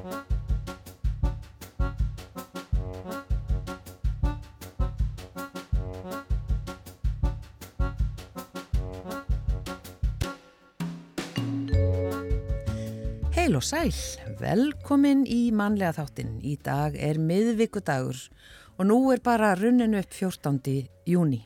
Heil 0.00 0.06
og 13.58 13.64
sæl, 13.66 13.90
velkomin 14.40 15.26
í 15.28 15.50
mannlega 15.52 15.92
þáttin. 15.98 16.38
Í 16.40 16.56
dag 16.64 16.96
er 16.96 17.20
miðvíkudagur 17.20 18.16
og 18.78 18.86
nú 18.88 19.12
er 19.12 19.20
bara 19.20 19.52
runnin 19.58 19.98
upp 20.00 20.16
14. 20.16 20.88
júni. 21.08 21.42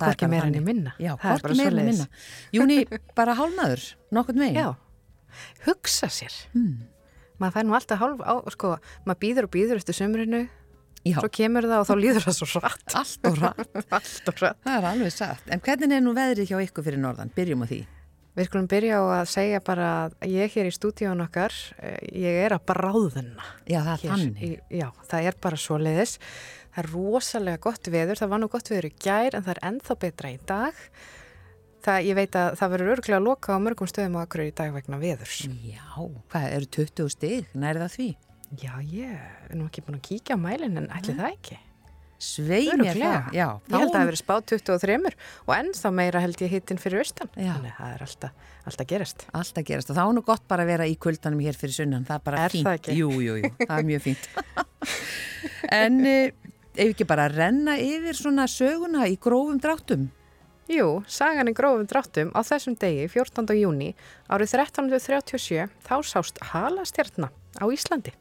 Hvorki 0.00 0.26
meirinni 0.26 0.60
minna. 0.64 0.92
Já, 0.98 1.14
hvorki 1.14 1.54
meirinni 1.58 1.84
minna. 1.92 2.06
Júni 2.50 2.86
bara 3.18 3.34
hálnaður, 3.38 3.82
nokkurt 4.10 4.38
megin. 4.42 4.58
Já, 4.58 4.74
hugsa 5.68 6.08
sér. 6.10 6.34
Hmm. 6.56 6.91
Maður 7.42 7.56
fær 7.58 7.68
nú 7.68 7.78
alltaf 7.78 8.02
hálf 8.02 8.20
á, 8.22 8.34
sko, 8.54 8.74
maður 9.06 9.22
býður 9.24 9.48
og 9.48 9.54
býður 9.56 9.80
eftir 9.82 9.98
sömurinu, 9.98 10.42
Já, 11.02 11.16
svo 11.18 11.30
kemur 11.34 11.66
það 11.66 11.80
og 11.82 11.88
þá 11.88 11.96
líður 11.98 12.24
það 12.28 12.36
svo 12.38 12.60
rætt. 12.62 12.94
allt 13.00 13.26
og 13.26 13.40
rætt. 13.40 13.72
Allt 13.98 14.30
og 14.30 14.42
rætt. 14.44 14.60
Það 14.62 14.76
er 14.76 14.86
alveg 14.92 15.14
satt. 15.14 15.48
En 15.50 15.62
hvernig 15.64 15.96
er 15.96 16.04
nú 16.04 16.14
veðrið 16.14 16.52
hjá 16.52 16.60
ykkur 16.62 16.86
fyrir 16.86 17.02
norðan? 17.02 17.32
Byrjum 17.34 17.64
á 17.64 17.70
því. 17.72 17.80
Við 18.32 18.46
skulum 18.48 18.68
byrja 18.70 18.96
á 18.96 19.04
að 19.18 19.26
segja 19.28 19.58
bara 19.60 19.88
að 20.06 20.30
ég 20.32 20.54
hér 20.54 20.68
í 20.70 20.72
stúdíun 20.72 21.20
okkar, 21.26 21.52
eh, 21.84 21.98
ég 22.16 22.38
er 22.46 22.54
að 22.56 22.62
bráðuna. 22.70 23.48
Já, 23.68 23.82
það 23.84 24.06
er. 24.06 24.22
Í, 24.38 24.52
já, 24.78 24.86
það 25.10 25.26
er 25.28 25.36
bara 25.42 25.58
svo 25.60 25.76
leiðis. 25.82 26.14
Það 26.72 26.80
er 26.84 26.88
rosalega 26.94 27.60
gott 27.66 27.90
veður, 27.92 28.22
það 28.22 28.32
var 28.32 28.40
nú 28.40 28.48
gott 28.54 28.70
veður 28.72 28.88
í 28.88 28.94
gær 29.04 29.36
en 29.36 29.44
það 29.44 29.52
er 29.52 29.62
ennþá 29.68 29.98
betra 30.06 30.32
í 30.32 30.38
dag. 30.48 30.80
Það, 31.82 31.98
ég 32.06 32.14
veit 32.18 32.36
að 32.38 32.52
það 32.60 32.72
verður 32.76 32.92
örgulega 32.94 33.18
að 33.18 33.26
loka 33.26 33.56
á 33.56 33.58
mörgum 33.64 33.88
stöðum 33.90 34.18
á 34.18 34.20
akkur 34.22 34.44
í 34.44 34.52
dag 34.54 34.70
vegna 34.76 34.98
veðurs. 35.02 35.40
Já, 35.66 35.82
hvað 36.30 36.46
eru 36.56 36.68
20 36.78 37.10
stig? 37.16 37.48
Nærða 37.58 37.88
því? 37.90 38.08
Já, 38.62 38.72
ég 38.86 39.18
er 39.50 39.56
nú 39.58 39.66
ekki 39.66 39.82
búin 39.86 39.98
að 39.98 40.04
kíkja 40.06 40.36
á 40.38 40.44
mælinn 40.44 40.78
en 40.78 40.86
ætli 40.94 41.16
það 41.18 41.30
ekki. 41.32 41.58
Svei 42.22 42.68
mér 42.78 42.94
það. 42.94 43.32
Já, 43.34 43.46
Ég 43.66 43.72
held 43.74 43.88
að 43.88 43.96
það 43.96 44.04
hefur 44.04 44.18
spáð 44.20 44.42
23 44.52 45.14
og 45.48 45.52
ennþá 45.56 45.90
meira 45.98 46.20
held 46.22 46.38
ég 46.44 46.52
hittin 46.54 46.78
fyrir 46.78 47.02
austan. 47.02 47.32
Þannig 47.34 47.72
að 47.72 47.80
það 47.80 47.94
er 47.96 48.04
alltaf, 48.06 48.44
alltaf 48.70 48.88
gerast. 48.92 49.24
Alltaf 49.40 49.66
gerast 49.66 49.90
og 49.90 49.98
þá 49.98 50.02
er 50.04 50.14
nú 50.14 50.22
gott 50.28 50.44
bara 50.46 50.62
að 50.62 50.70
vera 50.70 50.86
í 50.86 50.94
kuldanum 51.02 51.42
hér 51.42 51.58
fyrir 51.58 51.74
sunnan, 51.80 52.06
það 52.06 52.20
er 52.20 52.24
bara 52.28 52.44
Er 52.44 52.54
fínt. 52.54 52.68
það 52.68 52.78
ekki? 52.78 52.94
Jú, 53.00 53.10
jú, 53.26 53.34
jú, 53.42 53.50
það 53.64 53.74
er 53.80 53.88
mjög 53.90 54.04
fínt. 54.06 54.30
en 55.82 55.98
ef 56.06 56.86
ekki 56.86 57.08
bara 57.10 57.26
renna 57.32 57.74
yfir 57.82 58.14
svona 58.22 58.46
söguna 58.46 59.08
í 59.10 59.18
grófum 59.18 59.58
dráttum? 59.62 60.06
Jú, 60.70 61.02
sagan 61.10 61.50
í 61.50 61.54
grófum 61.58 61.88
dráttum 61.90 62.28
á 62.38 62.40
þessum 62.46 62.76
degi, 62.78 63.08
14. 63.10 63.50
júni, 63.58 63.92
árið 64.30 64.52
1337, 64.60 65.66
þá 65.82 65.94
sást 66.06 66.38
halastjarnar 66.52 67.32
á 67.58 67.64
Íslandi. 67.66 68.12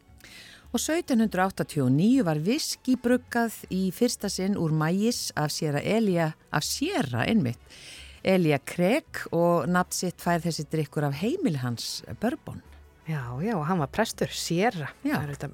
Og 0.71 0.79
1789 0.79 2.23
var 2.25 2.39
viski 2.41 2.95
bruggað 2.97 3.59
í 3.69 3.91
fyrsta 3.93 4.29
sinn 4.31 4.57
úr 4.57 4.73
mægis 4.73 5.29
af 5.35 5.51
sér 5.53 5.77
séra 6.63 7.25
einmitt, 7.27 7.59
Elja 8.23 8.57
Kreg 8.57 9.25
og 9.33 9.67
nafn 9.69 9.93
sitt 9.93 10.21
fær 10.21 10.41
þessi 10.41 10.65
drikkur 10.69 11.05
af 11.05 11.21
heimil 11.21 11.57
hans, 11.61 12.03
Börbón. 12.21 12.61
Já, 13.05 13.37
já, 13.41 13.55
og 13.57 13.65
hann 13.65 13.79
var 13.81 13.89
prestur, 13.89 14.29
Sierra. 14.29 14.91
Já. 15.03 15.17
Það 15.17 15.23
er 15.23 15.33
þetta 15.35 15.49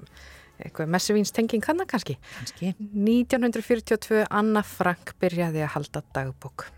eitthvað 0.58 0.90
messuvíns 0.92 1.32
tenging 1.32 1.64
hann 1.64 1.84
kannski. 1.88 2.18
Kanski. 2.38 2.74
1942, 2.78 4.26
Anna 4.30 4.62
Frank 4.62 5.14
byrjaði 5.20 5.64
að 5.64 5.72
halda 5.76 6.04
dagbók. 6.14 6.68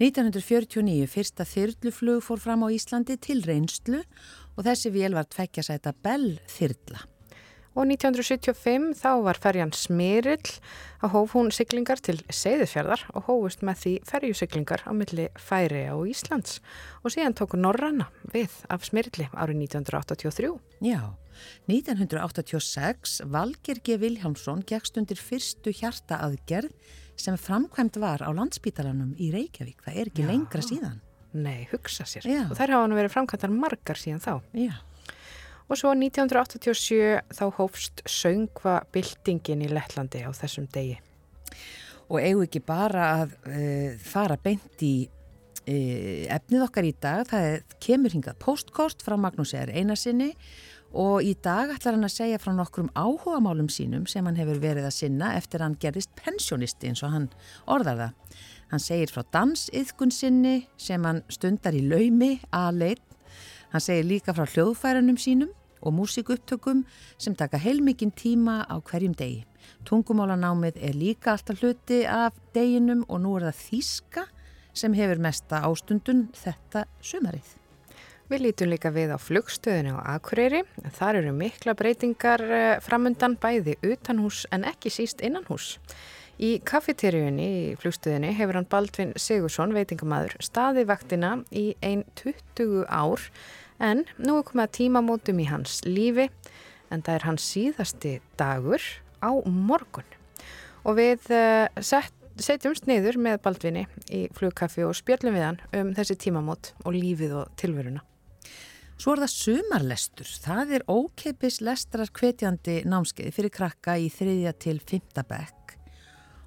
1949 0.00 1.08
fyrsta 1.10 1.44
þyrluflug 1.46 2.22
fór 2.24 2.40
fram 2.40 2.64
á 2.64 2.68
Íslandi 2.72 3.18
til 3.20 3.42
reynslu 3.44 4.00
og 4.56 4.64
þessi 4.66 4.92
vél 4.94 5.16
var 5.16 5.28
tveggjasæta 5.28 5.92
Bell 6.04 6.38
þyrla. 6.50 7.04
Og 7.72 7.86
1975 7.88 8.98
þá 9.00 9.12
var 9.24 9.38
ferjan 9.40 9.70
Smirill 9.72 10.50
að 11.00 11.14
hóf 11.14 11.32
hún 11.32 11.48
siglingar 11.56 12.02
til 12.04 12.18
Seyðisfjörðar 12.28 13.06
og 13.16 13.30
hófust 13.30 13.64
með 13.64 13.78
því 13.80 13.92
ferjusiglingar 14.10 14.84
á 14.84 14.92
milli 14.92 15.30
Færi 15.40 15.86
og 15.94 16.04
Íslands 16.12 16.60
og 17.00 17.14
síðan 17.14 17.36
tóku 17.38 17.56
Norranna 17.56 18.10
við 18.34 18.52
af 18.68 18.84
Smirilli 18.84 19.30
árið 19.32 19.64
1983. 19.64 20.52
Já, 20.84 21.00
1986 21.72 23.22
Valger 23.32 23.80
G. 23.80 23.96
Viljámsson 24.04 24.60
gegst 24.68 25.00
undir 25.00 25.20
fyrstu 25.20 25.72
hjarta 25.72 26.20
aðgerð 26.26 26.76
sem 27.18 27.36
framkvæmt 27.38 27.98
var 28.02 28.24
á 28.24 28.30
landsbítalanum 28.34 29.12
í 29.20 29.30
Reykjavík. 29.34 29.82
Það 29.84 29.98
er 29.98 30.10
ekki 30.10 30.24
Já. 30.24 30.28
lengra 30.30 30.64
síðan. 30.64 30.98
Nei, 31.32 31.68
hugsa 31.70 32.04
sér. 32.08 32.26
Já. 32.28 32.44
Og 32.50 32.56
þær 32.58 32.74
hafa 32.76 32.88
nú 32.90 32.98
verið 32.98 33.14
framkvæmtar 33.14 33.54
margar 33.54 34.00
síðan 34.00 34.22
þá. 34.24 34.34
Já. 34.56 34.74
Og 35.70 35.78
svo 35.80 35.94
1987 35.96 37.22
þá 37.32 37.44
hófst 37.56 38.02
söngva 38.08 38.82
byltingin 38.92 39.64
í 39.64 39.70
Lettlandi 39.72 40.20
á 40.26 40.30
þessum 40.36 40.68
degi. 40.72 40.98
Og 42.12 42.18
eigum 42.20 42.44
ekki 42.44 42.60
bara 42.60 43.08
að 43.22 43.36
uh, 43.48 43.94
fara 44.04 44.36
beint 44.36 44.84
í 44.84 45.08
uh, 45.08 46.26
efnið 46.36 46.66
okkar 46.66 46.88
í 46.88 46.92
dag. 47.00 47.24
Það 47.30 47.48
er, 47.54 47.64
kemur 47.80 48.12
hingað 48.12 48.40
postkort 48.42 49.04
frá 49.06 49.16
Magnús 49.16 49.54
R. 49.56 49.72
Einarsinni 49.72 50.34
og 50.92 51.24
í 51.24 51.32
dag 51.40 51.70
ætlar 51.72 51.96
hann 51.96 52.06
að 52.06 52.14
segja 52.14 52.40
frá 52.40 52.52
nokkrum 52.56 52.90
áhugamálum 52.92 53.70
sínum 53.72 54.04
sem 54.10 54.26
hann 54.28 54.36
hefur 54.36 54.60
verið 54.60 54.88
að 54.88 54.96
sinna 54.98 55.32
eftir 55.38 55.60
að 55.60 55.66
hann 55.66 55.78
gerist 55.80 56.12
pensionisti 56.18 56.90
eins 56.90 57.02
og 57.06 57.14
hann 57.14 57.28
orðar 57.70 58.00
það. 58.00 58.36
Hann 58.72 58.84
segir 58.84 59.12
frá 59.12 59.24
dansiðkun 59.32 60.12
sinni 60.12 60.54
sem 60.80 61.04
hann 61.04 61.22
stundar 61.32 61.76
í 61.76 61.82
laumi 61.84 62.34
aðleit. 62.52 63.02
Hann 63.72 63.84
segir 63.84 64.08
líka 64.08 64.36
frá 64.36 64.44
hljóðfærunum 64.44 65.16
sínum 65.20 65.54
og 65.82 65.96
músikupptökum 65.96 66.84
sem 67.18 67.34
taka 67.34 67.60
heilmikinn 67.60 68.12
tíma 68.12 68.62
á 68.68 68.76
hverjum 68.78 69.16
degi. 69.16 69.42
Tungumálanámið 69.88 70.78
er 70.82 70.98
líka 70.98 71.32
alltaf 71.32 71.62
hluti 71.62 72.04
af 72.06 72.36
deginum 72.54 73.06
og 73.08 73.24
nú 73.24 73.34
er 73.38 73.48
það 73.48 73.64
þýska 73.64 74.28
sem 74.72 74.94
hefur 74.96 75.20
mesta 75.20 75.64
ástundun 75.66 76.28
þetta 76.36 76.86
sumarið. 77.00 77.61
Við 78.30 78.44
lítum 78.46 78.70
líka 78.70 78.92
við 78.94 79.12
á 79.12 79.18
flugstöðinu 79.18 79.96
á 79.98 80.14
Akureyri. 80.14 80.62
Þar 80.94 81.18
eru 81.20 81.32
mikla 81.36 81.74
breytingar 81.76 82.42
eh, 82.46 82.80
framundan 82.84 83.34
bæði 83.40 83.74
utanhús 83.82 84.44
en 84.54 84.66
ekki 84.68 84.92
síst 84.94 85.24
innanhús. 85.26 85.74
Í 86.42 86.56
kaffeteríunni 86.66 87.48
í 87.48 87.64
flugstöðinu 87.78 88.30
hefur 88.38 88.56
hann 88.58 88.68
Baldvin 88.70 89.12
Sigursson, 89.20 89.74
veitingamaður, 89.76 90.38
staði 90.42 90.86
vaktina 90.88 91.36
í 91.50 91.72
ein 91.84 92.06
20 92.18 92.86
ár 92.88 93.26
en 93.82 94.04
nú 94.16 94.38
er 94.38 94.46
komið 94.48 94.64
að 94.64 94.74
tímamótum 94.78 95.42
í 95.42 95.48
hans 95.50 95.80
lífi 95.84 96.30
en 96.92 97.02
það 97.02 97.14
er 97.14 97.26
hans 97.28 97.48
síðasti 97.52 98.14
dagur 98.40 98.86
á 99.22 99.30
morgun. 99.44 100.08
Og 100.86 100.98
við 100.98 101.28
uh, 101.34 101.66
sett, 101.84 102.14
setjumst 102.42 102.88
niður 102.90 103.20
með 103.22 103.42
Baldvinni 103.44 103.84
í 104.10 104.24
flugkaffi 104.34 104.86
og 104.86 104.96
spjöllum 104.98 105.36
við 105.36 105.46
hann 105.46 105.60
um 105.78 105.92
þessi 105.98 106.18
tímamót 106.26 106.72
og 106.82 106.96
lífið 106.96 107.36
og 107.42 107.52
tilveruna. 107.60 108.02
Svo 109.02 109.16
er 109.16 109.24
það 109.24 109.32
sumarlestur. 109.32 110.28
Það 110.44 110.72
er 110.76 110.82
ókeipis 110.86 111.56
lestrar 111.66 112.06
hvetjandi 112.14 112.84
námskeið 112.86 113.32
fyrir 113.34 113.50
krakka 113.50 113.96
í 113.98 114.04
þriðja 114.14 114.52
til 114.62 114.76
fymta 114.78 115.24
bekk. 115.26 115.72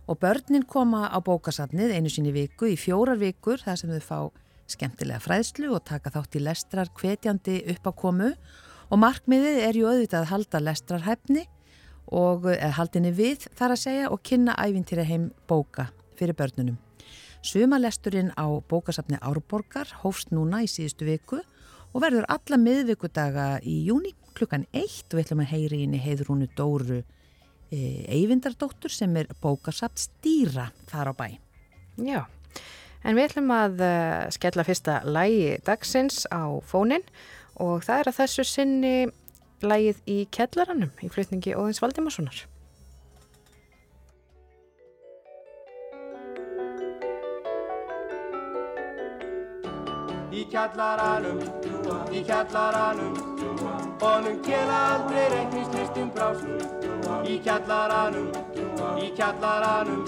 Og 0.08 0.22
börnin 0.22 0.64
koma 0.64 1.10
á 1.12 1.20
bókasafnið 1.20 1.92
einu 1.98 2.12
sinni 2.14 2.32
viku 2.32 2.70
í 2.72 2.78
fjórar 2.80 3.20
vikur 3.20 3.60
þar 3.60 3.82
sem 3.82 3.92
þau 3.92 4.06
fá 4.06 4.20
skemmtilega 4.72 5.20
fræðslu 5.26 5.74
og 5.76 5.84
taka 5.90 6.14
þátt 6.14 6.38
í 6.40 6.44
lestrar 6.46 6.92
hvetjandi 6.96 7.58
upp 7.74 7.90
á 7.92 7.94
komu 8.06 8.30
og 8.88 9.02
markmiðið 9.04 9.60
er 9.66 9.80
ju 9.82 9.90
auðvitað 9.90 10.22
að 10.22 10.32
halda 10.32 10.62
lestrarhæfni 10.64 11.44
og 12.16 12.48
haldinni 12.78 13.12
við 13.18 13.50
þar 13.60 13.76
að 13.76 13.82
segja 13.82 14.14
og 14.16 14.24
kynna 14.24 14.56
æfintýra 14.56 15.04
heim 15.10 15.28
bóka 15.44 15.90
fyrir 16.16 16.40
börnunum. 16.40 16.80
Sumalesturinn 17.44 18.32
á 18.40 18.48
bókasafni 18.64 19.20
Árborgar 19.20 19.92
hófst 20.06 20.32
núna 20.32 20.64
í 20.64 20.72
síðustu 20.72 21.10
viku 21.12 21.42
og 21.96 22.04
verður 22.04 22.28
alla 22.28 22.60
miðvikudaga 22.60 23.48
í 23.64 23.78
júni 23.88 24.12
klukkan 24.36 24.66
eitt 24.76 25.08
og 25.14 25.18
við 25.18 25.26
ætlum 25.26 25.44
að 25.46 25.52
heyri 25.54 25.82
inn 25.86 25.96
í 25.96 26.02
heiðrúnu 26.04 26.50
Dóru 26.58 27.00
e, 27.00 27.78
Eyvindardóttur 28.12 28.92
sem 28.92 29.16
er 29.16 29.32
bókasaft 29.42 30.02
stýra 30.04 30.68
þar 30.92 31.12
á 31.12 31.14
bæ. 31.16 31.28
Já, 32.04 32.26
en 33.08 33.16
við 33.16 33.30
ætlum 33.30 33.54
að 33.56 33.86
uh, 33.88 34.26
skella 34.36 34.66
fyrsta 34.68 34.98
lægi 35.08 35.56
dagsins 35.64 36.26
á 36.28 36.52
fónin 36.68 37.06
og 37.64 37.86
það 37.88 38.02
er 38.02 38.12
að 38.12 38.20
þessu 38.20 38.48
sinni 38.50 38.96
lægið 39.64 40.04
í 40.12 40.18
kellaranum 40.36 40.92
í 41.00 41.12
flutningi 41.14 41.56
Óðins 41.56 41.80
Valdimarssonar. 41.80 42.44
Í 50.36 50.42
kjallaranum, 50.52 51.38
í 52.12 52.22
kjallaranum. 52.28 53.14
Honum 54.02 54.42
kela 54.44 54.80
aldrei 54.96 55.30
reiknislistum 55.32 56.10
brásum 56.12 56.58
Í 57.24 57.38
kjallaranum, 57.46 58.28
í 59.00 59.08
kjallaranum. 59.16 60.02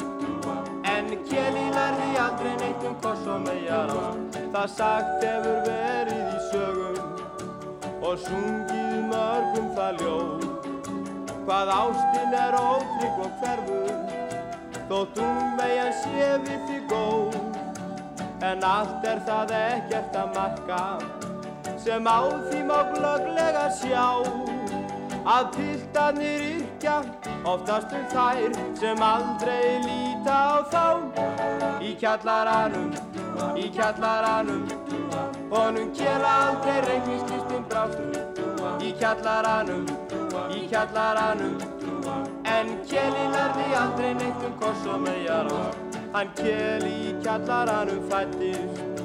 En 0.91 1.07
keli 1.29 1.63
verði 1.77 2.09
aldrei 2.25 2.51
neitt 2.59 2.83
um 2.89 2.97
koss 3.05 3.23
og 3.31 3.45
megar 3.45 3.93
á 3.95 4.03
Það 4.51 4.67
sagt 4.73 5.23
hefur 5.23 5.61
verið 5.69 6.25
í 6.27 6.41
sögum 6.51 6.99
og 8.03 8.19
sungið 8.25 8.97
mörgum 9.13 9.69
það 9.79 10.01
ljóð. 10.01 10.47
Hvað 11.47 11.71
ástinn 11.77 12.35
er 12.41 12.59
ótrygg 12.59 13.23
og 13.23 13.39
hverfur 13.39 13.95
þótt 14.91 15.23
um 15.23 15.55
megin 15.61 15.95
sé 16.03 16.33
við 16.43 16.67
því 16.67 16.81
góð 16.91 17.56
en 18.41 18.63
allt 18.63 19.05
er 19.07 19.21
það 19.25 19.53
ekkert 19.57 20.17
að 20.21 20.35
marka 20.35 20.81
sem 21.81 22.07
á 22.07 22.19
því 22.49 22.59
má 22.67 22.77
glöglega 22.91 23.65
sjá 23.79 24.05
að 25.27 25.47
piltarnir 25.55 26.43
yrkja 26.49 26.97
oftast 27.51 27.95
um 27.97 28.05
þær 28.13 28.57
sem 28.79 29.01
aldrei 29.03 29.79
líta 29.83 30.35
á 30.37 30.57
þá. 30.71 30.85
Í 31.83 31.93
kjallaranum, 32.01 32.91
í 33.57 33.67
kjallaranum 33.75 34.63
honum 35.51 35.91
kjela 35.95 36.33
aldrei 36.47 36.77
reiknislistum 36.87 37.65
brástum 37.71 38.83
í 38.83 38.93
kjallaranum, 38.99 39.89
í 40.53 40.63
kjallaranum 40.69 41.57
en 42.53 42.77
kjeli 42.87 43.27
lærði 43.33 43.67
aldrei 43.81 44.13
neitt 44.21 44.47
um 44.47 44.57
kors 44.61 44.87
og 44.93 45.03
megar 45.07 45.51
hann 46.17 46.29
kjeli 46.33 46.91
í 47.07 47.09
kjallaranum 47.21 48.05
fættist 48.09 49.01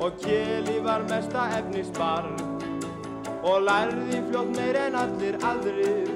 og 0.00 0.14
kjeli 0.22 0.76
var 0.86 1.02
mesta 1.10 1.42
efnisbarn. 1.58 2.38
Og 3.46 3.66
lærði 3.66 4.22
fljótt 4.30 4.54
meir 4.56 4.78
en 4.80 4.96
allir 5.02 5.36
aðrir. 5.50 6.08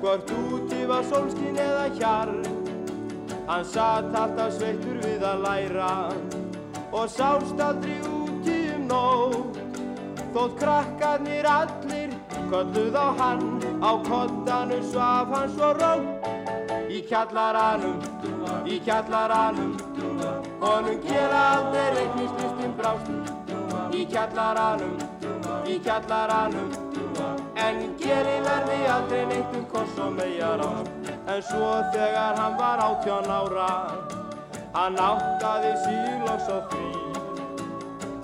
Hvort 0.00 0.32
úti 0.34 0.80
var 0.90 1.06
sólskinn 1.12 1.60
eða 1.62 1.86
hjar 2.00 2.32
hann 3.50 3.64
satt 3.74 4.16
alltaf 4.22 4.56
sveittur 4.58 4.98
við 5.04 5.22
að 5.30 5.46
læra. 5.46 5.92
Og 6.90 7.06
sást 7.14 7.62
aldrei 7.68 8.00
úti 8.10 8.58
um 8.74 8.88
nótt. 8.90 9.60
Þótt 10.34 10.58
krakkarnir 10.64 11.46
allir 11.46 12.18
kolluð 12.50 12.98
á 12.98 13.08
hann. 13.22 13.46
Á 13.78 13.90
kottanu 14.10 14.82
svaf 14.90 15.30
hann 15.36 15.54
svo 15.54 15.70
rótt 15.78 16.30
í 16.90 17.04
kjallaranum, 17.06 18.02
í 18.70 18.78
kjallaranum. 18.86 19.74
Honum 20.62 21.02
gera 21.06 21.42
aldrei 21.56 21.88
reiknislistum 21.98 22.76
brást. 22.78 23.10
Í 23.96 24.06
kjallaranum, 24.14 24.96
í 25.66 25.80
kjallaranum. 25.84 26.72
En 27.60 27.82
geri 28.00 28.38
verði 28.46 28.80
aldrei 28.88 29.24
neitt 29.34 29.56
um 29.58 29.66
kors 29.74 29.98
og 30.00 30.14
megar 30.16 30.62
á 30.64 30.72
en 31.30 31.42
svo 31.46 31.68
þegar 31.94 32.38
hann 32.40 32.56
var 32.58 32.80
áttjón 32.82 33.28
ára 33.30 33.70
hann 34.74 34.96
áttaði 35.04 35.72
síloks 35.84 36.48
á 36.50 36.58
því 36.70 36.88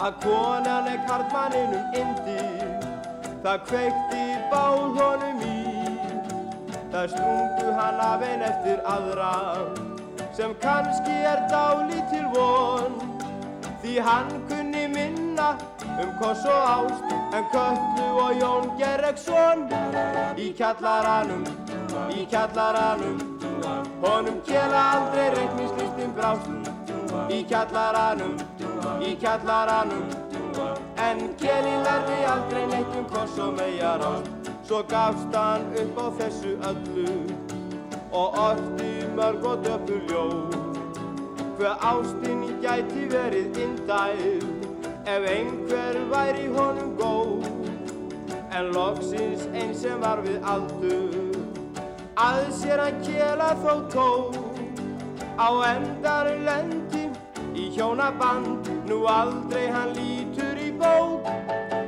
að 0.07 0.19
konan 0.25 0.89
er 0.93 1.03
karlmanninum 1.09 1.99
indi 2.01 2.39
það 3.45 3.59
kveikti 3.69 4.25
báð 4.53 5.01
honum 5.01 5.45
í 5.51 5.59
það 6.95 7.13
strungu 7.15 7.77
hann 7.81 8.03
af 8.09 8.27
einn 8.31 8.47
eftir 8.49 8.83
aðra 8.95 9.33
sem 10.37 10.55
kannski 10.61 11.17
er 11.33 11.41
dálítil 11.50 12.27
von. 12.35 12.93
Því 13.83 14.00
hann 14.06 14.29
kunni 14.49 14.88
minna 14.88 15.56
um 16.03 16.11
koss 16.21 16.44
og 16.44 16.62
ást 16.77 17.05
en 17.37 17.44
Köllu 17.53 18.09
og 18.25 18.33
Jón 18.41 18.67
Gerreksson 18.79 19.69
í 20.37 20.50
kjallaranum, 20.59 21.44
í 22.11 22.27
kjallaranum 22.31 23.19
honum 24.03 24.41
kjela 24.49 24.83
aldrei 24.97 25.29
reiknislistin 25.37 26.12
brást. 26.17 26.50
Í 27.33 27.43
kjallaranum, 27.49 28.37
í 29.00 29.15
kjallaranum 29.21 30.05
en 31.06 31.23
kjeli 31.41 31.75
lærði 31.87 32.19
aldrei 32.35 32.67
neitt 32.75 32.99
um 32.99 33.09
koss 33.15 33.38
og 33.38 33.56
megar 33.61 34.05
ást 34.11 34.53
svo 34.67 34.83
gafst 34.91 35.35
hann 35.37 35.67
upp 35.81 35.99
á 36.05 36.06
þessu 36.19 36.56
öllu 36.71 37.17
og 38.11 38.38
orti 38.49 38.96
mörg 39.17 39.45
og 39.45 39.65
döpur 39.65 40.01
ljóð. 40.09 40.57
Hver 41.57 41.77
ástinni 41.81 42.53
gæti 42.63 43.07
verið 43.13 43.57
indæl 43.65 44.43
ef 45.09 45.29
einhver 45.35 45.97
væri 46.13 46.47
honum 46.57 46.91
góð. 47.01 47.47
En 48.57 48.73
loksins 48.77 49.47
eins 49.55 49.81
sem 49.83 50.01
var 50.01 50.21
við 50.25 50.45
aldur 50.45 51.17
að 52.17 52.43
sér 52.59 52.81
hann 52.81 53.01
kjela 53.05 53.51
þó 53.61 53.73
tóð 53.93 54.37
á 55.37 55.49
endar 55.69 56.31
lendi 56.49 57.05
í 57.57 57.69
hjónaband 57.77 58.71
nú 58.89 59.03
aldrei 59.12 59.67
hann 59.73 59.93
lítur 59.97 60.61
í 60.61 60.73
bók. 60.81 61.29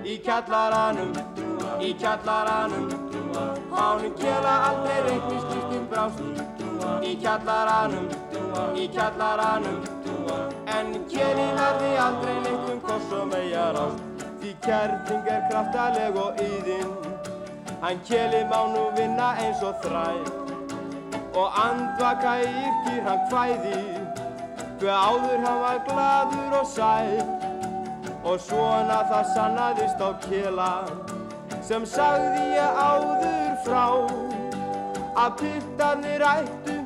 Í 0.08 0.16
kjallaranum, 0.24 1.12
í 1.84 1.92
kjallaranum 2.00 2.88
Mánum 3.70 4.14
kjela 4.16 4.54
aldrei 4.68 5.00
reiknislistum 5.06 5.84
brást 5.90 6.57
í 7.04 7.14
kjallaranum, 7.22 8.08
í 8.76 8.88
kjallaranum 8.94 9.80
en 10.78 10.92
kjeli 11.10 11.46
lærði 11.58 11.92
aldrei 12.02 12.34
neitt 12.44 12.72
um 12.72 12.80
koss 12.84 13.12
og 13.18 13.30
megar 13.32 13.78
ást 13.84 14.26
því 14.40 14.52
kærting 14.64 15.30
er 15.34 15.46
kraftaleg 15.50 16.18
og 16.24 16.42
yðin 16.44 16.92
hann 17.82 18.02
kjeli 18.08 18.42
má 18.50 18.60
nú 18.74 18.84
vinna 18.98 19.30
eins 19.44 19.62
og 19.66 19.80
þræð 19.84 20.30
og 21.38 21.58
andvaka 21.64 22.34
yrkir 22.44 23.02
hann 23.08 23.24
hvæði 23.32 23.80
hver 24.80 24.94
áður 24.94 25.44
hann 25.46 25.60
var 25.64 25.82
gladur 25.88 26.56
og 26.60 26.66
sæl 26.74 27.18
og 28.24 28.40
svona 28.46 29.02
það 29.10 29.30
sannaðist 29.34 30.02
á 30.02 30.10
kjela 30.26 30.72
sem 31.68 31.86
sagði 31.86 32.44
ég 32.56 32.82
áður 32.88 33.54
frá 33.66 33.84
að 35.18 35.34
piltarnir 35.40 36.22
ættu 36.22 36.76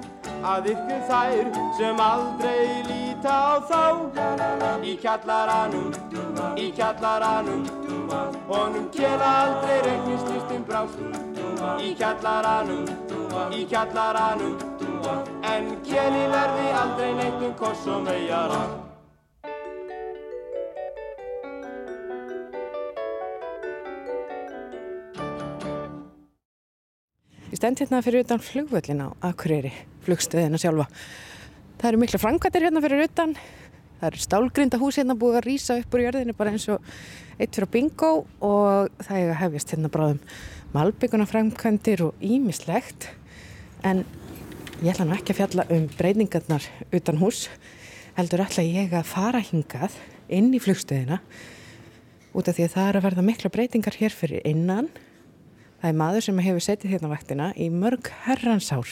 að 0.52 0.68
ykkur 0.72 1.02
þær 1.08 1.50
sem 1.78 2.00
aldrei 2.02 2.82
líta 2.88 3.34
á 3.34 3.54
þá. 3.70 3.82
Í 4.82 4.96
kjallaranum, 5.02 5.92
í 6.58 6.68
kjallaranum 6.76 7.66
honum 8.48 8.88
kjela 8.94 9.32
aldrei 9.42 9.80
reiknislistum 9.88 10.64
brást. 10.68 11.02
Í 11.82 11.92
kjallaranum, 11.98 12.86
í 13.54 13.66
kjallaranum 13.70 14.56
en 15.52 15.76
kjeli 15.86 16.24
verði 16.32 16.72
aldrei 16.84 17.12
neitt 17.18 17.44
um 17.50 17.54
koss 17.58 17.86
og 17.90 18.02
megar 18.08 18.56
stend 27.62 27.78
hérna 27.78 28.00
fyrir 28.02 28.24
utan 28.24 28.40
flugvöllin 28.42 29.04
á 29.06 29.14
Akureyri, 29.22 29.70
flugstöðina 30.02 30.58
sjálfa. 30.58 30.88
Það 31.78 31.88
eru 31.92 31.98
mikla 32.02 32.18
framkvæmdir 32.18 32.64
hérna 32.66 32.80
fyrir 32.82 33.02
utan. 33.04 33.34
Það 34.00 34.06
eru 34.08 34.22
stálgrinda 34.24 34.80
hús 34.80 34.98
hérna 34.98 35.14
búið 35.14 35.38
að 35.38 35.46
rýsa 35.46 35.76
upp 35.78 35.94
úr 35.94 36.02
jörðinu 36.02 36.34
bara 36.34 36.50
eins 36.50 36.64
og 36.74 36.82
eitt 37.38 37.54
fyrir 37.54 37.70
bingo 37.70 38.08
og 38.42 38.90
það 39.06 39.20
er 39.20 39.30
að 39.30 39.38
hefjast 39.44 39.76
hérna 39.76 39.92
bráðum 39.94 40.18
malbygguna 40.74 41.28
framkvæmdir 41.30 42.02
og 42.08 42.26
ímislegt. 42.32 43.06
En 43.86 44.02
ég 44.82 44.90
ætla 44.90 45.06
nú 45.06 45.14
ekki 45.14 45.36
að 45.36 45.40
fjalla 45.44 45.68
um 45.70 45.86
breyningarnar 45.94 46.66
utan 46.90 47.22
hús. 47.22 47.44
Heldur 48.18 48.42
ætla 48.42 48.66
ég 48.66 48.90
að 48.90 49.06
fara 49.12 49.44
hingað 49.52 49.94
inn 50.26 50.50
í 50.50 50.64
flugstöðina 50.66 51.22
út 52.34 52.42
af 52.42 52.58
því 52.58 52.66
að 52.66 52.74
það 52.74 52.90
er 52.90 52.98
að 52.98 53.08
verða 53.10 53.28
mikla 53.30 53.54
breytingar 53.54 54.02
hér 54.02 54.18
fyrir 54.18 54.42
innan 54.50 54.90
Það 55.82 55.88
er 55.90 55.96
maður 55.98 56.22
sem 56.22 56.36
hefur 56.46 56.62
setið 56.62 56.92
hérna 56.94 57.08
vaktina 57.10 57.46
í 57.58 57.64
mörg 57.74 58.06
herransár 58.22 58.90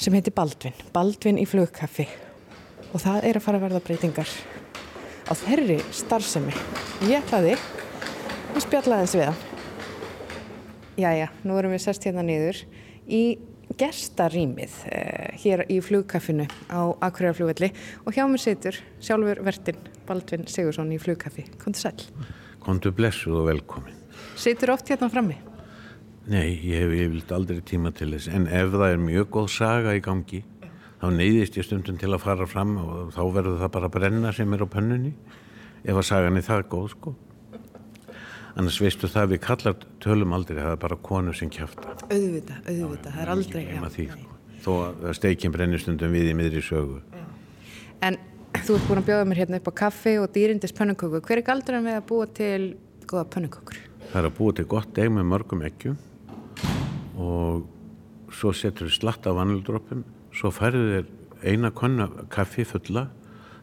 sem 0.00 0.14
heitir 0.16 0.32
Baldvin, 0.32 0.72
Baldvin 0.94 1.36
í 1.36 1.44
flugkaffi 1.44 2.06
og 2.94 3.02
það 3.02 3.26
er 3.28 3.36
að 3.36 3.44
fara 3.44 3.60
að 3.60 3.66
verða 3.66 3.80
breytingar 3.84 4.30
á 5.28 5.32
þeirri 5.36 5.76
starfsemi. 5.92 6.54
Ég 7.10 7.20
ætlaði 7.20 7.58
að 7.58 8.64
spjalla 8.64 9.02
þess 9.02 9.18
við 9.18 9.28
hann. 9.28 9.44
Jæja, 11.04 11.28
nú 11.44 11.60
erum 11.60 11.76
við 11.76 11.84
sest 11.84 12.08
hérna 12.08 12.24
niður 12.24 12.62
í 13.04 13.22
gestarýmið 13.84 14.80
eh, 14.88 15.36
hér 15.44 15.66
í 15.68 15.76
flugkaffinu 15.84 16.48
á 16.72 16.88
Akureyra 17.04 17.68
og 18.06 18.16
hjá 18.16 18.24
mér 18.24 18.46
situr 18.46 18.80
sjálfur 18.96 19.44
vertin 19.44 19.84
Baldvin 20.08 20.48
Sigursson 20.48 20.96
í 20.96 21.02
flugkaffi. 21.04 21.44
Kondur 21.60 21.84
sæl. 21.84 22.26
Kondur 22.64 22.96
blessuð 22.96 23.42
og 23.44 23.52
velkomin. 23.52 24.00
Situr 24.40 24.72
oft 24.72 24.88
hérna 24.88 25.12
frammi? 25.12 25.36
Nei, 26.30 26.60
ég 26.62 26.84
hef 26.84 26.92
yfirlega 26.94 27.34
aldrei 27.34 27.62
tíma 27.66 27.90
til 27.90 28.12
þess. 28.12 28.28
En 28.30 28.44
ef 28.46 28.68
það 28.70 28.92
er 28.92 29.00
mjög 29.02 29.30
góð 29.34 29.48
saga 29.50 29.96
í 29.98 30.02
gangi 30.04 30.44
þá 31.00 31.06
neyðist 31.16 31.56
ég 31.58 31.66
stundum 31.66 31.96
til 31.98 32.10
að 32.12 32.22
fara 32.22 32.46
fram 32.46 32.76
og 32.78 33.08
þá 33.16 33.22
verður 33.34 33.56
það 33.62 33.70
bara 33.74 33.88
að 33.88 33.94
brenna 33.96 34.30
sem 34.36 34.52
er 34.54 34.62
á 34.62 34.68
pönnunni 34.70 35.10
ef 35.82 35.96
að 35.96 36.04
sagan 36.06 36.36
er 36.38 36.44
það 36.46 36.66
góð 36.70 36.84
sko. 36.92 37.14
Annars 38.54 38.78
veistu 38.82 39.08
það 39.10 39.32
við 39.32 39.40
kallar 39.46 39.76
tölum 40.04 40.34
aldrei 40.36 40.60
það 40.60 40.74
er 40.76 40.80
bara 40.84 40.98
konu 41.08 41.34
sem 41.34 41.50
kæfta 41.50 41.94
auðvita, 42.10 42.58
auðvita, 42.66 43.14
það 43.14 43.22
er 43.24 43.32
aldrei 43.34 43.62
því, 43.96 44.06
sko. 44.12 44.36
þó 44.66 44.70
að 44.76 45.16
steikinn 45.18 45.54
brennir 45.54 45.82
stundum 45.82 46.14
við 46.14 46.30
í 46.30 46.36
miðri 46.38 46.62
sögu. 46.66 47.00
En 48.06 48.20
þú 48.66 48.76
ert 48.76 48.86
búin 48.86 49.00
að 49.02 49.08
bjóða 49.08 49.26
mér 49.30 49.42
hérna 49.42 49.58
upp 49.58 49.72
á 49.72 49.80
kaffi 49.82 50.14
og 50.20 50.30
dýrindis 50.34 50.76
pönnuköku. 50.76 51.22
Hver 51.26 51.42
er 51.42 51.46
galdur 51.46 51.80
en 51.80 51.90
við 51.90 51.98
að 51.98 52.06
búa 52.10 52.30
til 52.38 52.60
goða 53.10 53.26
pönnukökur? 53.34 53.82
Það 54.12 54.22
er 54.22 54.30
að 54.30 54.38
búa 54.38 54.56
til 54.58 54.66
gott 54.70 54.94
deg 54.94 55.10
með 55.14 55.28
mörgum 55.30 55.66
eggjum 55.66 55.98
og 57.20 58.32
svo 58.34 58.52
setur 58.56 58.88
þið 58.88 58.96
slatt 58.96 59.26
af 59.28 59.36
vanildrópum, 59.36 60.04
svo 60.34 60.52
færðu 60.54 60.84
þér 60.94 61.08
eina 61.50 61.70
konna 61.74 62.08
kaffi 62.32 62.64
fulla, 62.68 63.08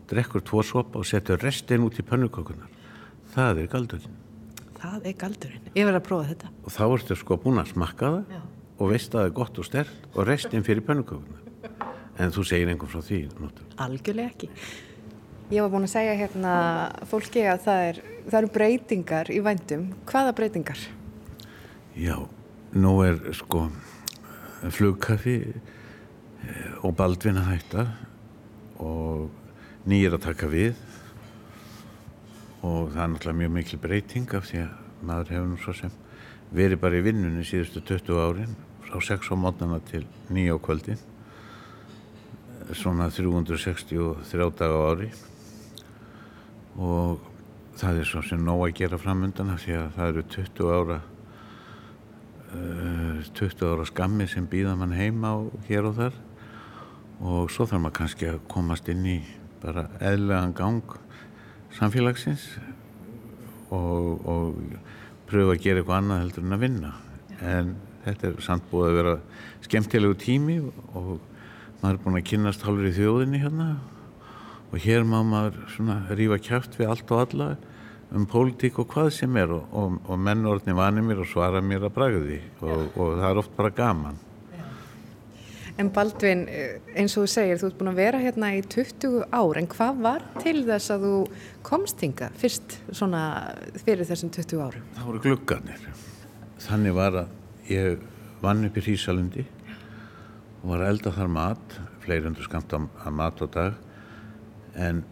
drekkur 0.10 0.44
tvo 0.46 0.64
sopa 0.66 1.02
og 1.02 1.08
setur 1.08 1.42
restin 1.44 1.86
út 1.86 2.00
í 2.00 2.06
pönnukökunar. 2.06 2.70
Það 3.34 3.64
er 3.64 3.72
galdurinn. 3.72 4.20
Það 4.78 5.10
er 5.10 5.18
galdurinn. 5.20 5.70
Ég 5.74 5.88
verði 5.88 6.00
að 6.00 6.08
prófa 6.08 6.30
þetta. 6.32 6.52
Og 6.64 6.74
þá 6.74 6.84
ertu 6.88 7.18
sko 7.18 7.38
búin 7.42 7.62
að 7.62 7.72
smakka 7.74 8.12
það 8.14 8.36
Já. 8.36 8.42
og 8.78 8.92
veist 8.94 9.14
að 9.14 9.20
það 9.20 9.30
er 9.30 9.38
gott 9.40 9.60
og 9.60 9.68
stert 9.68 10.08
og 10.14 10.28
restin 10.30 10.66
fyrir 10.68 10.86
pönnukökunar. 10.86 11.44
En 12.18 12.34
þú 12.34 12.46
segir 12.50 12.70
einhvern 12.72 12.90
frá 12.90 13.02
því. 13.06 13.24
Náttúrulega. 13.38 13.78
Algjörlega 13.86 14.32
ekki. 14.32 14.50
Ég 15.48 15.64
var 15.64 15.72
búin 15.72 15.86
að 15.88 15.94
segja 15.94 16.16
hérna 16.20 16.54
fólki 17.08 17.44
að 17.48 17.62
það, 17.68 17.84
er, 17.90 18.00
það 18.26 18.40
eru 18.42 18.50
breytingar 18.58 19.30
í 19.32 19.38
vændum. 19.46 19.86
Hvaða 20.10 20.34
breytingar? 20.36 20.82
Já, 21.98 22.18
nú 22.78 22.94
er 23.06 23.18
sko 23.36 23.68
flugkaffi 24.74 25.38
eh, 25.46 26.86
og 26.86 26.96
baldvin 26.98 27.40
að 27.42 27.50
hætta 27.52 27.86
og 28.84 29.30
nýjir 29.90 30.18
að 30.18 30.26
taka 30.28 30.50
við. 30.52 30.76
Og 32.66 32.92
það 32.94 33.04
er 33.04 33.12
náttúrulega 33.14 33.40
mjög 33.42 33.54
mikil 33.56 33.82
breyting 33.82 34.34
af 34.38 34.48
því 34.50 34.64
að 34.66 35.04
maður 35.08 35.34
hefur 35.36 35.50
nú 35.52 35.60
svo 35.62 35.76
sem 35.78 35.94
verið 36.58 36.82
bara 36.82 37.00
í 37.00 37.06
vinnunni 37.06 37.46
síðustu 37.46 37.84
20 37.86 38.22
árin 38.24 38.56
frá 38.88 39.00
6 39.04 39.32
á 39.32 39.36
mótnana 39.38 39.80
til 39.88 40.06
9 40.30 40.56
á 40.56 40.58
kvöldin. 40.62 41.02
Svona 42.76 43.10
363 43.14 44.50
daga 44.60 44.80
ári. 44.92 45.12
Og 46.78 47.22
það 47.78 48.02
er 48.02 48.10
svo 48.10 48.24
sem 48.26 48.42
nóg 48.44 48.66
að 48.68 48.80
gera 48.82 49.00
framöndan 49.02 49.54
af 49.54 49.64
því 49.64 49.78
að 49.80 49.94
það 49.96 50.12
eru 50.12 50.28
20 50.36 50.74
ára 50.78 51.00
20 52.52 53.66
ára 53.68 53.86
skammi 53.88 54.28
sem 54.30 54.48
býða 54.48 54.76
mann 54.78 54.96
heima 54.96 55.34
og 55.42 55.56
hér 55.68 55.90
og 55.90 55.98
þar. 55.98 56.16
Og 57.18 57.52
svo 57.52 57.66
þarf 57.66 57.82
maður 57.82 57.98
kannski 57.98 58.30
að 58.30 58.40
komast 58.52 58.90
inn 58.92 59.06
í 59.10 59.18
bara 59.62 59.88
eðlegan 60.00 60.54
gang 60.56 60.98
samfélagsins 61.78 62.46
og, 63.74 64.28
og 64.28 64.60
pröfa 65.28 65.56
að 65.56 65.64
gera 65.64 65.82
eitthvað 65.82 66.00
annað 66.00 66.24
heldur 66.24 66.46
en 66.46 66.58
að 66.58 66.64
vinna. 66.64 66.94
En 67.42 67.74
þetta 68.06 68.30
er 68.30 68.42
samt 68.46 68.68
búið 68.72 68.90
að 68.90 69.00
vera 69.02 69.16
skemmtilegu 69.66 70.20
tími 70.22 70.60
og 70.68 71.18
maður 71.82 71.94
er 71.94 72.04
búin 72.06 72.20
að 72.22 72.28
kynast 72.32 72.66
hálfur 72.66 72.90
í 72.90 72.96
þjóðinni 72.96 73.42
hérna. 73.44 73.72
Og 74.72 74.84
hér 74.84 75.08
má 75.08 75.20
maður 75.26 75.60
svona 75.74 76.02
rífa 76.12 76.40
kæft 76.44 76.78
við 76.80 76.94
allt 76.94 77.12
og 77.12 77.26
alla 77.26 77.50
um 78.16 78.28
pólitík 78.30 78.80
og 78.80 78.88
hvað 78.94 79.10
sem 79.18 79.36
er 79.40 79.52
og, 79.52 79.68
og, 79.76 79.98
og 80.08 80.22
menn 80.22 80.46
orðni 80.48 80.76
vani 80.78 81.04
mér 81.04 81.24
og 81.24 81.30
svara 81.30 81.62
mér 81.64 81.90
að 81.90 81.96
bragði 81.98 82.40
og, 82.62 82.88
og 82.96 83.18
það 83.20 83.28
er 83.30 83.42
oft 83.42 83.58
bara 83.58 83.74
gaman. 83.76 84.24
En 85.78 85.92
Baldvin, 85.94 86.48
eins 86.98 87.14
og 87.20 87.28
þú 87.28 87.30
segir, 87.30 87.60
þú 87.62 87.68
ert 87.68 87.76
búin 87.78 87.92
að 87.92 88.00
vera 88.00 88.22
hérna 88.22 88.48
í 88.58 88.64
20 88.66 89.28
ár, 89.30 89.60
en 89.60 89.68
hvað 89.70 90.00
var 90.02 90.24
til 90.42 90.64
þess 90.66 90.94
að 90.96 91.04
þú 91.06 91.18
komst 91.68 92.02
hinga 92.02 92.32
fyrst 92.42 92.80
svona 92.90 93.22
fyrir 93.84 94.08
þessum 94.10 94.32
20 94.34 94.64
árum? 94.64 94.88
Það 94.96 95.12
voru 95.12 95.22
gluggarnir. 95.28 95.84
Þannig 96.66 96.98
var 96.98 97.20
að 97.22 97.70
ég 97.70 98.08
vann 98.42 98.66
upp 98.66 98.80
í 98.80 98.86
Hrísalundi 98.88 99.46
og 100.64 100.66
var 100.72 100.82
að 100.82 100.96
elda 100.96 101.14
þar 101.20 101.32
mat, 101.36 101.78
fleiri 102.02 102.32
undur 102.32 102.48
skamt 102.48 102.74
að 102.74 103.14
mat 103.14 103.46
á 103.46 103.48
dag, 103.60 103.78
en 104.82 105.06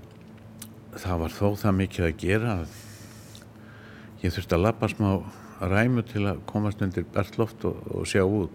það 0.97 1.21
var 1.27 1.37
þó 1.37 1.47
það 1.61 1.79
mikið 1.83 2.07
að 2.07 2.19
gera 2.25 2.57
að 2.63 2.75
ég 4.25 4.33
þurfti 4.33 4.57
að 4.57 4.65
lappa 4.65 4.89
smá 4.91 5.09
ræmu 5.61 6.03
til 6.09 6.25
að 6.27 6.41
komast 6.49 6.81
undir 6.83 7.05
bertloft 7.13 7.65
og, 7.67 7.79
og 7.93 8.07
sjá 8.09 8.23
út. 8.25 8.53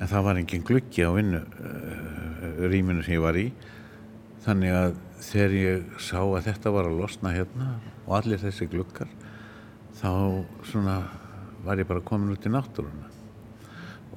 En 0.00 0.08
það 0.08 0.26
var 0.26 0.40
engin 0.40 0.64
gluggi 0.64 1.04
á 1.04 1.10
vinnu 1.12 1.42
uh, 1.42 2.66
rýminu 2.70 3.04
sem 3.04 3.18
ég 3.18 3.24
var 3.24 3.36
í. 3.36 3.50
Þannig 4.46 4.76
að 4.76 4.94
þegar 5.20 5.56
ég 5.58 5.98
sá 6.00 6.20
að 6.22 6.46
þetta 6.48 6.72
var 6.72 6.88
að 6.88 7.00
losna 7.02 7.34
hérna 7.34 7.74
og 8.06 8.14
allir 8.16 8.40
þessi 8.40 8.68
gluggar 8.72 9.10
þá 10.00 10.10
svona 10.64 10.96
var 11.64 11.80
ég 11.80 11.88
bara 11.88 12.00
komin 12.00 12.32
út 12.32 12.46
í 12.48 12.52
náttúruna. 12.52 13.08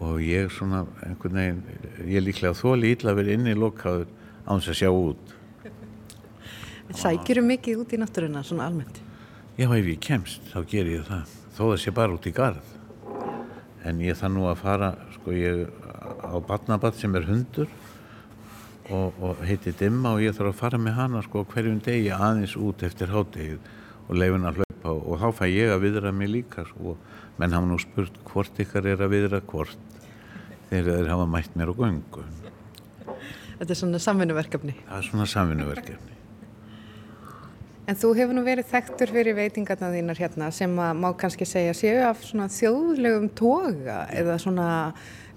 Og 0.03 0.19
ég 0.24 0.51
svona 0.51 0.86
einhvern 1.03 1.39
veginn 1.39 2.12
ég 2.12 2.24
líklega 2.24 2.55
þóli 2.57 2.93
ítla 2.95 3.15
verið 3.17 3.38
inni 3.38 3.53
í 3.53 3.60
lokaður 3.60 4.07
á 4.48 4.51
þess 4.55 4.72
að 4.72 4.79
sjá 4.79 4.91
út. 4.91 5.36
Sækjur 7.03 7.43
um 7.43 7.51
mikið 7.51 7.83
út 7.83 7.95
í 7.95 8.00
náttúruna 8.00 8.48
svona 8.48 8.69
almennt? 8.72 9.02
Já, 9.53 9.67
ef 9.69 9.86
ég 9.86 10.00
kemst 10.01 10.48
þá 10.50 10.63
ger 10.65 10.88
ég 10.89 11.03
það. 11.05 11.33
Þó 11.53 11.60
það 11.62 11.75
sé 11.83 11.91
bara 11.93 12.13
út 12.15 12.25
í 12.25 12.31
garð. 12.33 12.69
En 13.86 14.00
ég 14.01 14.17
það 14.17 14.31
nú 14.33 14.45
að 14.50 14.62
fara 14.63 14.88
sko 15.13 15.33
ég 15.38 15.60
á 16.25 16.33
badnabad 16.41 16.95
sem 16.98 17.13
er 17.13 17.27
hundur 17.27 17.67
og, 18.89 19.19
og 19.22 19.43
heiti 19.45 19.75
Dimma 19.77 20.15
og 20.15 20.24
ég 20.24 20.33
þarf 20.33 20.55
að 20.55 20.57
fara 20.57 20.79
með 20.81 20.98
hana 20.98 21.22
sko 21.22 21.43
hverjum 21.51 21.77
degi 21.86 22.10
aðeins 22.15 22.55
út 22.57 22.81
eftir 22.88 23.13
háttegið 23.13 23.60
og 24.07 24.17
leifin 24.17 24.48
að 24.50 24.63
hlaupa 24.63 24.95
og 24.95 25.22
þá 25.22 25.27
fæ 25.38 25.45
ég 25.51 25.74
að 25.75 25.86
viðra 25.86 26.13
mig 26.17 26.31
líka 26.33 26.65
sko. 26.72 26.95
Menn 27.38 27.53
hafa 27.53 27.69
nú 27.69 27.77
spurt 27.83 28.17
hvort 28.31 28.63
ykkar 28.65 28.89
er 28.89 29.05
að 29.05 29.13
viðra 29.13 29.43
hvort 29.51 30.01
þegar 30.72 30.98
þeir 30.98 31.12
hafa 31.13 31.29
mætt 31.29 31.53
mér 31.53 31.69
á 31.69 31.77
göngu. 31.77 32.25
Þetta 33.62 33.69
er 33.69 33.81
svona 33.83 34.01
samvinnuverkefni. 34.01 34.75
Það 34.89 34.98
er 34.98 35.07
svona 35.12 35.29
samvinnuverkefni 35.29 36.12
En 37.83 37.97
þú 37.99 38.13
hefur 38.15 38.37
nú 38.37 38.45
verið 38.45 38.69
þekktur 38.69 39.11
fyrir 39.11 39.35
veitingarna 39.35 39.89
þínar 39.91 40.19
hérna 40.21 40.47
sem 40.55 40.71
að 40.79 41.01
má 41.03 41.09
kannski 41.19 41.47
segja 41.47 41.73
séu 41.75 42.05
af 42.07 42.21
svona 42.23 42.45
þjóðlegum 42.51 43.27
toga 43.35 44.05
eða 44.15 44.37
svona 44.39 44.67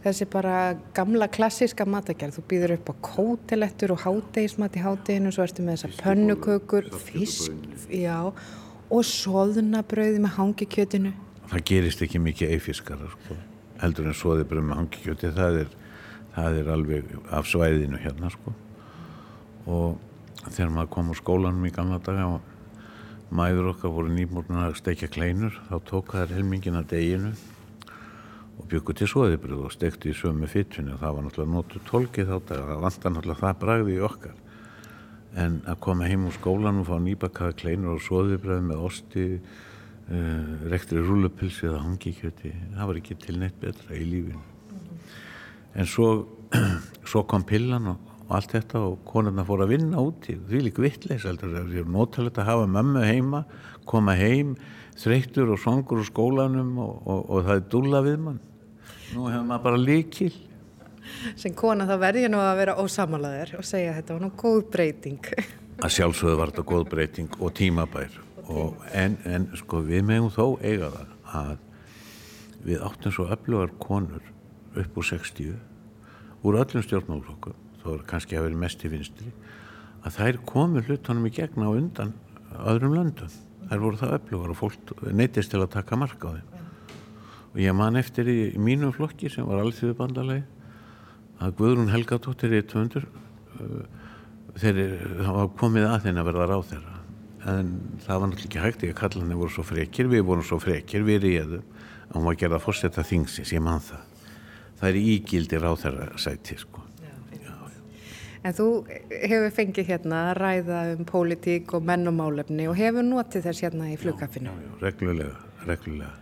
þessi 0.05 0.29
bara 0.31 0.77
gamla 0.95 1.27
klassiska 1.33 1.87
matagerð. 1.91 2.39
Þú 2.39 2.45
býður 2.53 2.75
upp 2.77 2.93
á 2.93 2.95
kótelettur 3.09 3.97
og 3.97 4.05
hátegismat 4.05 4.79
í 4.79 4.85
háteginu, 4.85 5.33
svo 5.35 5.47
ertu 5.47 5.67
með 5.67 5.81
þessar 5.81 5.97
pönnukökur, 6.05 6.91
fisk, 7.09 7.57
já, 7.91 8.31
og 8.87 9.07
soðunabröði 9.11 10.23
með 10.23 10.37
hangikjötinu. 10.39 11.15
Það 11.51 11.67
gerist 11.73 12.03
ekki 12.07 12.23
mikið 12.23 12.55
eifiskara, 12.57 13.11
sko. 13.17 13.39
heldur 13.83 14.07
en 14.07 14.19
soðibröð 14.19 14.69
með 14.69 14.85
hangikjöti, 14.85 15.33
það 15.35 15.63
er, 15.65 15.75
það 16.37 16.61
er 16.61 16.75
alveg 16.77 17.11
af 17.35 17.51
svæðinu 17.51 18.03
hérna, 18.03 18.31
sko. 18.35 18.55
Og 19.67 19.99
þegar 20.51 20.73
maður 20.75 20.93
kom 20.95 21.11
á 21.11 21.15
skólanum 21.19 21.67
í 21.67 21.75
gamla 21.75 21.99
daga 22.05 22.29
og 22.37 23.35
mæður 23.35 23.73
okkar 23.73 23.93
voru 23.95 24.13
nýmúrnum 24.15 24.63
að 24.63 24.79
steikja 24.79 25.11
kleinur, 25.11 25.55
þá 25.69 25.77
tók 25.89 26.15
það 26.15 26.35
helmingin 26.37 26.79
að 26.79 26.91
deginu 26.95 27.35
og 28.57 28.69
byggur 28.71 28.97
til 28.97 29.09
svoðibrið 29.11 29.65
og 29.67 29.75
stekti 29.75 30.13
í 30.13 30.17
sömu 30.17 30.49
fyttunni 30.49 30.95
og 30.95 31.01
það 31.03 31.17
var 31.17 31.27
náttúrulega 31.27 31.53
nótu 31.53 31.83
tólkið 31.91 32.31
þá 32.31 32.37
dag 32.49 32.67
það 32.71 32.83
vantar 32.87 33.15
náttúrulega 33.15 33.43
það 33.43 33.63
bragði 33.63 33.97
í 33.97 34.03
okkar. 34.07 34.37
En 35.37 35.59
að 35.69 35.81
koma 35.85 36.09
heim 36.09 36.25
úr 36.31 36.37
skólan 36.39 36.81
og 36.81 36.89
fá 36.89 36.97
nýbakaða 37.03 37.59
kleinur 37.61 37.99
og 37.99 38.05
svoðibrið 38.07 38.63
með 38.71 38.85
osti 38.89 39.27
uh, 39.37 40.69
rektri 40.73 41.03
rúlupilsi 41.05 41.69
eða 41.69 41.83
hangikjöti 41.85 42.55
það 42.79 42.91
var 42.91 43.01
ekki 43.03 43.19
til 43.27 43.37
neitt 43.43 43.59
betra 43.61 43.99
í 43.99 44.07
lífinu. 44.09 44.45
En 45.77 45.89
svo, 45.91 46.11
svo 47.11 47.27
kom 47.29 47.45
pillan 47.45 47.93
og, 47.93 48.16
og 48.27 48.33
allt 48.39 48.57
þetta 48.57 48.83
og 48.83 48.97
konarna 49.07 49.45
fór 49.47 49.63
að 49.65 49.73
vinna 49.77 50.03
úti. 50.03 50.35
Því 50.49 50.63
líka 50.67 50.83
vittleis 50.83 51.27
það 51.27 51.61
er 51.63 51.87
nótalegt 51.91 52.41
að 52.43 52.51
hafa 52.51 52.67
mömmu 52.71 53.05
heima 53.07 53.45
koma 53.87 54.17
heim 54.19 54.57
þreyttur 54.99 55.53
og 55.55 55.61
songur 55.63 56.03
úr 56.03 56.09
skólanum 56.09 56.75
og, 56.83 56.95
og, 57.07 57.21
og 57.31 57.47
það 57.47 57.61
er 57.61 57.65
dúla 57.73 58.03
við 58.07 58.19
mann. 58.25 58.41
Nú 59.15 59.29
hefur 59.31 59.47
maður 59.47 59.67
bara 59.69 59.83
líkil 59.83 60.33
sem 61.39 61.55
kona 61.55 61.87
þá 61.87 61.95
verði 62.03 62.25
ég 62.25 62.33
nú 62.33 62.41
að 62.43 62.57
vera 62.59 62.79
ósamalaður 62.83 63.53
og 63.61 63.67
segja 63.69 63.95
þetta 63.95 64.17
var 64.17 64.25
nú 64.25 64.31
góð 64.41 64.63
breyting. 64.73 65.29
Að 65.77 65.93
sjálfsögðu 65.93 66.39
var 66.41 66.53
þetta 66.53 66.67
góð 66.73 66.89
breyting 66.91 67.37
og 67.39 67.53
tímabær. 67.55 68.17
Og 68.47 68.81
en, 68.95 69.17
en 69.27 69.47
sko 69.59 69.83
við 69.87 70.07
meðum 70.09 70.33
þó 70.35 70.45
eiga 70.63 70.91
það 70.95 71.15
að 71.37 71.55
við 72.67 72.83
áttum 72.89 73.15
svo 73.15 73.29
öflugar 73.31 73.75
konur 73.83 74.33
upp 74.77 74.99
úr 74.99 75.07
60 75.07 75.55
úr 76.47 76.59
öllum 76.63 76.85
stjórnmálflokkum 76.85 77.66
þó 77.87 77.93
er 77.95 78.07
kannski 78.11 78.39
að 78.39 78.49
vera 78.49 78.61
mest 78.67 78.85
í 78.85 78.91
vinstri 78.93 79.33
að 80.07 80.19
þær 80.21 80.39
komu 80.47 80.83
hlutunum 80.87 81.27
í 81.27 81.35
gegna 81.35 81.71
og 81.71 81.81
undan 81.81 82.13
öðrum 82.67 82.95
löndum. 82.95 83.31
Þær 83.67 83.83
voru 83.83 83.99
það 83.99 84.17
öflugar 84.21 84.53
og 84.53 84.59
fólk 84.61 84.93
neytist 85.11 85.51
til 85.51 85.63
að 85.63 85.73
taka 85.75 85.99
marka 85.99 86.31
á 86.31 86.37
þeim. 86.37 86.67
Og 87.57 87.63
ég 87.65 87.75
man 87.75 87.99
eftir 87.99 88.29
í, 88.31 88.37
í 88.55 88.61
mínu 88.63 88.93
flokki 88.95 89.31
sem 89.33 89.47
var 89.49 89.65
allþjóðu 89.65 89.97
bandalegi 89.99 90.45
að 91.43 91.57
Guðrún 91.59 91.91
Helgadóttir 91.93 92.55
í 92.55 92.63
200 92.65 93.03
uh, 93.03 93.81
þeir 94.57 94.79
hafa 95.27 95.49
komið 95.59 95.89
að 95.91 96.07
þeirra 96.07 96.23
að 96.23 96.31
verða 96.31 96.47
ráð 96.53 96.71
þeirra 96.71 96.95
en 97.47 97.69
það 98.03 98.23
var 98.23 98.31
náttúrulega 98.31 98.49
ekki 98.49 98.63
hægt 98.65 98.85
að 98.87 98.97
kalla 98.99 99.23
henni 99.23 99.37
voru 99.39 99.55
svo 99.55 99.65
frekir, 99.67 100.09
við 100.11 100.25
vorum 100.27 100.47
svo 100.47 100.59
frekir 100.63 101.05
við 101.07 101.21
ríðum, 101.23 101.69
og 102.09 102.17
hún 102.17 102.27
var 102.27 102.35
að 102.35 102.41
gera 102.41 102.59
að 102.59 102.65
fórsetta 102.65 103.07
þingsins, 103.07 103.53
ég 103.55 103.63
man 103.63 103.85
það. 103.87 104.25
Það 104.81 104.89
er 104.91 104.99
ígildi 105.05 105.61
ráð 105.63 105.79
þeirra 105.85 106.09
sæti 106.25 106.59
sko 106.59 106.76
En 108.47 108.55
þú 108.55 108.67
hefur 109.11 109.51
fengið 109.55 109.89
hérna 109.91 110.23
að 110.29 110.37
ræða 110.39 110.81
um 110.93 111.07
pólitík 111.09 111.73
og 111.75 111.87
menn 111.89 112.07
og 112.07 112.15
málefni 112.15 112.69
og 112.71 112.79
hefur 112.79 113.03
notið 113.03 113.49
þess 113.49 113.65
hérna 113.67 113.89
í 113.91 113.97
flugkaffinu? 113.99 114.53
Já, 114.53 114.67
já, 114.67 114.75
reglulega, 114.85 115.41
reglulega. 115.67 116.13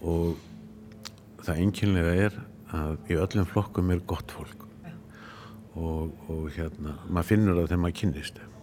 Og 0.00 0.38
það 1.44 1.62
einkynlega 1.66 2.14
er 2.26 2.38
að 2.76 3.12
í 3.12 3.18
öllum 3.20 3.48
flokkum 3.52 3.92
er 3.92 4.00
gott 4.08 4.32
fólk. 4.32 4.64
Og, 5.76 6.14
og 6.32 6.46
hérna, 6.56 6.96
maður 7.10 7.28
finnur 7.34 7.58
það 7.58 7.66
þegar 7.66 7.82
maður 7.84 7.98
kynnist 8.00 8.40
þeim 8.40 8.55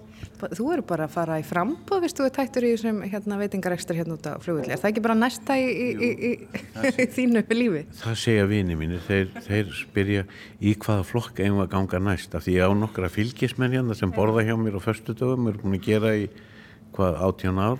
Þú 0.43 0.65
eru 0.73 0.83
bara 0.87 1.05
að 1.07 1.13
fara 1.13 1.37
í 1.39 1.43
frambóð, 1.47 2.07
þú 2.11 2.25
er 2.27 2.33
tættur 2.35 2.65
í 2.67 2.71
þessum 2.73 3.01
hérna, 3.07 3.37
veitingarekstur 3.39 3.97
hérna 3.97 4.17
út 4.17 4.25
á 4.27 4.35
flugulli. 4.43 4.73
Er 4.73 4.81
það 4.81 4.89
ekki 4.89 5.03
bara 5.05 5.15
næsta 5.17 5.55
í, 5.59 5.67
í, 5.69 6.09
í, 6.11 6.31
í 6.89 7.07
þínu 7.15 7.43
lífi? 7.53 7.83
Það 8.01 8.17
segja 8.23 8.47
vini 8.49 8.77
mínir, 8.79 9.03
þeir, 9.07 9.29
þeir 9.45 9.71
spyrja 9.77 10.25
í 10.59 10.73
hvaða 10.83 11.05
flokk 11.07 11.39
eigum 11.39 11.61
að 11.63 11.71
ganga 11.75 12.01
næst 12.09 12.35
af 12.35 12.43
því 12.47 12.57
ég 12.57 12.67
á 12.67 12.71
nokkra 12.75 13.11
fylgismenn 13.13 13.77
hérna 13.77 13.97
sem 13.97 14.11
borða 14.13 14.43
hjá 14.47 14.55
mér 14.59 14.79
á 14.79 14.81
förstu 14.83 15.15
dögum, 15.15 15.47
erum 15.51 15.63
búin 15.63 15.79
að 15.79 15.87
gera 15.87 16.15
í 16.17 16.27
hvað 16.93 17.19
átján 17.25 17.61
ár 17.61 17.79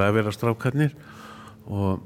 ræðverastrákarnir 0.00 0.96
og, 1.66 2.00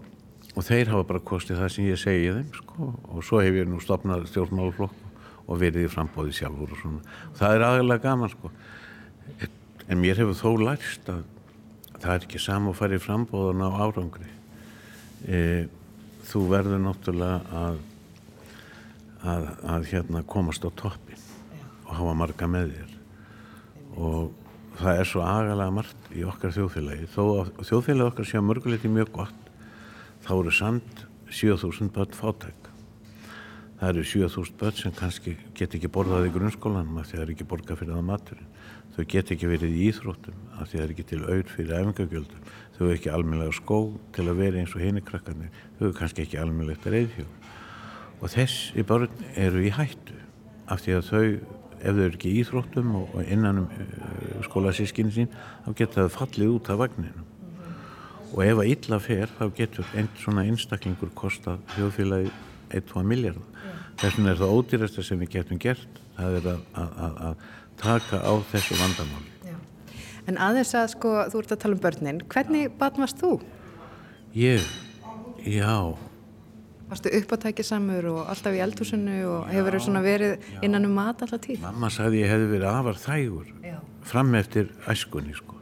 og 0.57 0.67
þeir 0.67 0.91
hafa 0.93 1.07
bara 1.09 1.23
kostið 1.31 1.63
það 1.63 1.73
sem 1.75 1.89
ég 1.89 2.01
segi 2.01 2.35
þeim 2.35 2.51
sko 2.59 2.91
og 2.91 3.23
svo 3.27 3.41
hef 3.45 3.57
ég 3.57 3.71
nú 3.71 3.81
stopnað 3.83 4.27
stjórnmáluflokk 4.33 5.07
og 5.51 5.59
verið 5.59 5.89
í 5.89 5.91
frambóði 5.91 6.35
sjálfur 6.37 6.75
og 6.75 6.79
svona. 6.79 7.17
Það 7.39 7.57
er 7.57 7.65
aðeinslega 7.67 8.05
gaman 8.05 8.31
sko 8.31 8.53
en 9.91 9.99
mér 9.99 10.21
hefur 10.23 10.39
þó 10.39 10.65
lærst 10.69 11.09
að 11.11 11.25
það 12.01 12.13
er 12.15 12.25
ekki 12.25 12.41
saman 12.41 12.73
að 12.73 12.79
fara 12.79 12.97
í 12.97 13.03
frambóðan 13.03 13.65
á 13.67 13.71
árangri. 13.83 14.29
E, 15.27 15.39
þú 16.31 16.45
verður 16.53 16.83
náttúrulega 16.85 17.59
að, 17.61 17.81
að, 19.33 19.49
að 19.75 19.89
hérna 19.91 20.23
komast 20.31 20.65
á 20.65 20.71
toppin 20.71 21.27
og 21.87 21.93
hafa 21.99 22.15
marga 22.23 22.49
með 22.51 22.73
þér. 22.77 22.95
Og 24.01 24.31
það 24.81 25.03
er 25.03 25.11
svo 25.11 25.27
agalega 25.27 25.77
margt 25.77 26.11
í 26.15 26.25
okkar 26.25 26.55
þjóðfélagi. 26.57 27.11
Þó 27.13 27.23
að 27.27 27.53
þjóðfélagi 27.69 28.13
okkar 28.15 28.31
sé 28.31 28.41
að 28.41 28.49
mörguleiti 28.49 28.93
mjög 28.93 29.13
gott 29.19 29.53
þá 30.25 30.33
eru 30.39 30.55
samt 30.55 31.05
7000 31.31 31.93
börn 31.95 32.17
fátæk. 32.17 32.71
Það 33.81 33.91
eru 33.91 34.07
7000 34.07 34.57
börn 34.61 34.79
sem 34.79 34.97
kannski 34.97 35.37
get 35.57 35.77
ekki 35.77 35.91
borðað 35.93 36.31
í 36.31 36.33
grunnskólanum 36.35 37.03
að 37.03 37.13
það 37.13 37.25
er 37.25 37.35
ekki 37.35 37.49
borgað 37.51 37.83
fyrir 37.83 37.97
það 37.99 38.09
maturinn 38.09 38.49
þau 38.97 39.05
get 39.09 39.33
ekki 39.35 39.51
verið 39.51 39.77
í 39.77 39.87
íþróttum 39.91 40.41
af 40.57 40.71
því 40.71 40.79
það 40.79 40.85
er 40.85 40.95
ekki 40.95 41.07
til 41.11 41.21
auð 41.25 41.53
fyrir 41.55 41.77
efingagjöldum 41.79 42.51
þau 42.77 42.87
er 42.89 42.95
ekki 42.97 43.13
almeinlega 43.13 43.57
skó 43.57 43.79
til 44.17 44.27
að 44.27 44.41
vera 44.41 44.61
eins 44.61 44.75
og 44.75 44.81
henni 44.81 45.03
krakkarnir. 45.05 45.51
Þau 45.79 45.87
er 45.91 45.97
kannski 45.99 46.25
ekki 46.25 46.41
almeinlegt 46.41 46.87
reyðhjó 46.89 47.27
og 48.21 48.29
þessi 48.35 48.85
börn 48.89 49.25
eru 49.39 49.65
í 49.65 49.73
hættu 49.73 50.17
af 50.71 50.85
því 50.85 50.97
að 50.99 51.09
þau 51.09 51.25
ef 51.81 51.97
þau 51.97 52.03
eru 52.05 52.13
ekki 52.13 52.31
í 52.31 52.41
íþróttum 52.43 52.95
og 52.99 53.15
innan 53.25 53.63
um 53.63 53.69
uh, 53.73 54.41
skólasískinu 54.45 55.13
sín 55.15 55.31
þá 55.65 55.71
getur 55.79 56.03
það 56.03 56.17
fallið 56.19 56.55
út 56.57 56.71
af 56.73 56.81
vagninu 56.83 57.25
og 58.31 58.43
ef 58.45 58.61
að 58.61 58.73
illa 58.75 59.01
fer 59.03 59.33
þá 59.39 59.45
getur 59.57 59.95
einn 59.97 60.11
svona 60.21 60.45
einstaklingur 60.49 61.13
kostað 61.17 61.63
þjóðfélagi 61.77 62.35
1-2 62.81 63.07
miljardar 63.09 63.73
þess 64.01 64.19
vegna 64.19 64.35
er 64.35 64.43
það 64.43 64.55
ódýrasta 64.59 65.05
sem 65.07 65.21
við 65.21 65.33
getum 65.39 65.63
gert 65.63 66.03
það 66.19 66.37
er 66.41 66.51
að, 66.53 66.61
að, 66.83 66.93
að, 67.07 67.19
að 67.31 67.49
taka 67.81 68.21
á 68.21 68.33
þessu 68.53 68.77
vandamáli. 68.81 69.33
Já. 69.49 69.57
En 70.29 70.39
aðeins 70.39 70.75
að 70.77 70.93
sko, 70.95 71.17
þú 71.33 71.43
ert 71.43 71.57
að 71.57 71.63
tala 71.65 71.77
um 71.77 71.83
börnin, 71.83 72.23
hvernig 72.31 72.71
batn 72.81 73.05
varst 73.05 73.21
þú? 73.21 73.33
Ég, 74.37 74.65
já. 75.49 75.97
Varstu 76.91 77.13
uppáttækið 77.21 77.67
samur 77.69 78.09
og 78.11 78.21
alltaf 78.33 78.57
í 78.57 78.63
eldhúsinu 78.65 79.19
og 79.31 79.51
hefur 79.51 79.79
verið 80.03 80.33
já. 80.37 80.59
innan 80.67 80.89
um 80.89 80.97
mat 80.99 81.23
alltaf 81.23 81.41
tíð? 81.45 81.61
Mamma 81.63 81.91
sagði 81.91 82.25
ég 82.25 82.33
hefði 82.33 82.49
verið 82.51 82.69
afar 82.71 82.99
þægur 82.99 83.53
já. 83.63 83.77
fram 84.03 84.35
eftir 84.35 84.73
æskunni 84.91 85.37
sko. 85.39 85.55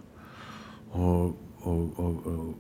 Og, 0.97 1.37
og, 1.69 1.99
og, 2.01 2.55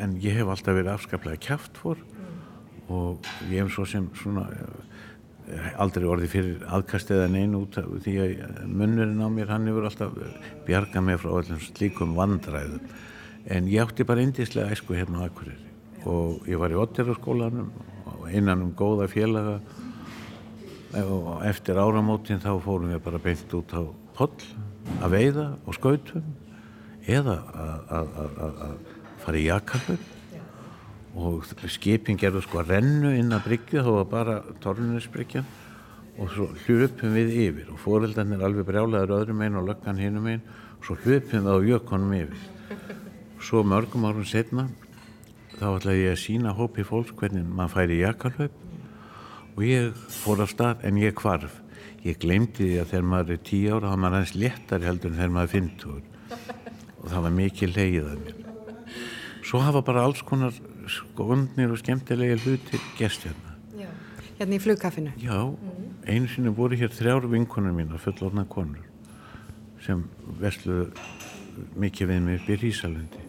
en 0.00 0.16
ég 0.24 0.40
hef 0.40 0.48
alltaf 0.48 0.78
verið 0.78 0.94
afskaplega 0.94 1.42
kæft 1.44 1.76
fór 1.76 2.00
mm. 2.00 2.38
og 2.88 3.28
ég 3.50 3.60
hef 3.60 3.74
svo 3.74 3.84
sem 3.84 4.08
svona 4.16 4.46
aldrei 5.80 6.06
orði 6.08 6.28
fyrir 6.30 6.64
aðkast 6.68 7.10
eða 7.14 7.28
neyn 7.32 7.56
út 7.58 7.78
því 7.78 8.14
að 8.24 8.32
munnurinn 8.66 9.22
á 9.24 9.28
mér 9.32 9.52
hann 9.52 9.68
hefur 9.70 9.86
alltaf 9.88 10.16
bjargað 10.66 11.06
mig 11.06 11.20
frá 11.22 11.30
öllum 11.40 11.62
slíkum 11.62 12.16
vandræðum. 12.18 12.82
En 13.48 13.68
ég 13.70 13.84
átti 13.84 14.06
bara 14.08 14.24
indíslega 14.24 14.74
æsku 14.74 14.96
hérna 14.96 15.24
á 15.24 15.26
Akureyri 15.28 15.68
og 16.08 16.44
ég 16.48 16.60
var 16.60 16.72
í 16.72 16.78
Otterarskólanum 16.78 17.70
og 18.14 18.26
innan 18.32 18.66
um 18.66 18.74
góða 18.76 19.08
félaga. 19.10 19.58
Og 20.98 21.42
eftir 21.44 21.76
áramótin 21.76 22.40
þá 22.40 22.52
fórum 22.64 22.92
við 22.92 23.02
bara 23.04 23.20
beint 23.20 23.56
út 23.56 23.72
á 23.76 23.82
poll 24.16 24.36
að 25.04 25.16
veiða 25.16 25.48
og 25.64 25.76
skautum 25.76 26.30
eða 27.08 27.40
að 27.88 28.78
fara 29.24 29.40
í 29.40 29.48
jakkalöp 29.48 30.17
og 31.18 31.46
skipin 31.66 32.18
gerðu 32.20 32.44
sko 32.44 32.62
rennu 32.62 33.10
inn 33.18 33.34
að 33.34 33.48
bryggja 33.48 33.82
þá 33.82 33.90
var 33.96 34.06
bara 34.12 34.36
tornunisbryggjan 34.62 35.46
og 36.18 36.30
svo 36.34 36.48
hljöpum 36.64 37.14
við 37.14 37.34
yfir 37.46 37.72
og 37.72 37.80
fóreldarnir 37.82 38.42
alveg 38.42 38.66
brjálaður 38.66 39.14
öðrum 39.18 39.42
einn 39.46 39.58
og 39.58 39.68
löggan 39.68 40.00
hinnum 40.02 40.26
einn 40.30 40.44
og 40.78 40.86
svo 40.86 40.98
hljöpum 41.02 41.46
við 41.46 41.54
á 41.54 41.66
jökonum 41.72 42.14
yfir. 42.18 42.40
Svo 43.42 43.62
mörgum 43.66 44.06
árum 44.08 44.26
setna 44.26 44.68
þá 45.58 45.66
ætlaði 45.74 46.04
ég 46.04 46.14
að 46.14 46.22
sína 46.22 46.54
hópi 46.58 46.86
fólks 46.86 47.14
hvernig 47.18 47.46
maður 47.46 47.74
færi 47.76 48.00
jakkalöp 48.02 48.58
og 49.56 49.64
ég 49.66 50.04
fór 50.20 50.42
á 50.42 50.46
stað 50.50 50.84
en 50.86 51.00
ég 51.02 51.16
kvarf 51.18 51.60
ég 52.06 52.18
glemdi 52.22 52.64
því 52.64 52.74
að 52.82 52.90
þegar 52.92 53.08
maður 53.12 53.34
er 53.34 53.44
tíu 53.46 53.74
ára 53.74 53.92
þá 53.92 53.98
maður 53.98 54.18
aðeins 54.18 54.34
léttari 54.38 54.88
heldur 54.88 55.12
en 55.12 55.18
þegar 55.18 55.34
maður 55.34 55.54
finntur 55.54 56.02
og 56.98 57.06
það 57.10 57.24
var 57.26 57.34
mikið 57.38 57.74
leið 57.76 58.10
að 58.10 58.20
mér. 58.24 58.36
Svo 59.48 59.62
hafa 59.64 59.82
bara 59.86 60.02
alls 60.04 60.22
konar 60.26 60.54
skonnir 60.92 61.72
og 61.72 61.80
skemmtilega 61.80 62.38
hluti 62.42 62.80
gest 62.98 63.26
hérna. 63.28 63.56
Já. 63.78 63.88
Hérna 64.38 64.54
í 64.54 64.62
flugkaffinu? 64.62 65.12
Já, 65.18 65.38
mm. 65.50 65.86
einu 66.06 66.28
sinni 66.30 66.52
voru 66.54 66.78
hér 66.78 66.92
þrjár 66.94 67.26
vinkonur 67.30 67.74
mín 67.74 67.94
að 67.94 68.04
fullorna 68.06 68.44
konur 68.48 68.84
sem 69.84 70.04
vesluðu 70.40 70.90
mikið 71.78 72.12
við 72.12 72.20
mig 72.24 72.40
upp 72.40 72.50
í 72.50 72.58
Rísalundi 72.62 73.24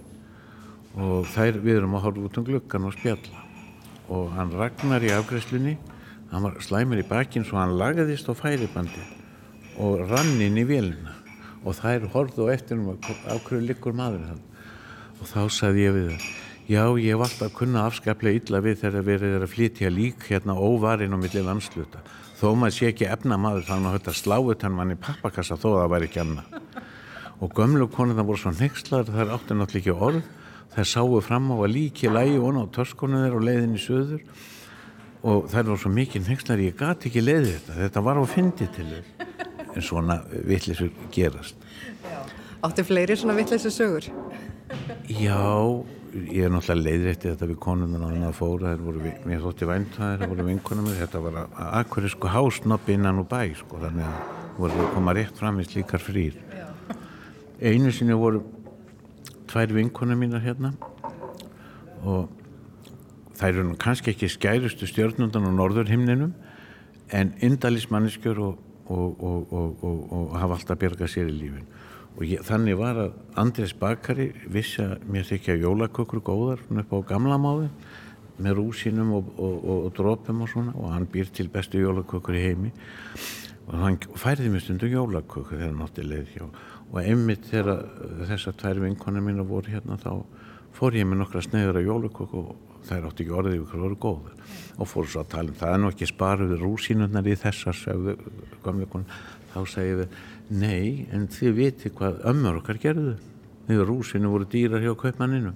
og 0.99 1.29
þær 1.33 1.61
við 1.63 1.79
erum 1.79 1.95
að 1.97 2.05
horfa 2.07 2.25
út 2.27 2.39
um 2.41 2.45
gluggan 2.47 2.89
og 2.89 2.97
spjalla 2.97 3.45
og 4.09 4.33
hann 4.35 4.53
ragnar 4.57 5.05
í 5.05 5.13
afgræslunni 5.13 5.77
hann 6.31 6.45
var 6.45 6.59
slæmur 6.65 7.01
í 7.01 7.07
bakinn 7.09 7.45
svo 7.45 7.57
hann 7.61 7.77
lagaðist 7.79 8.29
á 8.29 8.33
færibandi 8.37 9.05
og 9.81 10.05
rann 10.09 10.35
inn 10.43 10.57
í 10.59 10.65
vélina 10.67 11.15
og 11.63 11.77
þær 11.79 12.09
horfðu 12.13 12.49
á 12.49 12.53
eftir 12.53 12.77
um 12.77 12.93
af 12.93 13.41
hverju 13.45 13.65
liggur 13.65 13.97
maður 13.97 14.29
þann 14.29 14.45
og 15.19 15.25
þá 15.29 15.41
sagði 15.51 15.85
ég 15.85 15.97
við 15.97 16.11
það 16.13 16.38
Já, 16.69 16.84
ég 17.01 17.15
hef 17.15 17.23
alltaf 17.25 17.53
kunnað 17.58 17.88
afskaplega 17.89 18.38
illa 18.38 18.60
við 18.62 18.75
þegar 18.84 19.05
verið 19.08 19.32
er 19.39 19.45
að 19.47 19.53
flytja 19.55 19.89
lík 19.89 20.27
hérna 20.29 20.53
óvarinn 20.53 21.15
og 21.17 21.23
millir 21.23 21.47
landsluta. 21.47 22.03
Þó 22.38 22.51
maður 22.62 22.75
sé 22.75 22.91
ekki 22.91 23.08
efna 23.10 23.39
maður 23.41 23.65
þannig 23.71 23.89
að 23.89 23.95
þetta 23.97 24.13
sláut 24.19 24.65
hann 24.67 24.75
mann 24.77 24.93
í 24.93 24.97
pappakassa 25.01 25.58
þó 25.58 25.65
það 25.71 25.89
væri 25.95 26.10
ekki 26.12 26.21
anna. 26.21 26.45
Og 27.41 27.58
gömlu 27.58 27.89
konuna 27.89 28.27
voru 28.27 28.43
svo 28.43 28.53
nexlar 28.53 29.10
þar 29.10 29.34
átti 29.39 29.58
náttúrulega 29.58 29.82
ekki 29.82 29.97
orð. 29.97 30.21
Þær 30.75 30.89
sáu 30.93 31.19
fram 31.25 31.49
á 31.49 31.55
að 31.58 31.73
líki 31.73 32.13
lægi 32.13 32.38
og 32.38 32.62
á 32.62 32.65
törskunum 32.77 33.25
þeir 33.25 33.41
og 33.41 33.45
leiðin 33.49 33.73
í 33.73 33.82
söður 33.82 34.23
og 35.25 35.49
þær 35.49 35.69
voru 35.73 35.82
svo 35.82 35.97
mikið 35.97 36.29
nexlar 36.29 36.65
ég 36.69 36.77
gati 36.77 37.10
ekki 37.10 37.25
leiði 37.25 37.55
þetta. 37.58 37.82
Þetta 37.82 38.03
var 38.05 38.21
á 38.21 38.23
fyndi 38.29 38.69
til 38.77 38.91
þér. 38.93 39.13
En 39.73 39.82
svona 39.82 40.21
vittlisur 40.29 40.93
gerast. 41.17 41.58
Áttu 42.62 42.86
fleiri 42.86 43.17
svona 43.17 43.34
vittlisur 43.41 43.73
sögur? 43.73 44.13
Já 45.10 45.41
ég 46.13 46.45
er 46.45 46.51
náttúrulega 46.53 46.85
leiðrætti 46.85 47.29
þetta 47.31 47.47
við 47.49 47.59
konundan 47.61 48.03
á 48.05 48.09
hann 48.09 48.27
að 48.29 48.37
fóra 48.37 48.73
voru, 48.81 49.01
mér 49.27 49.41
þótti 49.43 49.67
vænt 49.69 49.95
það 49.97 50.15
það 50.21 50.31
voru 50.33 50.45
vinkunum 50.47 50.89
þetta 50.97 51.21
var 51.23 51.37
að 51.41 51.57
akkurir 51.81 52.13
sko 52.13 52.31
hásnopp 52.33 52.89
innan 52.93 53.21
og 53.21 53.27
bæ 53.29 53.41
sko 53.59 53.81
þannig 53.83 54.07
að 54.07 54.37
voru 54.59 54.83
að 54.83 54.93
koma 54.95 55.15
rétt 55.15 55.39
fram 55.39 55.59
í 55.61 55.65
slíkar 55.67 56.03
frýr. 56.03 56.35
Einu 57.59 57.91
sinni 57.95 58.17
voru 58.17 58.41
tvær 59.49 59.73
vinkunum 59.75 60.19
mínar 60.19 60.43
hérna 60.43 60.73
og 62.03 62.29
þær 63.39 63.49
eru 63.53 63.75
kannski 63.79 64.13
ekki 64.13 64.29
skærustu 64.31 64.87
stjórnundan 64.89 65.47
á 65.47 65.51
norðurhimninum 65.55 66.33
en 67.15 67.33
indalismanneskjör 67.45 68.41
og, 68.45 68.59
og, 68.89 69.23
og, 69.23 69.83
og 69.83 70.35
hafa 70.37 70.59
alltaf 70.59 70.81
bjergað 70.81 71.13
sér 71.13 71.31
í 71.31 71.37
lífin 71.37 71.67
og 72.17 72.23
ég, 72.25 72.43
þannig 72.45 72.77
var 72.79 72.99
að 72.99 73.17
Andrés 73.39 73.73
Bakari 73.77 74.29
vissi 74.51 74.81
að 74.83 75.03
mér 75.11 75.27
þykja 75.29 75.59
jólakökur 75.61 76.23
góðar 76.25 76.63
upp 76.67 76.95
á 76.95 76.99
gamla 77.13 77.37
máði 77.41 77.69
með 78.39 78.57
rúsinum 78.59 79.13
og, 79.17 79.29
og, 79.35 79.55
og, 79.59 79.85
og 79.87 79.93
drópum 79.97 80.43
og 80.45 80.51
svona 80.51 80.73
og 80.79 80.93
hann 80.93 81.07
býr 81.11 81.31
til 81.35 81.49
bestu 81.51 81.81
jólakökur 81.83 82.37
í 82.39 82.43
heimi. 82.47 82.71
Og 83.69 83.75
hann 83.83 83.99
færði 84.17 84.49
mér 84.53 84.63
stundum 84.63 84.93
jólakökur 84.93 85.51
þegar 85.51 85.73
hann 85.73 85.83
átti 85.85 86.07
leið 86.07 86.31
hjá. 86.35 86.45
Og 86.89 87.01
einmitt 87.03 87.49
þegar 87.51 87.83
þessar 88.31 88.57
tvær 88.57 88.81
vinkonir 88.85 89.25
mín 89.25 89.43
voru 89.47 89.69
hérna 89.69 89.99
þá 90.01 90.23
fór 90.75 90.95
ég 90.97 91.07
með 91.07 91.23
nokkra 91.23 91.43
sneiður 91.45 91.81
af 91.81 91.87
jólakökur 91.89 92.39
og 92.39 92.79
þær 92.87 93.09
átti 93.09 93.25
ekki 93.25 93.35
orðið 93.35 93.59
ykkur 93.59 93.83
voru 93.83 93.97
góður 93.99 94.55
og 94.79 94.87
fór 94.87 95.09
svo 95.11 95.23
að 95.23 95.31
tala 95.33 95.51
um 95.51 95.59
það 95.59 95.73
er 95.73 95.81
nú 95.83 95.91
ekki 95.91 96.07
sparuð 96.09 96.53
rúsinunnar 96.61 97.27
í 97.27 97.35
þessar 97.37 97.75
sögðu 97.77 98.15
þá 99.49 99.59
segið 99.65 100.03
við 100.03 100.17
Nei, 100.49 101.07
en 101.13 101.27
þið 101.29 101.57
viti 101.57 101.89
hvað 101.93 102.23
ömmur 102.29 102.62
okkar 102.63 102.79
gerðu. 102.81 103.17
Þegar 103.69 103.89
rúsinu 103.89 104.31
voru 104.33 104.47
dýrar 104.49 104.81
hjá 104.81 104.95
kaupmanninu 104.97 105.53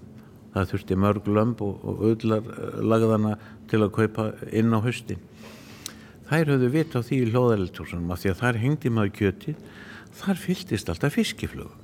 það 0.54 0.72
þurfti 0.72 0.98
mörg 1.02 1.30
lömb 1.34 1.62
og, 1.66 2.02
öllar 2.12 2.50
lagðana 2.82 3.38
til 3.72 3.82
að 3.82 3.94
kaupa 3.98 4.28
inn 4.54 4.74
á 4.74 4.80
höstin 4.86 5.22
þær 6.30 6.54
höfðu 6.54 6.70
vit 6.74 6.98
á 6.98 7.02
því 7.02 7.22
í 7.22 7.30
hlóðareltúrsunum 7.32 8.12
af 8.14 8.22
því 8.22 8.34
að 8.34 8.42
þar 8.42 8.60
hengdi 8.64 8.92
maður 8.94 9.16
kjöti 9.20 9.56
þar 10.20 10.44
fylltist 10.44 10.92
alltaf 10.94 11.18
fiskiflögu 11.18 11.82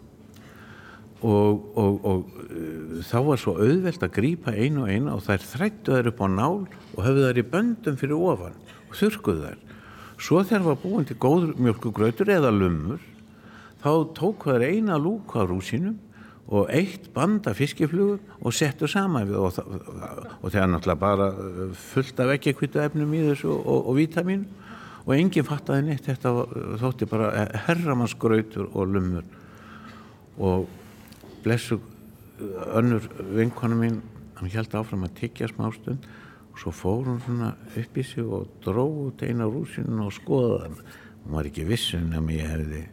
og, 1.19 1.65
og, 1.75 1.97
og 2.07 2.29
uh, 2.45 2.99
þá 3.03 3.17
var 3.25 3.41
svo 3.41 3.55
auðvelt 3.59 4.05
að 4.05 4.13
grýpa 4.15 4.53
einu 4.55 4.85
og 4.85 4.93
einu 4.93 5.15
og 5.17 5.25
þær 5.25 5.47
þrættu 5.49 5.97
þær 5.97 6.11
upp 6.13 6.21
á 6.23 6.27
nál 6.31 6.59
og 6.69 7.01
höfðu 7.03 7.25
þær 7.25 7.41
í 7.41 7.47
böndum 7.55 7.99
fyrir 7.99 8.29
ofan 8.29 8.55
og 8.85 8.95
þurkuðu 9.01 9.49
þær 9.49 9.65
svo 10.19 10.43
þegar 10.43 10.67
var 10.67 10.79
búin 10.83 11.07
til 11.07 11.17
góður 11.19 11.55
mjölkugrautur 11.59 12.29
eða 12.33 12.51
lumur 12.53 13.01
þá 13.79 13.91
tók 14.17 14.47
þær 14.49 14.65
eina 14.67 14.99
lúka 14.99 15.43
á 15.43 15.47
rúsinum 15.47 15.97
og 16.49 16.71
eitt 16.73 17.11
banda 17.13 17.53
fiskiflugu 17.53 18.17
og 18.41 18.55
settu 18.55 18.89
sama 18.89 19.21
við 19.27 19.37
og, 19.37 19.59
og 20.41 20.55
er 20.55 20.65
náttúrulega 20.65 20.99
bara 20.99 21.29
uh, 21.29 21.75
fullt 21.77 22.19
af 22.23 22.33
ekki 22.33 22.55
kvittu 22.57 22.81
efnum 22.81 23.13
í 23.13 23.21
þessu 23.27 23.51
og, 23.53 23.61
og, 23.61 23.91
og 23.91 23.99
vítamin 23.99 24.47
og 25.05 25.13
enginn 25.15 25.45
fattaði 25.45 25.85
neitt. 25.85 26.05
Þetta 26.05 26.33
þótti 26.81 27.07
bara 27.09 27.45
herramannsgrautur 27.67 28.71
og 28.73 28.89
lumur 28.89 29.29
og 30.39 30.67
blessu 31.43 31.79
önnur 32.73 33.05
vinkona 33.35 33.77
mín 33.77 34.01
hann 34.39 34.51
held 34.53 34.75
áfram 34.75 35.05
að 35.05 35.17
tiggja 35.19 35.49
smástund 35.51 36.05
svo 36.59 36.73
fór 36.75 37.07
hún 37.07 37.21
svona 37.23 37.53
upp 37.79 37.97
í 37.97 38.03
sig 38.03 38.25
og 38.25 38.47
dróð 38.63 38.97
út 39.07 39.23
eina 39.23 39.47
rúsinu 39.47 40.05
og 40.05 40.15
skoða 40.15 40.63
hann 40.65 40.79
hún 40.79 41.35
var 41.37 41.49
ekki 41.49 41.67
vissun 41.67 42.09
um 42.17 42.29
að 42.29 42.39
ég 42.39 42.53
hefði 42.53 42.85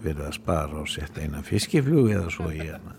verið 0.00 0.26
að 0.26 0.36
spara 0.36 0.80
og 0.80 0.88
setja 0.88 1.24
eina 1.24 1.42
fiskiflug 1.44 2.10
eða 2.14 2.30
svo 2.32 2.50
í 2.54 2.64
hana. 2.64 2.96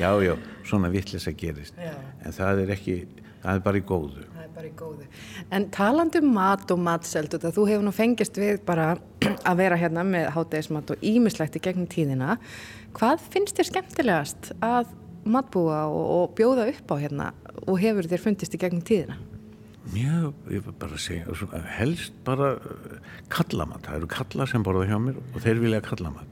Já, 0.00 0.10
já, 0.24 0.34
svona 0.66 0.90
vittlis 0.92 1.28
að 1.30 1.36
gerist. 1.42 1.76
Já. 1.78 1.94
en 2.24 2.34
það 2.34 2.62
er 2.62 2.72
ekki, 2.74 2.96
það 3.42 3.58
er 3.58 3.62
bara 3.66 3.78
í 3.78 3.84
góðu. 3.86 4.24
Það 4.32 4.44
er 4.44 4.54
bara 4.56 4.66
í 4.66 4.72
góðu. 4.78 5.06
En 5.52 5.68
talandu 5.74 6.22
um 6.22 6.32
mat 6.34 6.74
og 6.74 6.82
matseldu 6.82 7.40
þú 7.42 7.66
hefur 7.70 7.86
nú 7.86 7.94
fengist 7.94 8.40
við 8.40 8.62
bara 8.66 8.96
að 9.48 9.60
vera 9.62 9.78
hérna 9.78 10.06
með 10.06 10.32
hátægismat 10.36 10.94
og 10.94 11.06
ímislegt 11.12 11.60
í 11.60 11.62
gegnum 11.62 11.90
tíðina. 11.90 12.38
Hvað 12.96 13.28
finnst 13.34 13.60
þér 13.60 13.70
skemmtilegast 13.70 14.52
að 14.58 14.90
matbúa 15.24 15.84
og, 15.90 16.06
og 16.16 16.32
bjóða 16.38 16.68
upp 16.72 16.94
á 16.94 16.96
hérna 17.02 17.28
og 17.66 17.78
hefur 17.82 18.08
þér 18.10 18.24
fundist 18.24 18.56
í 18.56 18.60
gegnum 18.62 18.82
tíðina 18.86 19.18
Já, 19.90 20.30
ég 20.46 20.62
var 20.62 20.74
bara 20.78 20.98
segja, 21.00 21.32
helst 21.74 22.14
bara 22.22 22.52
eh, 22.54 23.00
kallamat, 23.32 23.82
það 23.82 23.96
eru 23.98 24.08
kallar 24.12 24.48
sem 24.48 24.62
borða 24.62 24.86
hjá 24.86 24.94
mér 25.02 25.18
og 25.18 25.42
þeir 25.42 25.58
vilja 25.58 25.80
kallamat. 25.82 26.28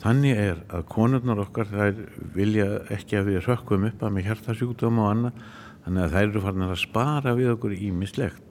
Þannig 0.00 0.40
er 0.40 0.62
að 0.72 0.86
konurnar 0.90 1.42
okkar, 1.44 1.68
þær 1.68 2.00
vilja 2.34 2.66
ekki 2.96 3.20
að 3.20 3.28
við 3.28 3.44
rökkum 3.44 3.86
upp 3.90 4.02
að 4.02 4.16
með 4.16 4.26
hjartasjúkdóma 4.30 5.04
og 5.04 5.10
annað, 5.12 5.44
þannig 5.84 6.06
að 6.06 6.16
þær 6.16 6.24
eru 6.24 6.44
farin 6.46 6.66
að 6.66 6.74
spara 6.80 7.36
við 7.38 7.52
okkur 7.52 7.76
ímislegt, 7.76 8.42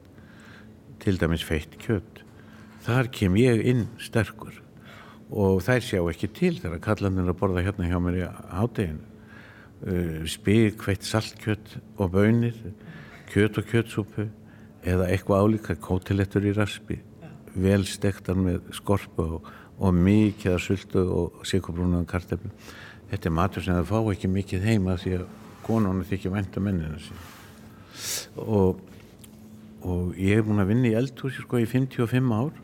til 1.02 1.18
dæmis 1.18 1.44
feitt 1.48 1.76
kjött. 1.82 2.22
Þar 2.86 3.10
kem 3.18 3.42
ég 3.42 3.66
inn 3.74 3.88
sterkur 4.00 4.62
og 5.32 5.64
þær 5.66 5.82
sjá 5.82 6.02
ekki 6.06 6.30
til 6.38 6.56
þegar 6.62 6.86
kallarnir 6.86 7.34
að 7.34 7.42
borða 7.42 7.66
hérna 7.66 7.90
hjá 7.90 7.98
mér 8.04 8.22
í 8.22 8.28
hátteginu. 8.54 9.11
Uh, 9.82 10.22
Spík, 10.30 10.84
hveitt 10.86 11.08
saltkjött 11.08 11.80
og 11.98 12.12
bönir, 12.14 12.54
kjöt 13.32 13.58
og 13.58 13.66
kjötsúpu 13.72 14.28
eða 14.86 15.08
eitthvað 15.10 15.42
álíka 15.42 15.78
kótilettur 15.80 16.46
í 16.46 16.54
raspi. 16.54 17.00
Vel 17.56 17.84
stektar 17.90 18.38
með 18.38 18.70
skorpu 18.78 19.26
og, 19.40 19.50
og 19.82 19.98
mikið 19.98 20.54
að 20.54 20.64
sultu 20.68 21.02
og 21.02 21.42
sikubrúnaðan 21.50 22.10
karteflu 22.10 22.54
þetta 23.12 23.28
er 23.28 23.36
matur 23.36 23.66
sem 23.66 23.76
það 23.76 23.90
fá 23.90 23.98
ekki 24.14 24.30
mikið 24.32 24.68
heima 24.70 24.96
því 25.00 25.18
að 25.18 25.26
konunni 25.66 26.08
þykja 26.08 26.32
vænta 26.32 26.64
mennina 26.64 27.00
sín. 27.04 27.26
Og, 28.40 28.80
og 29.84 30.16
ég 30.16 30.40
hef 30.40 30.48
búin 30.48 30.64
að 30.64 30.72
vinna 30.72 30.92
í 30.92 30.96
eldhúsi 30.98 31.44
sko 31.44 31.60
í 31.60 31.68
55 31.68 32.32
ár. 32.32 32.56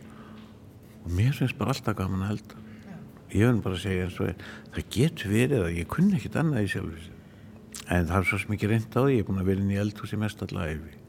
Og 1.03 1.12
mér 1.17 1.36
finnst 1.36 1.58
bara 1.60 1.75
alltaf 1.75 1.97
gaman 1.99 2.23
að 2.25 2.38
elda 2.38 2.63
ég 3.33 3.47
hef 3.47 3.63
bara 3.63 3.81
segja 3.81 4.05
eins 4.07 4.19
og 4.23 4.45
það 4.75 4.87
getur 4.97 5.33
verið 5.33 5.65
að 5.65 5.79
ég 5.81 5.89
kunni 5.91 6.19
ekkit 6.19 6.39
annað 6.39 6.67
í 6.67 6.71
sjálf 6.75 7.09
en 7.87 8.07
það 8.07 8.17
er 8.19 8.29
svo 8.29 8.53
mikið 8.53 8.71
reynd 8.73 8.95
á 8.95 9.01
því 9.01 9.17
ég 9.17 9.23
er 9.23 9.27
búin 9.27 9.41
að 9.41 9.51
vera 9.51 9.63
inn 9.63 9.75
í 9.75 9.81
eldhúsi 9.81 10.19
mest 10.19 10.41
allavega 10.45 11.03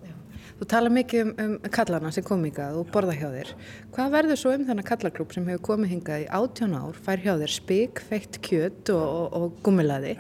Þú 0.58 0.66
tala 0.66 0.90
mikið 0.90 1.20
um, 1.22 1.28
um 1.38 1.52
kallana 1.70 2.10
sem 2.10 2.24
kom 2.26 2.40
hingað 2.42 2.80
og 2.80 2.88
borða 2.90 3.12
hjá 3.14 3.28
þér. 3.30 3.50
Hvað 3.94 4.08
verður 4.16 4.40
svo 4.40 4.54
um 4.56 4.64
þennan 4.66 4.86
kallarklub 4.88 5.30
sem 5.30 5.44
hefur 5.46 5.62
komið 5.68 5.92
hingað 5.92 6.24
í 6.24 6.26
18 6.34 6.74
ár, 6.74 6.96
fær 6.98 7.22
hjá 7.22 7.30
þér 7.38 7.52
spik, 7.54 8.02
feitt 8.08 8.40
kjött 8.42 8.90
og, 8.90 9.04
og, 9.04 9.36
og 9.38 9.60
gummilaði? 9.62 10.16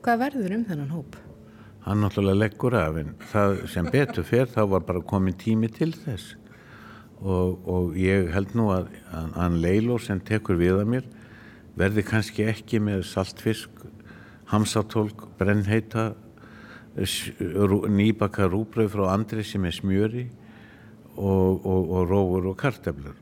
Hvað 0.00 0.22
verður 0.24 0.54
um 0.56 0.64
þennan 0.70 0.94
hóp? 0.96 1.18
Hann 1.84 2.00
náttúrulega 2.00 2.40
leggur 2.40 2.78
af 2.78 2.96
en 3.02 3.12
það 3.34 3.58
sem 3.74 3.90
betur 3.92 4.24
fyrr 4.24 4.48
þá 4.48 4.62
var 4.72 4.86
bara 4.88 5.04
komin 5.12 5.36
tími 5.36 5.68
til 5.76 5.90
þess 5.92 6.38
og, 7.20 7.60
og 7.68 7.98
ég 7.98 8.30
held 8.32 8.56
nú 8.56 8.70
að 8.72 8.88
hann 9.12 9.60
Leiló 9.60 9.98
sem 10.00 10.22
tekur 10.24 10.56
við 10.62 10.80
að 10.80 10.92
mér 10.94 11.10
verði 11.78 12.04
kannski 12.04 12.46
ekki 12.50 12.80
með 12.82 13.06
saltfisk, 13.08 13.70
hamsatólk, 14.52 15.26
brennheita 15.38 16.12
nýbaka 16.92 18.50
rúbröð 18.52 18.90
frá 18.92 19.06
andri 19.14 19.44
sem 19.46 19.64
er 19.64 19.72
smjöri 19.72 20.26
og, 21.16 21.64
og, 21.64 21.86
og 21.88 22.10
rófur 22.10 22.50
og 22.50 22.58
karteflur 22.60 23.16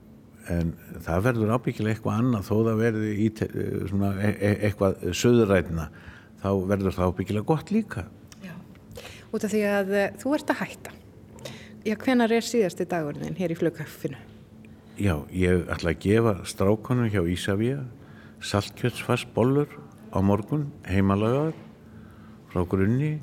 en 0.51 0.73
það 1.05 1.27
verður 1.27 1.53
ábyggilega 1.55 1.95
eitthvað 1.95 2.23
annað 2.23 2.49
þó 2.49 2.55
það 2.57 2.81
verður 2.81 3.11
í, 3.11 3.29
svona, 3.91 4.11
e 4.19 4.31
e 4.33 4.51
eitthvað 4.67 5.05
söðurætna 5.21 5.87
þá 6.41 6.49
verður 6.71 6.97
það 6.97 7.13
ábyggilega 7.13 7.49
gott 7.51 7.71
líka. 7.75 8.05
Já, 8.43 8.55
út 9.31 9.47
af 9.47 9.53
því 9.53 9.63
að 9.69 9.95
uh, 9.95 10.07
þú 10.23 10.35
ert 10.39 10.53
að 10.55 10.61
hætta. 10.65 10.97
Já, 11.87 11.95
hvenar 12.03 12.35
er 12.35 12.45
síðasti 12.45 12.89
dagurinn 12.89 13.39
hér 13.39 13.55
í 13.55 13.59
flugkaffinu? 13.61 14.19
Já, 15.01 15.15
ég 15.33 15.69
ætla 15.73 15.95
að 15.95 16.03
gefa 16.03 16.35
strákonum 16.49 17.13
hjá 17.13 17.23
Ísafíja 17.25 17.85
saltkjötsfast 18.41 19.29
bollur 19.37 19.69
á 20.11 20.19
morgun 20.25 20.71
heimalagaður 20.89 21.57
frá 22.51 22.65
grunni 22.69 23.19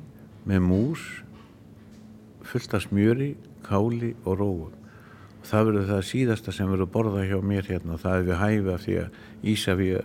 með 0.48 0.62
mús 0.64 1.06
fullt 2.48 2.74
af 2.78 2.86
smjöri, 2.86 3.34
káli 3.66 4.14
og 4.24 4.38
róum. 4.40 4.76
Það 5.44 5.66
verður 5.68 5.88
það 5.90 6.06
síðasta 6.08 6.54
sem 6.54 6.70
verður 6.70 6.90
borða 6.94 7.24
hjá 7.28 7.38
mér 7.44 7.66
hérna. 7.68 7.98
Það 8.00 8.16
er 8.16 8.26
við 8.28 8.40
hæfi 8.42 8.72
af 8.72 8.84
því 8.84 8.96
að 9.02 9.18
Ísafíu 9.52 10.00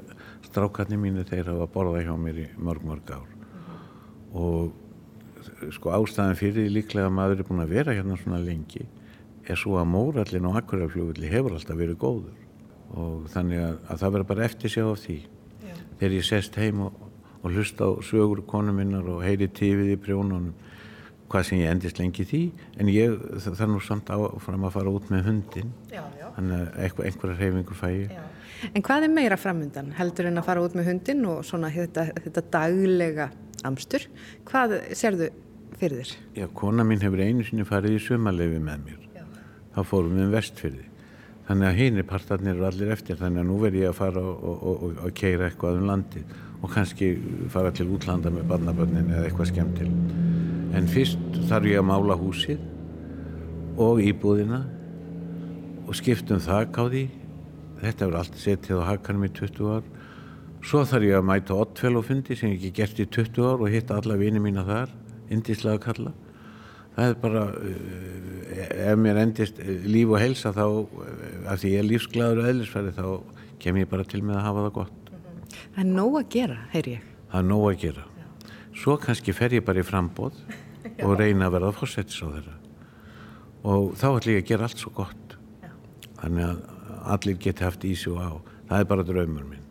strákarnir 0.48 1.00
mínu 1.00 1.24
þeir 1.30 1.52
hafa 1.52 1.70
borða 1.72 2.04
hjá 2.04 2.14
mér 2.20 2.42
í 2.44 2.48
mörg 2.58 2.84
mörg 2.90 3.14
ár. 3.16 3.30
Og 4.34 5.72
sko 5.76 5.94
ástæðan 5.96 6.40
fyrir 6.40 6.72
líklega 6.74 7.08
að 7.08 7.18
maður 7.20 7.44
er 7.44 7.48
búin 7.48 7.64
að 7.64 7.76
vera 7.78 7.96
hérna 7.96 8.18
svona 8.20 8.42
lengi 8.44 8.88
er 9.44 9.60
svo 9.60 9.78
að 9.80 9.90
mórallin 9.92 10.48
og 10.48 10.58
akkuraflugulli 10.60 11.32
hefur 11.32 11.56
alltaf 11.58 11.80
verið 11.80 12.00
góður 12.00 12.43
og 12.94 13.30
þannig 13.34 13.64
að, 13.64 13.80
að 13.88 14.04
það 14.04 14.14
verður 14.16 14.30
bara 14.34 14.46
eftir 14.48 14.74
sig 14.74 14.86
á 14.86 14.94
því 14.94 15.18
Já. 15.64 15.74
þegar 16.00 16.16
ég 16.18 16.28
sest 16.28 16.60
heim 16.62 16.84
og, 16.88 17.00
og 17.42 17.56
hlusta 17.56 17.90
á 17.90 17.92
sögur 18.06 18.44
konu 18.50 18.76
minnar 18.76 19.10
og 19.10 19.24
heyri 19.26 19.50
tífið 19.50 19.96
í 19.96 20.00
prjónunum 20.02 20.54
hvað 21.34 21.48
sem 21.48 21.64
ég 21.64 21.74
endist 21.74 21.98
lengi 21.98 22.26
því 22.30 22.42
en 22.78 22.92
ég 22.94 23.16
þarf 23.42 23.66
nú 23.72 23.82
samt 23.82 24.12
áfram 24.14 24.68
að 24.68 24.76
fara 24.76 24.94
út 24.94 25.10
með 25.10 25.30
hundin 25.30 25.72
já, 25.90 26.04
já. 26.20 26.28
þannig 26.36 26.60
að 26.60 26.82
einhver, 26.86 27.08
einhverja 27.10 27.38
reyfingu 27.40 27.78
fæ 27.80 27.88
ég 27.90 28.14
já. 28.14 28.24
En 28.64 28.84
hvað 28.86 29.08
er 29.08 29.12
meira 29.12 29.36
framöndan 29.36 29.90
heldur 29.98 30.30
en 30.30 30.40
að 30.40 30.46
fara 30.48 30.62
út 30.64 30.76
með 30.78 30.92
hundin 30.92 31.26
og 31.28 31.42
svona 31.48 31.72
þetta, 31.74 32.06
þetta 32.22 32.46
daglega 32.54 33.32
amstur 33.68 34.06
hvað 34.48 34.78
serðu 34.96 35.32
fyrir 35.80 36.04
þér? 36.04 36.14
Já, 36.38 36.48
kona 36.56 36.86
mín 36.88 37.02
hefur 37.04 37.24
einu 37.26 37.44
sinni 37.48 37.66
farið 37.68 37.98
í 37.98 38.04
sömalefi 38.06 38.62
með 38.64 38.86
mér 38.86 39.28
þá 39.74 39.82
fórum 39.90 40.14
við 40.14 40.28
um 40.28 40.36
vestfyrði 40.38 40.93
þannig 41.48 41.68
að 41.68 41.80
hínir 41.80 42.08
partarnir 42.08 42.56
eru 42.56 42.68
allir 42.70 42.94
eftir 42.96 43.20
þannig 43.20 43.44
að 43.44 43.50
nú 43.50 43.58
verð 43.62 43.80
ég 43.82 43.92
að 43.92 43.98
fara 43.98 44.24
og, 44.24 44.44
og, 44.44 44.70
og, 44.72 45.02
og 45.04 45.16
keira 45.18 45.50
eitthvað 45.50 45.80
um 45.82 45.90
landið 45.90 46.36
og 46.64 46.72
kannski 46.72 47.10
fara 47.52 47.74
til 47.76 47.90
útlanda 47.92 48.32
með 48.32 48.48
barnabönnin 48.54 49.12
eða 49.12 49.26
eitthvað 49.28 49.50
skemmt 49.52 49.82
til. 49.82 49.90
En 50.74 50.88
fyrst 50.90 51.42
þarf 51.50 51.68
ég 51.68 51.82
að 51.82 51.90
mála 51.90 52.16
húsið 52.18 52.64
og 53.84 54.00
íbúðina 54.04 54.62
og 55.84 55.98
skiptum 56.00 56.40
þak 56.44 56.80
á 56.80 56.84
því. 56.88 57.04
Þetta 57.84 58.08
verður 58.08 58.20
allt 58.22 58.40
setið 58.40 58.80
á 58.80 58.90
hakanum 58.94 59.28
í 59.28 59.32
20 59.36 59.74
ár. 59.76 59.88
Svo 60.64 60.86
þarf 60.88 61.10
ég 61.10 61.20
að 61.20 61.28
mæta 61.28 61.58
oddfellofundi 61.60 62.40
sem 62.40 62.54
ég 62.54 62.62
ekki 62.62 62.78
gert 62.80 63.04
í 63.04 63.10
20 63.20 63.50
ár 63.50 63.66
og 63.66 63.74
hitta 63.74 64.00
alla 64.00 64.16
vini 64.16 64.40
mína 64.40 64.64
þar 64.64 64.94
indíslega 65.34 65.82
kalla 65.84 66.14
það 66.96 67.08
er 67.10 67.22
bara 67.22 67.46
eh, 67.60 68.90
ef 68.90 69.00
mér 69.02 69.22
endist 69.24 69.62
líf 69.86 70.12
og 70.14 70.22
helsa 70.22 70.54
þá 70.56 70.66
eh, 70.66 71.54
af 71.54 71.62
því 71.62 71.76
ég 71.76 71.84
er 71.84 71.90
lífsglæður 71.92 72.44
og 72.44 72.52
eðlisfæri 72.52 72.98
þá 72.98 73.08
kem 73.64 73.80
ég 73.80 73.90
bara 73.90 74.06
til 74.08 74.22
með 74.22 74.40
að 74.42 74.46
hafa 74.50 74.68
það 74.68 74.76
gott 74.82 75.04
Það 75.74 75.84
er 75.84 75.90
nóg 75.90 76.18
að 76.20 76.28
gera, 76.34 76.58
heyr 76.74 76.90
ég. 76.92 77.06
Það 77.32 77.40
er 77.40 77.48
nóg 77.50 77.64
að 77.70 77.80
gera. 77.84 78.04
Svo 78.78 78.98
kannski 79.02 79.36
fer 79.38 79.56
ég 79.58 79.66
bara 79.66 79.82
í 79.82 79.88
frambóð 79.88 80.38
og 81.06 81.16
reyna 81.20 81.48
að 81.48 81.58
verða 81.58 81.74
fórsetis 81.78 82.22
á 82.22 82.28
þeirra. 82.28 82.56
Og 83.64 83.94
þá 83.98 84.08
ætlum 84.12 84.36
ég 84.36 84.44
að 84.44 84.50
gera 84.52 84.68
allt 84.68 84.84
svo 84.84 84.94
gott. 84.98 85.38
Þannig 86.20 86.46
að 86.50 86.62
allir 87.16 87.40
geti 87.46 87.66
haft 87.66 87.86
í 87.88 87.94
sig 87.98 88.14
og 88.14 88.22
á. 88.22 88.32
Það 88.70 88.84
er 88.84 88.90
bara 88.92 89.08
draumur 89.08 89.48
minn. 89.48 89.66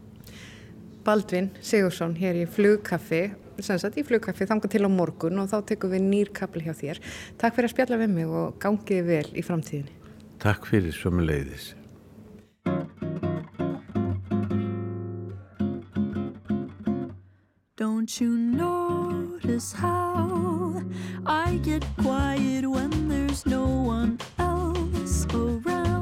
Baldvin 1.03 1.51
Sigursson 1.65 2.15
hér 2.19 2.43
í 2.45 2.49
flugkaffi. 2.51 3.23
Sagt, 3.67 3.99
í 3.99 4.07
flugkaffi 4.07 4.49
þanga 4.49 4.71
til 4.73 4.85
á 4.87 4.91
morgun 4.93 5.43
og 5.43 5.51
þá 5.53 5.59
tekum 5.73 5.93
við 5.95 6.07
nýr 6.09 6.33
kapli 6.35 6.65
hjá 6.67 6.75
þér. 6.77 7.03
Takk 7.41 7.59
fyrir 7.59 7.71
að 7.71 7.75
spjalla 7.77 8.01
við 8.03 8.17
mig 8.17 8.33
og 8.41 8.59
gangið 8.63 9.07
vel 9.09 9.29
í 9.33 9.47
framtíðinni. 9.47 9.95
Takk 10.43 10.67
fyrir 10.67 10.95
sömu 10.97 11.23
leiðis. 11.27 11.73
Don't 17.77 18.21
you 18.21 18.37
notice 18.37 19.73
how 19.73 20.83
I 21.27 21.59
get 21.63 21.85
quiet 21.97 22.69
when 22.69 23.09
there's 23.09 23.47
no 23.47 23.65
one 23.67 24.19
else 24.39 25.27
around? 25.35 26.02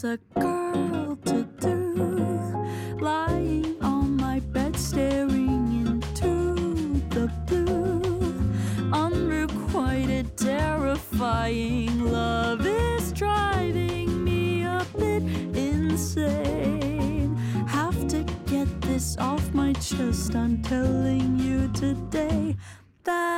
What's 0.00 0.04
a 0.04 0.40
girl 0.40 1.16
to 1.24 1.42
do 1.58 2.96
lying 3.00 3.82
on 3.82 4.16
my 4.16 4.38
bed 4.38 4.76
staring 4.76 5.86
into 5.86 7.02
the 7.08 7.26
blue? 7.48 8.92
Unrequited, 8.92 10.36
terrifying 10.36 12.12
love 12.12 12.64
is 12.64 13.10
driving 13.10 14.22
me 14.22 14.62
a 14.62 14.86
bit 14.96 15.24
insane. 15.56 17.34
Have 17.66 18.06
to 18.06 18.22
get 18.46 18.68
this 18.82 19.18
off 19.18 19.52
my 19.52 19.72
chest. 19.72 20.36
I'm 20.36 20.62
telling 20.62 21.40
you 21.40 21.66
today 21.72 22.56
that 23.02 23.37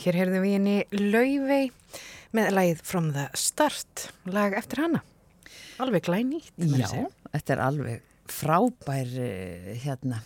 hér 0.00 0.16
heyrðum 0.20 0.44
við 0.44 0.54
henni 0.56 0.76
Laufey 1.12 1.70
með 2.36 2.52
lagið 2.56 2.84
From 2.86 3.10
the 3.14 3.26
Start, 3.38 4.06
lag 4.30 4.54
eftir 4.58 4.84
hana. 4.84 5.02
Alveg 5.80 6.06
glænýtt. 6.06 6.52
Já, 6.56 6.88
þetta 7.34 7.54
er 7.54 7.62
alveg 7.64 8.06
frábær 8.30 9.12
eh, 9.20 9.70
hérna, 9.82 10.20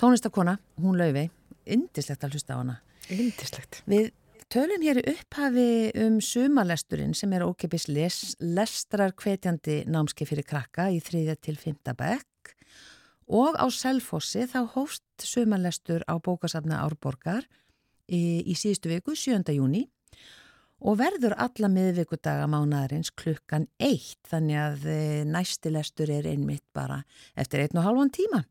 tónlistakona, 0.00 0.58
hún 0.82 0.98
laufi, 1.00 1.28
indislegt 1.70 2.26
að 2.26 2.36
hlusta 2.36 2.58
á 2.58 2.60
hana. 2.60 2.78
Lindislegt. 3.08 3.80
Við 3.88 4.10
tölum 4.52 4.84
hér 4.84 5.00
upphafi 5.02 5.68
um 6.04 6.18
sumalesturinn 6.24 7.14
sem 7.16 7.32
er 7.36 7.46
ókipis 7.46 7.88
les, 7.88 8.20
lestrar 8.40 9.14
hvetjandi 9.16 9.82
námski 9.88 10.28
fyrir 10.28 10.46
krakka 10.46 10.90
í 10.92 11.00
þriðja 11.04 11.38
til 11.40 11.56
fymta 11.60 11.96
bekk 11.96 12.54
og 13.28 13.58
á 13.60 13.66
Selfossi 13.72 14.46
þá 14.48 14.62
hóst 14.72 15.04
sumalestur 15.20 16.04
á 16.08 16.16
bókasafna 16.16 16.80
Árborgar 16.84 17.44
í, 18.08 18.42
í 18.48 18.56
síðustu 18.58 18.90
viku, 18.92 19.14
7. 19.16 19.44
júni 19.56 19.86
og 20.78 20.98
verður 21.00 21.34
alla 21.42 21.68
miðvikudaga 21.72 22.46
mánaðarins 22.50 23.10
klukkan 23.18 23.66
eitt 23.82 24.20
þannig 24.30 24.60
að 24.62 24.84
eh, 24.92 25.22
næsti 25.26 25.72
lestur 25.74 26.10
er 26.14 26.28
einmitt 26.30 26.64
bara 26.74 27.00
eftir 27.38 27.64
einn 27.64 27.80
og 27.80 27.86
halvan 27.88 28.12
tíma 28.14 28.44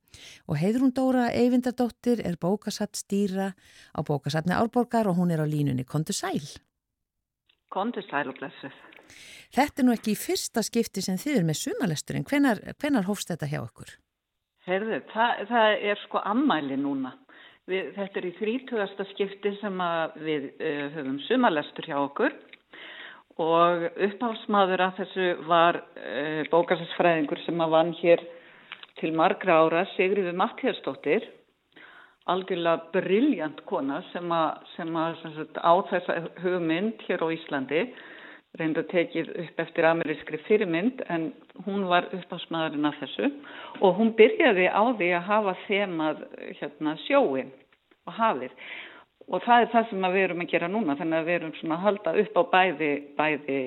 og 0.47 0.59
Heiðrún 0.59 0.91
Dóra 0.95 1.29
Eyvindardóttir 1.31 2.23
er 2.27 2.35
bókasatt 2.41 2.99
stýra 2.99 3.53
á 3.95 3.99
bókasatni 4.03 4.55
Árborgar 4.57 5.07
og 5.07 5.21
hún 5.21 5.31
er 5.31 5.43
á 5.43 5.47
línunni 5.47 5.87
Kondu 5.87 6.13
Sæl. 6.13 6.43
Kondu 7.71 8.01
sæl 8.07 8.27
og 8.31 8.35
blessuð. 8.39 8.75
Þetta 9.55 9.81
er 9.81 9.87
nú 9.87 9.93
ekki 9.95 10.11
í 10.11 10.19
fyrsta 10.19 10.63
skipti 10.65 11.03
sem 11.03 11.19
þið 11.19 11.39
er 11.39 11.47
með 11.47 11.59
sumalesturinn. 11.61 12.27
Hvenar, 12.27 12.59
hvenar 12.81 13.07
hófst 13.07 13.31
þetta 13.31 13.47
hjá 13.51 13.61
okkur? 13.61 13.93
Herðu, 14.67 14.99
það, 15.13 15.43
það 15.47 15.85
er 15.91 16.01
sko 16.03 16.21
ammæli 16.27 16.75
núna. 16.79 17.13
Við, 17.67 17.87
þetta 17.97 18.19
er 18.21 18.25
í 18.29 18.35
þrítugasta 18.37 19.05
skipti 19.09 19.51
sem 19.59 19.81
við 20.23 20.45
uh, 20.55 20.85
höfum 20.93 21.17
sumalestur 21.25 21.89
hjá 21.89 21.97
okkur. 21.99 22.35
Og 23.43 23.83
uppháfsmaður 24.07 24.83
að 24.85 25.01
þessu 25.01 25.25
var 25.49 25.81
uh, 25.83 26.45
bókasarsfræðingur 26.53 27.41
sem 27.43 27.59
að 27.65 27.73
vann 27.75 27.91
hér 27.99 28.23
til 29.01 29.11
margra 29.19 29.59
ára, 29.65 29.83
Sigriður 29.97 30.39
Mattiastóttir, 30.39 31.27
algjörlega 32.31 32.87
brilljant 32.95 33.59
kona 33.67 33.99
sem 34.13 34.31
að, 34.31 35.19
á 35.59 35.73
þessa 35.91 36.17
hugmynd 36.45 37.03
hér 37.03 37.23
á 37.23 37.27
Íslandi 37.35 37.83
reynda 38.59 38.83
tekið 38.91 39.31
upp 39.43 39.61
eftir 39.63 39.87
amerískri 39.89 40.39
fyrirmynd 40.47 41.03
en 41.13 41.29
hún 41.65 41.85
var 41.89 42.09
uppásmaðurinn 42.15 42.89
af 42.89 42.97
þessu 43.01 43.29
og 43.81 43.97
hún 43.99 44.13
byrjaði 44.17 44.67
á 44.69 44.83
því 44.97 45.09
að 45.17 45.27
hafa 45.31 45.55
þemað 45.67 46.21
hérna, 46.59 46.97
sjóin 47.05 47.51
og 48.07 48.13
hafið 48.17 48.53
og 49.27 49.43
það 49.43 49.63
er 49.63 49.71
það 49.73 49.89
sem 49.89 50.07
við 50.07 50.23
erum 50.23 50.43
að 50.43 50.51
gera 50.53 50.69
núna 50.71 50.95
þannig 50.99 51.19
að 51.19 51.27
við 51.27 51.37
erum 51.37 51.53
svona 51.57 51.77
að 51.77 51.85
halda 51.87 52.13
upp 52.21 52.39
á 52.39 52.43
bæði, 52.53 52.91
bæði 53.17 53.59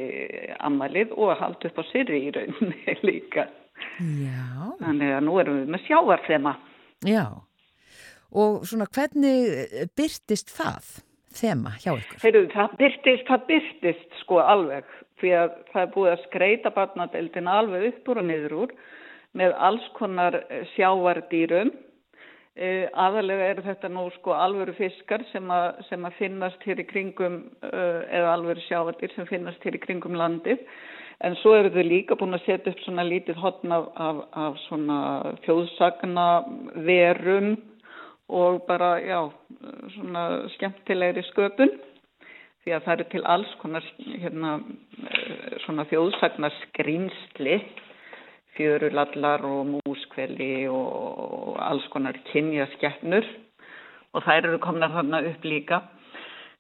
amalið 0.69 1.15
og 1.17 1.35
að 1.35 1.43
halda 1.45 1.71
upp 1.71 1.81
á 1.81 1.85
syrri 1.91 2.23
í 2.25 2.33
rauninni 2.37 2.97
líka. 3.11 3.47
Já. 4.01 4.73
Þannig 4.81 5.15
að 5.17 5.23
nú 5.27 5.37
erum 5.43 5.61
við 5.61 5.75
með 5.75 5.87
sjáarþema. 5.89 6.57
Já. 7.09 7.25
Og 8.31 8.61
svona 8.69 8.87
hvernig 8.95 9.89
byrtist 9.99 10.53
það? 10.55 10.91
Þema 11.37 11.75
hjá 11.79 11.93
ykkur? 11.95 12.23
Heyrðu, 12.25 12.47
það 12.55 12.79
byrtist, 12.81 13.29
það 13.29 13.45
byrtist 13.51 14.19
sko 14.23 14.41
alveg 14.45 14.97
því 15.21 15.37
að 15.37 15.53
það 15.73 15.83
er 15.83 15.93
búið 15.95 16.15
að 16.15 16.25
skreita 16.25 16.75
barnadeildina 16.75 17.61
alveg 17.61 17.87
upp 17.91 18.11
úr 18.11 18.23
og 18.23 18.29
niður 18.31 18.57
úr 18.65 18.75
með 19.37 19.55
alls 19.69 19.87
konar 19.99 20.41
sjáardýrum 20.75 21.71
E, 22.59 22.89
aðalega 22.99 23.45
er 23.47 23.61
þetta 23.63 23.89
nú 23.89 24.09
sko 24.17 24.35
alvöru 24.35 24.75
fiskar 24.75 25.23
sem 25.31 25.47
að, 25.55 25.79
sem 25.87 26.03
að 26.05 26.17
finnast 26.19 26.65
hér 26.67 26.83
í 26.83 26.87
kringum 26.89 27.37
uh, 27.63 28.01
eða 28.11 28.33
alvöru 28.35 28.61
sjávatir 28.67 29.15
sem 29.15 29.29
finnast 29.31 29.63
hér 29.65 29.79
í 29.79 29.81
kringum 29.81 30.19
landið 30.19 30.65
en 31.25 31.37
svo 31.41 31.55
eru 31.57 31.71
þau 31.71 31.87
líka 31.87 32.19
búin 32.19 32.35
að 32.35 32.49
setja 32.49 32.75
upp 32.75 32.83
svona 32.83 33.07
lítið 33.07 33.39
hotn 33.39 33.73
af, 33.77 33.87
af, 33.95 34.21
af 34.35 34.59
svona 34.67 34.99
þjóðsagna 35.47 36.27
verum 36.89 37.55
og 38.31 38.63
bara 38.69 38.99
já 39.03 39.21
svona 39.97 40.25
skemmtilegri 40.55 41.23
sköpun 41.33 41.73
því 42.65 42.75
að 42.77 42.85
það 42.85 42.95
eru 42.95 43.07
til 43.13 43.23
alls 43.35 43.53
konar 43.63 43.87
hérna 44.07 44.57
svona 45.65 45.87
þjóðsagna 45.91 46.51
skrýmsli 46.63 47.61
fjörulallar 48.57 49.45
og 49.49 49.71
múskveli 49.75 50.69
og 50.69 51.57
alls 51.65 51.87
konar 51.95 52.19
kynja 52.33 52.69
skeppnur 52.77 53.27
og 54.13 54.27
þær 54.27 54.51
eru 54.51 54.61
komnar 54.63 54.93
þarna 54.95 55.23
upp 55.31 55.45
líka. 55.47 55.81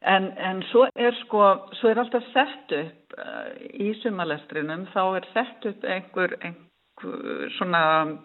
En, 0.00 0.30
en 0.38 0.62
svo 0.70 0.86
er 0.94 1.12
sko, 1.26 1.42
svo 1.76 1.90
er 1.90 2.00
alltaf 2.00 2.24
sett 2.32 2.72
upp 2.72 3.16
uh, 3.18 3.50
í 3.74 3.90
sumalestrinum, 4.00 4.86
þá 4.94 5.02
er 5.18 5.26
sett 5.34 5.66
upp 5.68 5.84
einhver, 5.84 6.38
einhver 6.40 6.69
svona 7.56 7.82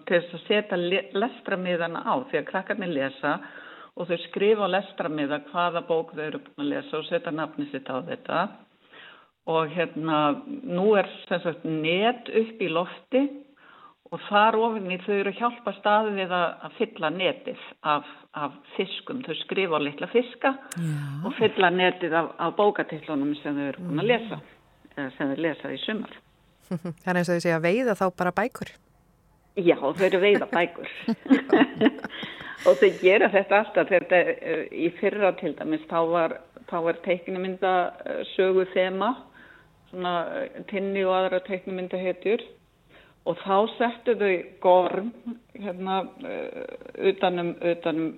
til 0.07 0.19
þess 0.19 0.35
að 0.35 0.43
setja 0.49 0.79
lestramiðana 1.15 2.03
á 2.03 2.15
því 2.29 2.41
að 2.41 2.49
krakkarnir 2.49 2.91
lesa 2.91 3.37
og 3.95 4.09
þau 4.09 4.19
skrifa 4.25 4.67
á 4.67 4.73
lestramiða 4.75 5.41
hvaða 5.51 5.85
bók 5.87 6.13
þau 6.15 6.23
eru 6.25 6.41
búin 6.43 6.65
að 6.65 6.71
lesa 6.73 6.99
og 6.99 7.07
setja 7.07 7.31
nafni 7.31 7.67
sitt 7.71 7.87
á 7.87 7.97
þetta. 8.03 8.43
Og 9.45 9.71
hérna, 9.75 10.19
nú 10.65 10.95
er 10.97 11.07
sem 11.29 11.41
sagt 11.43 11.65
net 11.69 12.31
upp 12.33 12.61
í 12.65 12.69
lofti 12.71 13.23
og 14.11 14.21
þar 14.27 14.57
ofinni 14.61 14.97
þau 15.05 15.13
eru 15.15 15.31
að 15.31 15.39
hjálpa 15.39 15.73
staðið 15.79 16.19
við 16.19 16.35
að 16.39 16.75
fylla 16.79 17.11
netið 17.13 17.63
af, 17.93 18.11
af 18.33 18.59
fiskum. 18.75 19.23
Þau 19.25 19.37
skrifa 19.43 19.79
á 19.79 19.85
litla 19.85 20.11
fiska 20.11 20.53
Já. 20.75 20.91
og 21.23 21.39
fylla 21.39 21.71
netið 21.73 22.19
af, 22.19 22.33
af 22.41 22.55
bókatillunum 22.59 23.35
sem 23.41 23.55
þau 23.55 23.65
eru 23.69 23.87
búin 23.87 24.03
að 24.03 24.11
lesa, 24.11 24.43
eða 24.97 25.09
sem 25.17 25.33
þau 25.33 25.43
lesa 25.47 25.73
í 25.73 25.81
sumar. 25.85 26.21
Það 27.03 27.11
er 27.11 27.19
eins 27.19 27.29
og 27.29 27.37
þau 27.37 27.45
segja 27.45 27.61
veiða 27.63 27.95
þá 27.99 28.05
bara 28.17 28.33
bækur? 28.35 28.71
Já, 29.55 29.77
þau 29.79 30.05
eru 30.09 30.19
veiða 30.19 30.47
bækur. 30.51 30.89
og 32.67 32.81
þau 32.81 32.89
gera 33.01 33.29
þetta 33.33 33.61
alltaf 33.61 33.91
þetta 33.91 34.19
eh, 34.33 34.65
í 34.73 34.89
fyrra 34.99 35.31
til 35.39 35.53
dæmis, 35.57 35.85
þá 35.91 35.99
var, 36.11 36.35
var 36.71 36.99
teiknumynda 37.05 37.75
eh, 38.03 38.21
sögu 38.33 38.65
þema, 38.73 39.13
svona 39.91 40.15
eh, 40.41 40.59
tinni 40.71 41.05
og 41.05 41.15
aðra 41.19 41.43
teiknumynda 41.45 41.99
hetjur 42.01 42.43
og 43.25 43.39
þá 43.41 43.55
settu 43.77 44.13
þau 44.19 44.33
gorm 44.61 45.07
hérna 45.57 46.01
utanum, 47.09 47.55
utanum 47.57 48.11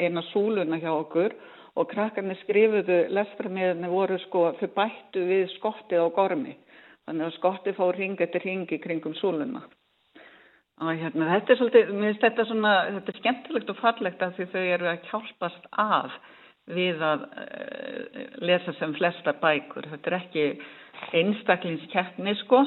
eina 0.00 0.22
súluna 0.30 0.78
hjá 0.80 0.88
okkur 0.94 1.34
og 1.74 1.90
krakkarnir 1.90 2.38
skrifuðu 2.44 3.02
lesframiðinni 3.12 3.90
voru 3.92 4.16
sko, 4.22 4.46
þau 4.60 4.70
bættu 4.78 5.26
við 5.28 5.50
skottið 5.58 6.06
á 6.06 6.08
gormi 6.16 6.54
þannig 7.08 7.26
að 7.26 7.34
skottið 7.38 7.80
fór 7.80 7.98
ring 7.98 8.20
eftir 8.20 8.46
ringi 8.46 8.78
kringum 8.82 9.16
súluna 9.20 9.64
og 10.82 10.96
hérna 10.98 11.28
þetta 11.36 11.52
er 11.52 11.60
svolítið, 11.60 11.92
mér 11.94 12.08
finnst 12.12 12.24
þetta 12.24 12.46
svona 12.48 12.72
þetta 12.96 13.12
er 13.12 13.20
skemmtilegt 13.20 13.68
og 13.70 13.82
fallegt 13.82 14.24
af 14.26 14.38
því 14.38 14.48
þau 14.54 14.62
eru 14.62 14.90
að 14.90 15.10
hjálpast 15.10 15.68
af 15.84 16.16
við 16.74 17.02
að 17.04 17.26
uh, 17.28 18.24
lesa 18.40 18.72
sem 18.78 18.94
flesta 18.96 19.36
bækur, 19.36 19.90
þetta 19.92 20.10
er 20.10 20.18
ekki 20.22 20.46
einstaklingskeppni 21.20 22.34
sko 22.40 22.64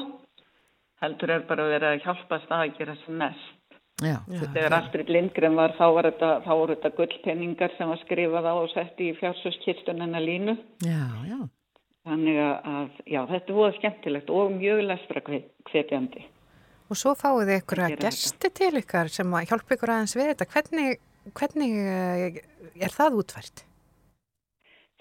heldur 1.02 1.32
er 1.34 1.46
bara 1.48 1.66
að 1.66 1.74
vera 1.74 1.92
að 1.94 2.04
hjálpast 2.06 2.52
að 2.54 2.74
gera 2.78 2.96
sem 3.04 3.18
mest. 3.20 3.54
Já, 3.98 4.20
Þegar 4.30 4.76
Astrid 4.76 5.08
Lindgren 5.10 5.56
var 5.58 5.72
þá 5.74 5.86
var 5.96 6.06
þetta, 6.06 6.30
þá 6.44 6.50
voru 6.52 6.74
þetta 6.76 6.90
gullpenningar 6.94 7.72
sem 7.74 7.90
var 7.90 7.98
skrifað 8.04 8.46
á 8.46 8.54
og 8.54 8.68
sett 8.70 9.00
í 9.02 9.08
fjársustkistunina 9.18 10.20
línu. 10.22 10.54
Já, 10.86 11.02
já. 11.26 11.38
Þannig 12.08 12.40
að, 12.40 12.98
já, 13.04 13.20
þetta 13.28 13.54
voru 13.56 13.76
skemmtilegt 13.76 14.30
og 14.32 14.52
mjög 14.56 14.82
lestra 14.86 15.22
hvetjandi. 15.68 16.24
Og 16.88 16.96
svo 16.96 17.12
fáið 17.18 17.50
þið 17.50 17.58
ykkur 17.60 17.82
að 17.84 17.96
gesti 18.00 18.50
til 18.56 18.72
ykkar 18.80 19.10
sem 19.12 19.34
að 19.36 19.50
hjálpa 19.50 19.76
ykkur 19.76 19.92
aðeins 19.92 20.16
við 20.16 20.30
þetta. 20.30 20.46
Hvernig, 20.54 21.00
hvernig 21.36 21.74
eh, 21.82 22.38
er 22.80 22.94
það 22.94 23.18
útvært? 23.20 23.64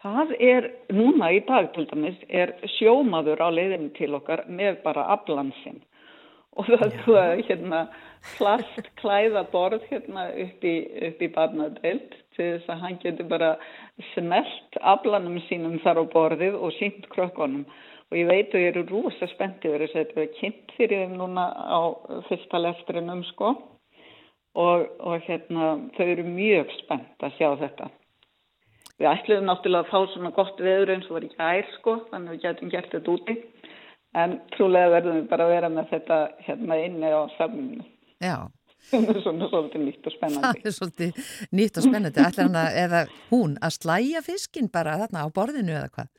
Það 0.04 0.34
er, 0.46 0.68
núna 0.94 1.32
í 1.34 1.40
dag 1.48 1.72
til 1.76 1.88
dæmis, 1.90 2.20
er 2.30 2.52
sjómaður 2.76 3.42
á 3.42 3.48
leiðinu 3.56 3.90
til 3.96 4.12
okkar 4.20 4.44
með 4.52 4.82
bara 4.84 5.08
aflansinn 5.16 5.80
og 6.58 6.70
það 6.70 7.18
er 7.22 7.42
hérna 7.48 7.82
plast 8.36 8.90
klæðaborð 9.02 9.86
hérna 9.92 10.28
upp 10.44 10.66
í, 10.66 10.76
í 11.08 11.30
barnadeild 11.34 12.16
til 12.36 12.48
þess 12.56 12.72
að 12.72 12.82
hann 12.84 12.98
getur 13.04 13.30
bara 13.30 13.52
smelt 14.14 14.80
aflanum 14.82 15.38
sínum 15.48 15.78
þar 15.84 16.02
á 16.02 16.06
borðið 16.14 16.58
og 16.58 16.74
sínt 16.78 17.08
krökkunum. 17.14 17.68
Og 18.08 18.16
ég 18.16 18.30
veit 18.30 18.54
að 18.56 18.64
ég 18.64 18.70
eru 18.72 18.86
rúsa 18.88 19.28
spenntið 19.34 19.74
verið 19.76 19.94
að 19.94 19.98
þetta 20.00 20.22
er 20.24 20.36
kynnt 20.38 20.76
fyrir 20.78 21.02
þeim 21.04 21.16
núna 21.20 21.48
á 21.52 21.80
fyrsta 22.30 22.62
lestrinum 22.64 23.24
sko. 23.34 23.54
Og, 24.58 24.88
og 25.06 25.26
hérna 25.28 25.74
þau 25.98 26.06
eru 26.08 26.24
mjög 26.26 26.72
spennt 26.80 27.26
að 27.26 27.36
sjá 27.38 27.50
þetta. 27.60 27.92
Við 28.98 29.10
ætluðum 29.12 29.52
náttúrulega 29.52 29.86
að 29.86 29.92
fá 29.92 30.14
svona 30.14 30.32
gott 30.34 30.62
veður 30.64 30.96
eins 30.96 31.10
og 31.12 31.18
var 31.18 31.28
ekki 31.28 31.50
ær 31.52 31.68
sko 31.76 31.94
þannig 32.08 32.32
að 32.32 32.34
við 32.34 32.46
getum 32.48 32.72
gert 32.74 32.96
þetta 32.96 33.14
úti 33.14 33.36
en 34.18 34.38
trúlega 34.56 34.94
verðum 34.96 35.20
við 35.20 35.28
bara 35.32 35.48
að 35.48 35.54
vera 35.56 35.72
með 35.74 35.90
þetta 35.94 36.20
hérna 36.46 36.80
inni 36.84 37.12
á 37.12 37.22
saminu. 37.38 37.88
Já. 38.24 38.36
Það 38.92 39.10
er 39.12 39.20
svona 39.26 39.48
svolítið 39.52 39.84
nýtt 39.84 40.08
og 40.08 40.14
spennandi. 40.16 40.44
Það 40.46 40.70
er 40.70 40.76
svolítið 40.78 41.32
nýtt 41.60 41.80
og 41.80 41.88
spennandi. 41.88 42.24
Ætlar 42.24 42.48
hann 42.48 42.62
að, 42.62 42.78
eða 42.84 43.02
hún, 43.32 43.58
að 43.60 43.76
slæja 43.76 44.22
fiskin 44.24 44.70
bara 44.72 44.96
þarna 45.02 45.26
á 45.26 45.36
borðinu 45.36 45.76
eða 45.76 45.90
hvað? 45.98 46.14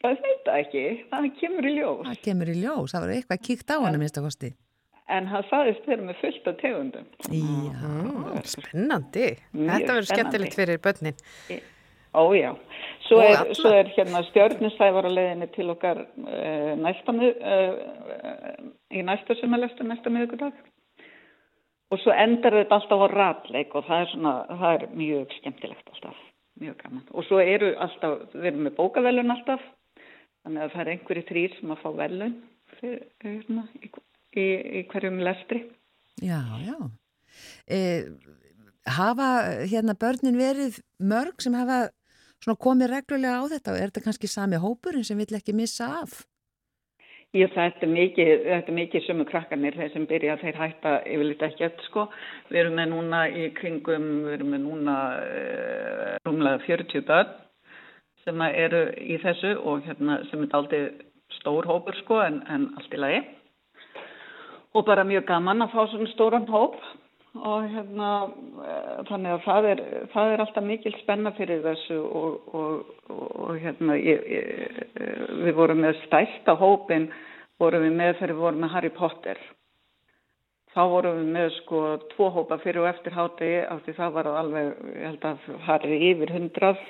Það 0.00 0.22
veit 0.24 0.46
það 0.46 0.58
ekki. 0.62 0.84
Það 1.10 1.26
kemur 1.42 1.68
í 1.68 1.74
ljós. 1.76 2.02
Það 2.06 2.20
kemur 2.24 2.50
í 2.50 2.56
ljós. 2.56 2.94
Það 2.94 3.04
var 3.04 3.14
eitthvað 3.18 3.42
kíkt 3.50 3.74
á 3.74 3.76
hann 3.76 3.90
að 3.92 4.00
minnst 4.00 4.20
að 4.20 4.28
kosti. 4.30 4.50
En 5.10 5.26
hann 5.26 5.44
saðist 5.50 5.84
þeirra 5.84 6.06
með 6.06 6.20
fullt 6.22 6.48
af 6.48 6.56
tegundum. 6.62 7.06
Já, 7.34 8.42
spennandi. 8.54 9.26
Mjög 9.58 9.72
Þetta 9.74 9.96
verður 9.98 10.08
skemmtilegt 10.12 10.56
fyrir 10.56 10.80
börnin. 10.86 11.20
Ójá, 12.10 12.56
svo, 13.06 13.20
svo 13.54 13.70
er 13.70 13.90
hérna 13.94 14.24
stjórnusævar 14.26 15.06
á 15.06 15.10
leiðinni 15.14 15.46
til 15.54 15.68
okkar 15.70 16.00
uh, 16.02 16.72
næsta 16.80 17.14
uh, 17.14 17.76
í 18.90 19.04
næsta 19.06 19.36
sumalesta 19.38 19.86
næsta 19.86 20.10
miðugudag 20.10 20.56
og 21.90 22.02
svo 22.02 22.14
endar 22.14 22.56
þetta 22.58 22.80
alltaf 22.80 23.04
á 23.06 23.08
ratleik 23.14 23.76
og 23.78 23.86
það 23.86 24.02
er, 24.02 24.10
svona, 24.14 24.32
það 24.50 24.74
er 24.74 24.96
mjög 25.02 25.36
skemmtilegt 25.38 25.92
alltaf, 25.94 26.18
mjög 26.62 26.76
gaman. 26.82 27.06
Og 27.14 27.26
svo 27.28 27.38
eru 27.42 27.70
alltaf, 27.86 28.26
við 28.34 28.50
erum 28.52 28.66
með 28.66 28.76
bókavelun 28.78 29.34
alltaf 29.36 29.62
þannig 30.42 30.64
að 30.64 30.74
það 30.74 30.82
er 30.82 30.92
einhverju 30.94 31.24
þrýr 31.30 31.56
sem 31.60 31.74
að 31.74 31.82
fá 31.84 31.88
velun 32.02 32.36
fyrir, 32.80 33.06
hérna, 33.22 33.66
í, 33.78 33.92
í, 34.34 34.48
í 34.80 34.84
hverjum 34.90 35.22
lestri. 35.26 35.64
Já, 36.18 36.42
já. 36.66 36.76
Eh, 37.70 38.10
Hafa 38.88 39.26
hérna 39.68 39.94
börnin 39.94 40.38
verið 40.40 40.80
mörg 40.98 41.42
sem 41.44 41.54
hafa 41.54 41.90
svona 42.40 42.60
komið 42.66 42.92
reglulega 42.94 43.40
á 43.40 43.44
þetta 43.52 43.72
og 43.72 43.78
er 43.78 43.90
þetta 43.90 44.04
kannski 44.08 44.30
sami 44.30 44.60
hópurinn 44.60 45.06
sem 45.06 45.18
vill 45.20 45.36
ekki 45.36 45.56
missa 45.56 45.88
af? 46.00 46.22
Já, 47.30 47.46
þetta 47.46 47.86
er 47.86 47.90
mikið, 47.92 48.30
þetta 48.42 48.72
er 48.72 48.74
mikið 48.74 49.04
sömu 49.06 49.24
krakkarnir 49.28 49.76
þeir 49.78 49.90
sem 49.92 50.06
byrja 50.10 50.34
þeir 50.40 50.56
hætta 50.58 50.94
yfirleitt 51.06 51.44
ekki 51.46 51.66
eftir 51.68 51.86
sko. 51.86 52.06
Við 52.48 52.62
erum 52.64 52.74
með 52.80 52.88
núna 52.90 53.20
í 53.30 53.44
kringum, 53.54 54.08
við 54.24 54.34
erum 54.34 54.50
með 54.50 54.64
núna 54.64 54.96
uh, 55.20 56.16
rúmlega 56.26 56.64
40 56.64 57.04
börn 57.06 57.36
sem 58.24 58.42
eru 58.48 58.80
í 58.98 59.20
þessu 59.22 59.52
og 59.62 59.86
hérna 59.86 60.18
sem 60.32 60.42
er 60.42 60.56
aldrei 60.58 60.80
stór 61.38 61.68
hópur 61.70 61.94
sko 62.02 62.18
en, 62.24 62.42
en 62.50 62.66
allt 62.80 62.98
í 62.98 63.00
lagi. 63.00 63.22
Og 64.74 64.84
bara 64.90 65.06
mjög 65.06 65.28
gaman 65.30 65.62
að 65.62 65.76
fá 65.76 65.80
svona 65.86 66.10
stóran 66.16 66.50
hóp 66.50 66.82
og 67.38 67.68
hérna 67.70 68.10
eh, 68.26 68.98
þannig 69.06 69.34
að 69.36 69.44
það 69.44 69.68
er, 69.70 69.82
það 70.10 70.32
er 70.32 70.42
alltaf 70.44 70.66
mikil 70.66 70.92
spenna 70.98 71.30
fyrir 71.36 71.62
þessu 71.62 71.98
og, 72.02 72.50
og, 72.58 72.90
og 73.14 73.60
hérna 73.62 73.96
ég, 74.00 74.24
ég, 74.26 74.80
við 75.44 75.54
vorum 75.58 75.84
með 75.84 76.00
stæsta 76.06 76.56
hópin 76.58 77.08
vorum 77.60 77.86
við 77.86 77.96
með 78.00 78.16
þegar 78.18 78.34
við 78.34 78.44
vorum 78.44 78.62
með 78.64 78.74
Harry 78.74 78.92
Potter 78.96 79.42
þá 80.74 80.82
vorum 80.90 81.20
við 81.20 81.30
með 81.36 81.48
sko 81.60 81.84
tvo 82.14 82.30
hópa 82.34 82.58
fyrir 82.64 82.82
og 82.82 82.90
eftir 82.90 83.14
háti 83.14 83.52
af 83.62 83.84
því 83.84 83.96
það 84.00 84.16
var 84.18 84.30
alveg 84.34 84.72
ég 84.96 85.06
held 85.08 85.28
að 85.30 85.48
Harry 85.68 86.02
yfir 86.10 86.34
hundrað 86.34 86.84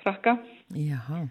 krakka 0.00 0.38
Jaha. 0.72 1.26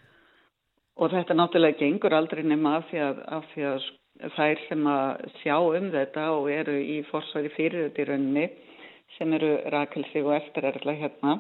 og 1.02 1.14
þetta 1.14 1.38
náttúrulega 1.38 1.82
gengur 1.82 2.14
aldrei 2.14 2.46
nema 2.46 2.78
af 2.80 2.90
því 2.92 3.04
að, 3.10 3.22
af 3.40 3.52
því 3.56 3.68
að 3.74 3.92
þær 4.36 4.62
sem 4.68 4.88
að 4.88 5.24
sjá 5.42 5.56
um 5.58 5.90
þetta 5.94 6.28
og 6.36 6.52
eru 6.52 6.76
í 6.80 7.00
forsvæði 7.10 7.54
fyrir 7.56 7.88
þetta 7.88 8.04
í 8.04 8.08
rauninni 8.12 8.46
sem 9.18 9.34
eru 9.38 9.56
Rakelsi 9.74 10.22
og 10.24 10.36
eftirerðla 10.38 10.96
hérna 11.00 11.40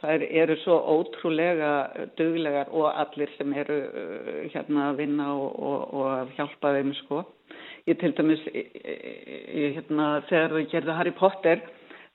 þær 0.00 0.24
eru 0.26 0.56
svo 0.60 0.76
ótrúlega 0.92 1.70
duglegar 2.18 2.68
og 2.72 2.90
allir 2.90 3.30
sem 3.36 3.52
eru 3.56 3.78
uh, 3.86 4.42
hérna 4.52 4.90
að 4.90 5.00
vinna 5.02 5.30
og, 5.34 5.56
og, 5.56 5.94
og 6.00 6.36
hjálpa 6.36 6.74
þeim 6.76 6.92
sko 7.00 7.22
ég 7.86 7.98
til 8.00 8.12
dæmis 8.18 8.44
ég, 8.52 9.76
hérna, 9.78 10.20
þegar 10.28 10.56
við 10.58 10.70
gerðum 10.74 11.00
Harry 11.00 11.14
Potter 11.16 11.62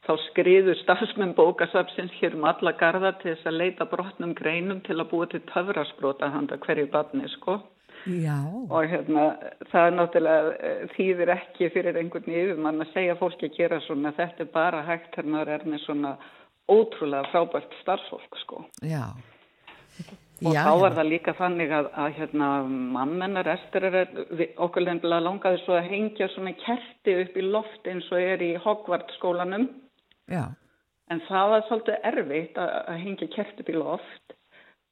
þá 0.06 0.14
skriðu 0.28 0.76
stafsmenn 0.82 1.36
bókasapsins 1.38 2.14
hér 2.20 2.36
um 2.38 2.48
alla 2.50 2.74
garda 2.78 3.14
til 3.22 3.34
þess 3.34 3.50
að 3.50 3.60
leita 3.62 3.88
brotnum 3.90 4.34
greinum 4.38 4.82
til 4.88 4.98
að 4.98 5.10
búa 5.14 5.30
til 5.32 5.44
töfrasbrota 5.52 6.32
handa 6.34 6.58
hverju 6.64 6.90
barni 6.94 7.30
sko. 7.38 7.60
Já. 8.10 8.38
Og 8.70 8.88
hérna 8.90 9.26
það 9.70 9.88
er 9.88 9.98
náttúrulega 9.98 10.54
eh, 10.58 10.86
þýðir 10.96 11.34
ekki 11.36 11.70
fyrir 11.74 12.00
einhvern 12.02 12.32
yfirmann 12.34 12.82
að 12.82 12.94
segja 12.96 13.18
fólki 13.20 13.50
að 13.52 13.58
gera 13.60 13.82
svona 13.86 14.14
þetta 14.18 14.46
er 14.46 14.54
bara 14.54 14.82
hægt 14.88 15.20
hérna 15.20 15.44
er 15.46 15.66
með 15.68 15.84
svona 15.86 16.16
ótrúlega 16.72 17.30
frábært 17.32 17.76
starfsfólk 17.82 18.40
sko. 18.42 18.64
Já. 18.82 19.12
Og 20.42 20.56
Já, 20.56 20.64
þá 20.66 20.74
var 20.82 20.96
það 20.98 21.10
líka 21.12 21.34
þannig 21.38 21.72
að, 21.78 21.88
að 22.02 22.16
hérna, 22.18 22.46
mammenar 22.96 23.50
Ester 23.52 23.84
er 23.86 24.00
okkur 24.58 24.88
lefnilega 24.88 25.22
langaði 25.28 25.60
svo 25.62 25.76
að 25.78 25.90
hengja 25.92 26.32
svona 26.34 26.56
kerti 26.64 27.14
upp 27.22 27.38
í 27.38 27.44
loft 27.46 27.90
eins 27.92 28.08
og 28.10 28.26
er 28.26 28.42
í 28.42 28.56
Hogwarts 28.64 29.20
skólanum. 29.20 29.68
Já. 30.32 30.48
En 31.14 31.22
það 31.28 31.54
var 31.54 31.66
svolítið 31.68 32.08
erfitt 32.10 32.58
að, 32.58 32.74
að 32.90 33.00
hengja 33.04 33.30
kerti 33.36 33.62
upp 33.62 33.70
í 33.70 33.78
loft. 33.78 34.36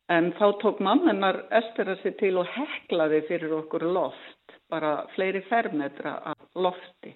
En 0.09 0.31
þá 0.39 0.45
tók 0.61 0.79
mammenar 0.81 1.43
Ester 1.53 1.91
að 1.93 2.03
sér 2.03 2.15
til 2.17 2.35
og 2.41 2.47
heklaði 2.49 3.21
fyrir 3.27 3.51
okkur 3.59 3.85
loft, 3.93 4.55
bara 4.71 5.03
fleiri 5.13 5.43
fermetra 5.45 6.15
af 6.31 6.47
lofti. 6.57 7.13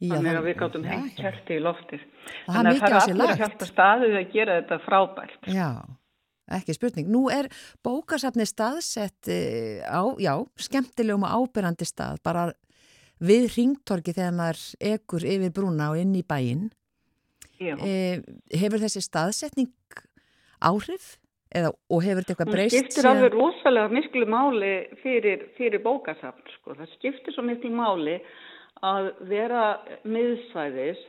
Já, 0.00 0.14
Þannig 0.14 0.38
að 0.38 0.46
við 0.46 0.56
gáttum 0.62 0.84
hengt 0.88 1.18
já. 1.18 1.26
kerti 1.26 1.58
í 1.58 1.60
er 1.60 2.04
Þannig 2.46 2.70
að 2.70 2.78
það 2.80 2.94
er 2.94 3.00
allir 3.02 3.32
að 3.34 3.42
hjálpa 3.42 3.66
staðið 3.68 4.14
að 4.16 4.30
gera 4.32 4.56
þetta 4.56 4.78
frábært. 4.86 5.50
Já, 5.52 5.68
ekki 6.56 6.76
spurning. 6.78 7.10
Nú 7.12 7.26
er 7.28 7.50
bókasafni 7.84 8.48
staðsett 8.48 9.28
eh, 9.28 9.84
á, 9.84 10.00
já, 10.16 10.32
skemmtilegum 10.56 11.28
og 11.28 11.44
ábyrrandi 11.44 11.84
stað, 11.84 12.22
bara 12.24 12.48
við 13.20 13.50
ringtorki 13.58 14.16
þegar 14.16 14.36
maður 14.40 14.64
ekur 14.94 15.28
yfir 15.28 15.52
brúna 15.52 15.92
og 15.92 16.00
inn 16.00 16.16
í 16.16 16.24
bæinn. 16.24 16.70
Já. 17.60 17.76
E, 17.76 18.22
hefur 18.56 18.80
þessi 18.80 19.04
staðsetning 19.04 19.68
áhrif? 20.64 21.18
Eða, 21.50 21.72
og 21.90 22.02
hefur 22.04 22.22
þetta 22.22 22.34
eitthvað 22.34 22.52
breyst? 22.54 22.76
skiptir 22.76 23.08
alveg 23.10 23.34
rosalega 23.34 23.90
miklu 23.90 24.26
máli 24.30 24.74
fyrir, 25.02 25.48
fyrir 25.56 25.82
bókasafn. 25.82 26.44
Sko. 26.58 26.76
Það 26.78 26.92
skiptir 26.94 27.34
svo 27.34 27.42
miklu 27.46 27.72
máli 27.74 28.20
að 28.86 29.10
vera 29.28 29.64
miðsvæðis 30.06 31.00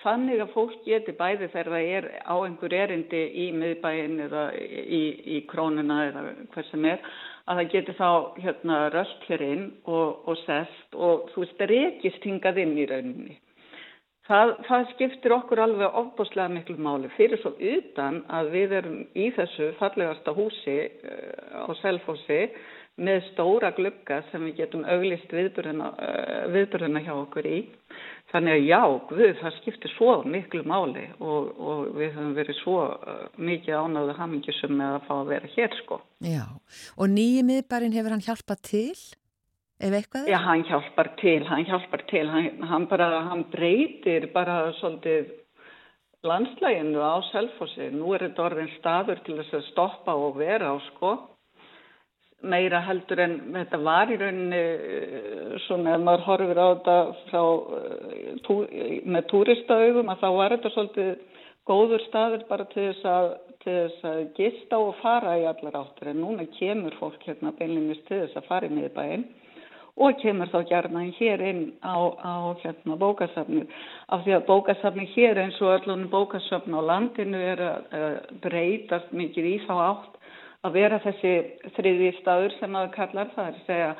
þannig 0.00 0.40
að 0.40 0.54
fólk 0.54 0.78
geti 0.86 1.12
bæði 1.18 1.50
þegar 1.52 1.72
það 1.74 1.90
er 1.98 2.06
á 2.24 2.34
einhver 2.38 2.76
erindi 2.76 3.20
í 3.44 3.50
miðbæin 3.52 4.16
eða 4.26 4.46
í, 4.56 5.02
í 5.36 5.42
krónuna 5.50 5.98
eða 6.08 6.24
hvað 6.54 6.70
sem 6.70 6.88
er 6.88 7.04
að 7.50 7.60
það 7.60 7.70
geti 7.74 7.96
þá 7.98 8.10
hérna 8.40 8.80
röst 8.94 9.28
hér 9.28 9.44
inn 9.44 9.64
og, 9.84 10.22
og 10.24 10.40
sest 10.46 10.96
og 10.96 11.28
þú 11.34 11.44
veist 11.44 11.64
rekist 11.74 12.26
hingað 12.26 12.62
inn 12.64 12.76
í 12.78 12.88
rauninni. 12.88 13.36
Það, 14.30 14.50
það 14.68 14.84
skiptir 14.92 15.32
okkur 15.34 15.60
alveg 15.64 15.96
ofbúslega 15.98 16.52
miklu 16.54 16.76
máli 16.78 17.08
fyrir 17.16 17.40
svo 17.42 17.50
utan 17.58 18.20
að 18.30 18.52
við 18.52 18.74
erum 18.78 19.00
í 19.18 19.24
þessu 19.34 19.72
fallegasta 19.80 20.34
húsi 20.36 20.76
uh, 20.86 21.66
á 21.66 21.70
Selfossi 21.80 22.44
með 23.00 23.24
stóra 23.32 23.72
glugga 23.74 24.20
sem 24.30 24.44
við 24.46 24.60
getum 24.60 24.84
auglist 24.86 25.34
viðburðina, 25.34 25.90
uh, 25.90 26.46
viðburðina 26.54 27.02
hjá 27.02 27.12
okkur 27.16 27.48
í. 27.50 27.58
Þannig 28.30 28.54
að 28.54 28.68
já, 28.68 28.80
við, 29.18 29.32
það 29.40 29.56
skiptir 29.56 29.94
svo 29.96 30.12
miklu 30.22 30.62
máli 30.62 31.08
og, 31.18 31.50
og 31.58 31.80
við 31.98 32.12
höfum 32.14 32.34
verið 32.38 32.60
svo 32.60 32.76
uh, 32.86 33.24
mikið 33.34 33.80
ánáðu 33.82 34.14
hamingisum 34.20 34.76
með 34.78 35.00
að 35.00 35.08
fá 35.08 35.14
að 35.16 35.32
vera 35.32 35.54
hér 35.56 35.74
sko. 35.80 35.98
Já, 36.22 36.44
og 36.94 37.10
nýji 37.10 37.42
miðbærin 37.50 37.98
hefur 37.98 38.14
hann 38.14 38.28
hjálpað 38.28 38.62
til, 38.70 38.94
ef 39.80 39.96
eitthvað 39.96 40.26
er? 40.26 40.32
Já, 40.32 40.38
hann 40.44 40.64
hjálpar 40.68 41.12
til, 41.20 41.40
hann 41.48 41.66
hjálpar 41.68 42.04
til, 42.12 42.26
hann, 42.30 42.64
hann 42.70 42.86
bara, 42.90 43.10
hann 43.30 43.46
breytir 43.52 44.28
bara 44.34 44.62
svolítið 44.80 45.32
landslæginu 46.26 47.00
á 47.00 47.16
Selfossi. 47.30 47.90
Nú 47.96 48.12
er 48.14 48.28
þetta 48.28 48.46
orðin 48.50 48.72
staður 48.78 49.22
til 49.24 49.38
þess 49.40 49.56
að 49.56 49.68
stoppa 49.70 50.16
og 50.16 50.36
vera 50.40 50.74
á 50.74 50.76
sko. 50.90 51.14
Meira 52.40 52.80
heldur 52.86 53.20
en 53.20 53.34
þetta 53.52 53.80
var 53.84 54.12
í 54.12 54.16
rauninni 54.20 54.60
eh, 54.60 55.56
svona 55.66 55.96
ef 55.96 56.04
maður 56.04 56.26
horfir 56.28 56.60
á 56.60 56.66
þetta 56.70 56.94
frá, 57.28 57.42
eh, 57.76 58.30
tú, 58.46 58.56
með 59.04 59.26
túristaugum 59.32 60.08
að 60.08 60.22
þá 60.22 60.28
var 60.38 60.54
þetta 60.56 60.72
svolítið 60.76 61.10
góður 61.68 62.04
staður 62.06 62.46
bara 62.48 62.66
til 62.72 62.86
þess 62.86 63.10
að, 63.12 63.28
til 63.60 63.74
þess 63.76 64.08
að 64.08 64.22
gista 64.38 64.80
og 64.80 64.94
fara 65.02 65.36
í 65.36 65.44
allar 65.50 65.76
áttur 65.82 66.10
en 66.14 66.22
núna 66.24 66.48
kemur 66.56 66.96
fólk 67.00 67.28
hérna 67.28 67.52
beinlinnist 67.58 68.06
til 68.08 68.22
þess 68.22 68.40
að 68.40 68.48
fara 68.48 68.70
í 68.70 68.74
miðbæinn 68.78 69.28
og 70.00 70.20
kemur 70.22 70.48
þá 70.48 70.60
gerna 70.70 71.02
hér 71.18 71.42
inn 71.44 71.64
á, 71.84 71.96
á 72.16 72.56
hérna, 72.62 72.96
bókasafnið 73.00 73.74
af 74.08 74.22
því 74.24 74.36
að 74.36 74.46
bókasafnið 74.48 75.16
hér 75.16 75.40
eins 75.42 75.58
og 75.60 75.74
öllunum 75.74 76.08
bókasafn 76.12 76.76
á 76.76 76.80
landinu 76.90 77.42
er 77.52 77.60
að, 77.66 77.90
að 78.00 78.16
breytast 78.46 79.12
mikið 79.12 79.50
í 79.50 79.56
þá 79.66 79.74
átt 79.90 80.16
að 80.64 80.76
vera 80.76 81.00
þessi 81.04 81.34
þriði 81.76 82.14
staður 82.20 82.56
sem 82.58 82.80
að 82.80 82.92
kallar 82.96 83.34
það 83.34 83.50
er 83.50 83.58
að 83.58 83.66
segja 83.68 83.90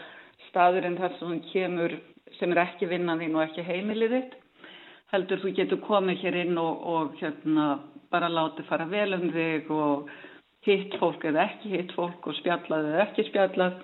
staðurinn 0.49 0.99
þar 1.01 1.19
sem 1.19 1.37
kemur 1.51 1.97
sem 2.39 2.55
er 2.55 2.63
ekki 2.65 2.89
vinnan 2.89 3.21
þín 3.21 3.37
og 3.37 3.45
ekki 3.47 3.67
heimilið 3.69 4.17
þitt 4.17 4.35
heldur 5.13 5.41
þú 5.43 5.55
getur 5.59 5.85
komið 5.85 6.25
hér 6.25 6.41
inn 6.45 6.59
og, 6.61 6.83
og 6.87 7.15
hérna 7.21 7.69
bara 8.13 8.31
látið 8.31 8.69
fara 8.71 8.89
vel 8.91 9.13
um 9.17 9.29
þig 9.35 9.71
og 9.75 10.11
hitt 10.67 10.97
fólk 11.01 11.25
eða 11.29 11.47
ekki 11.49 11.73
hitt 11.75 11.95
fólk 11.97 12.29
og 12.29 12.37
spjallað 12.41 12.91
eða 12.91 13.07
ekki 13.07 13.27
spjallað 13.31 13.79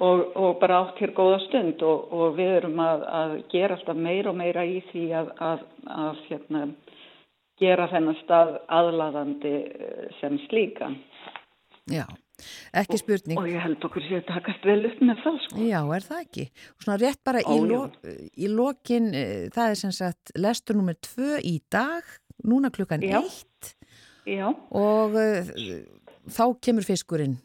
og, 0.00 0.24
og 0.34 0.58
bara 0.62 0.80
átt 0.84 0.98
hér 1.02 1.14
góða 1.14 1.38
stund 1.46 1.82
og, 1.86 2.10
og 2.12 2.34
við 2.38 2.56
erum 2.58 2.80
að, 2.82 3.04
að 3.20 3.36
gera 3.52 3.78
alltaf 3.78 4.00
meira 4.06 4.32
og 4.32 4.40
meira 4.40 4.64
í 4.66 4.80
því 4.90 5.04
að, 5.20 5.30
að, 5.50 5.62
að 6.00 6.20
hérna, 6.28 6.64
gera 7.62 7.88
þennan 7.92 8.20
stað 8.24 8.52
aðlaðandi 8.80 9.54
eh, 9.54 10.04
sem 10.18 10.40
slíkan. 10.48 10.98
Já, 11.90 12.04
ekki 12.74 12.98
spurning. 12.98 13.38
Og 13.38 13.48
ég 13.52 13.62
held 13.62 13.86
okkur 13.86 14.06
sér 14.08 14.22
að 14.22 14.28
takast 14.32 14.66
vel 14.66 14.80
upp 14.88 15.00
með 15.04 15.22
það 15.22 15.40
sko. 15.46 15.62
Já, 15.68 15.80
er 15.98 16.08
það 16.08 16.24
ekki? 16.24 16.46
Og 16.74 16.86
svona 16.86 16.98
rétt 17.04 17.22
bara 17.30 17.44
í, 17.44 17.46
Ó, 17.46 17.54
já. 17.54 17.70
lo, 17.70 17.80
í 18.34 18.50
lokin, 18.50 19.08
eh, 19.14 19.48
það 19.54 19.70
er 19.70 19.80
sem 19.84 19.94
sagt 19.94 20.34
lestur 20.40 20.80
nummer 20.80 20.98
tvö 20.98 21.38
í 21.44 21.58
dag, 21.70 22.02
núna 22.44 22.72
klukkan 22.74 23.04
Já. 23.04 23.20
eitt 23.22 23.74
Já, 24.24 24.48
og 24.72 25.16
uh, 25.20 25.48
þá 26.32 26.44
kemur 26.64 26.86
fiskurinn, 26.86 27.36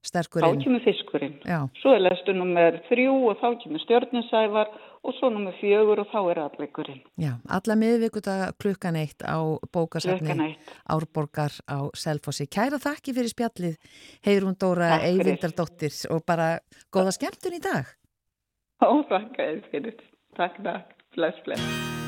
þá 0.00 0.08
sterkurinn. 0.08 0.62
kemur 0.64 0.80
fiskurinn. 0.84 1.34
Já, 1.44 1.68
Svo 1.80 1.92
er 1.94 2.00
lestu 2.00 2.32
nummer 2.32 2.80
þrjú 2.88 3.14
og 3.30 3.36
þá 3.42 3.48
kemur 3.62 3.82
stjörninsævar 3.84 4.68
og 5.04 5.14
svo 5.18 5.30
nummer 5.30 5.52
fjögur 5.60 6.00
og 6.00 6.08
þá 6.12 6.20
er 6.30 6.38
alleikurinn. 6.46 7.02
já, 7.20 7.32
alla 7.48 7.76
miðvikuta 7.76 8.52
klukkan 8.58 8.96
eitt 8.96 9.22
á 9.22 9.38
bókasafni. 9.72 10.56
Árborgar 10.88 11.52
á 11.68 11.88
Selfossi. 11.94 12.46
Kæra 12.46 12.80
þakki 12.80 13.14
fyrir 13.14 13.32
spjallið, 13.32 13.76
Heirún 14.26 14.56
Dóra. 14.56 15.00
Eyvindardóttir 15.04 15.92
og 16.10 16.24
bara 16.26 16.58
góða 16.92 17.12
skemmtun 17.12 17.56
í 17.56 17.60
dag. 17.60 17.84
Ó, 18.80 19.04
þakka 19.04 19.36
þér 19.36 19.64
fyrir. 19.70 19.96
Takk, 20.36 20.62
takk. 20.64 20.96
Bless, 21.16 21.36
bless. 21.44 21.99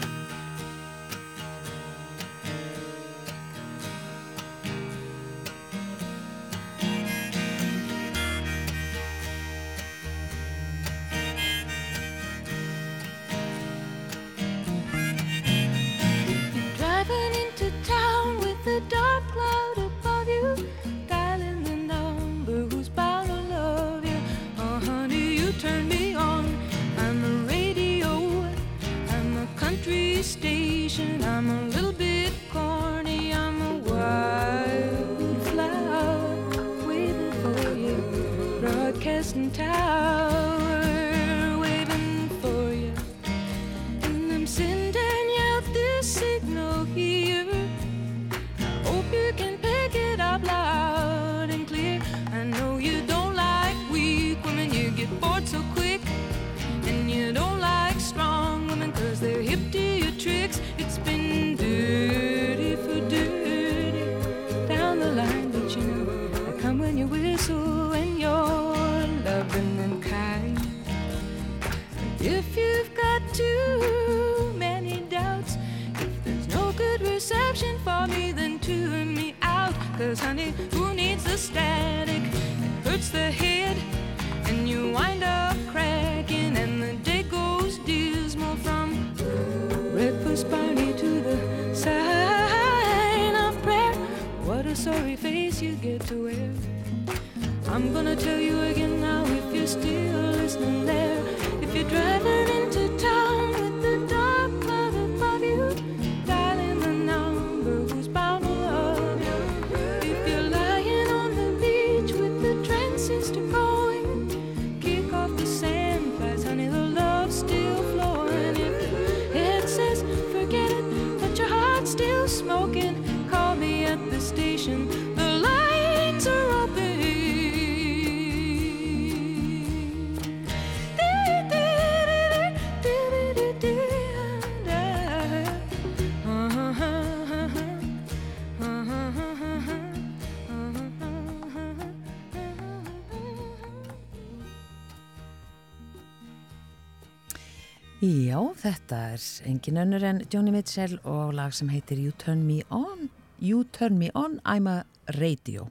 Já, 148.03 148.39
þetta 148.59 148.97
er 149.15 149.25
engin 149.47 149.77
önnur 149.79 150.03
en 150.03 150.17
Joni 150.33 150.51
Mitchell 150.51 150.97
og 151.07 151.37
lag 151.39 151.53
sem 151.55 151.69
heitir 151.71 152.01
You 152.03 152.11
Turn 152.19 152.41
Me 152.49 152.65
On, 152.75 153.05
You 153.39 153.63
Turn 153.71 153.95
Me 154.01 154.09
On, 154.19 154.41
I'm 154.43 154.67
a 154.67 154.81
Radio. 155.21 155.69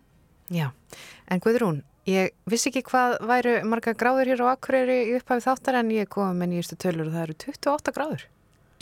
Já, 0.52 0.70
en 1.28 1.42
Guðrún, 1.44 1.82
ég 2.08 2.32
vissi 2.48 2.70
ekki 2.72 2.86
hvað 2.88 3.18
væru 3.28 3.58
marga 3.68 3.92
gráður 4.00 4.32
hér 4.32 4.44
á 4.48 4.54
Akureyri 4.54 4.98
í 5.10 5.18
upphafi 5.20 5.44
þáttar 5.44 5.82
en 5.82 5.92
ég 5.92 6.08
kom 6.12 6.40
með 6.40 6.54
nýjastu 6.54 6.80
tölur 6.80 7.10
og 7.12 7.18
það 7.18 7.26
eru 7.26 7.36
28 7.44 7.96
gráður. 8.00 8.24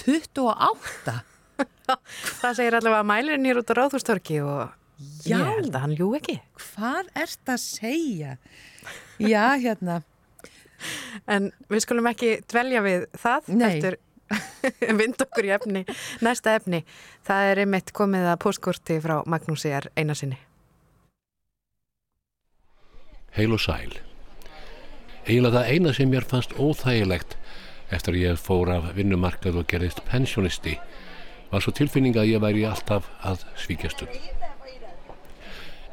28? 0.06 1.18
Það 2.40 2.54
segir 2.56 2.78
allavega 2.78 3.08
mælirinn 3.10 3.50
hér 3.50 3.64
út 3.64 3.74
á 3.74 3.78
Ráðhústorki 3.82 4.38
og 4.46 4.70
Já. 5.26 5.40
ég 5.40 5.50
held 5.56 5.74
að 5.74 5.82
hann 5.88 5.98
ljú 5.98 6.12
ekki. 6.22 6.38
Hvað 6.70 7.10
ert 7.18 7.50
að 7.50 7.62
segja? 7.66 8.38
Já, 9.18 9.44
hérna, 9.58 10.04
En 11.34 11.52
við 11.70 11.86
skulum 11.86 12.10
ekki 12.12 12.38
dvelja 12.50 12.84
við 12.86 13.08
það 13.20 13.52
Nei. 13.56 13.66
eftir 13.70 14.00
vind 15.02 15.22
okkur 15.26 15.48
í 15.48 15.54
efni. 15.56 15.86
Næsta 16.26 16.54
efni, 16.60 16.84
það 17.28 17.54
er 17.54 17.64
einmitt 17.64 17.94
komið 17.98 18.30
að 18.34 18.42
postkorti 18.46 19.00
frá 19.04 19.20
Magnúsi 19.30 19.74
R. 19.74 19.90
Einarsinni. 19.98 20.38
Heil 23.38 23.54
og 23.54 23.62
sæl. 23.62 23.98
Eiginlega 25.28 25.60
það 25.60 25.74
eina 25.74 25.94
sem 25.94 26.10
mér 26.10 26.26
fannst 26.26 26.56
óþægilegt 26.58 27.36
eftir 27.94 28.16
að 28.16 28.24
ég 28.24 28.42
fór 28.42 28.72
af 28.74 28.90
vinnumarkað 28.98 29.60
og 29.62 29.68
gerðist 29.70 30.02
pensjonisti 30.10 30.78
var 31.50 31.64
svo 31.66 31.74
tilfinning 31.74 32.18
að 32.18 32.32
ég 32.34 32.42
væri 32.42 32.66
alltaf 32.70 33.10
að 33.26 33.46
svíkjastum. 33.58 34.10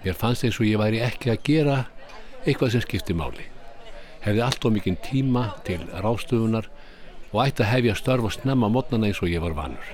Mér 0.05 0.17
fannst 0.17 0.45
eins 0.45 0.61
og 0.61 0.69
ég 0.69 0.81
væri 0.81 1.03
ekki 1.05 1.33
að 1.33 1.45
gera 1.45 1.77
eitthvað 2.45 2.77
sem 2.77 2.85
skipti 2.85 3.17
máli. 3.17 3.49
Hefði 4.27 4.43
allt 4.43 4.65
og 4.67 4.73
mikinn 4.75 4.97
tíma 4.99 5.53
til 5.63 5.85
ráðstöfunar 6.03 6.67
og 7.31 7.39
ætti 7.45 7.63
að 7.63 7.71
hefja 7.71 7.93
störf 7.95 8.27
og 8.27 8.33
snemma 8.35 8.67
mótnana 8.75 9.07
eins 9.07 9.21
og 9.23 9.31
ég 9.31 9.45
var 9.45 9.55
vanur. 9.55 9.87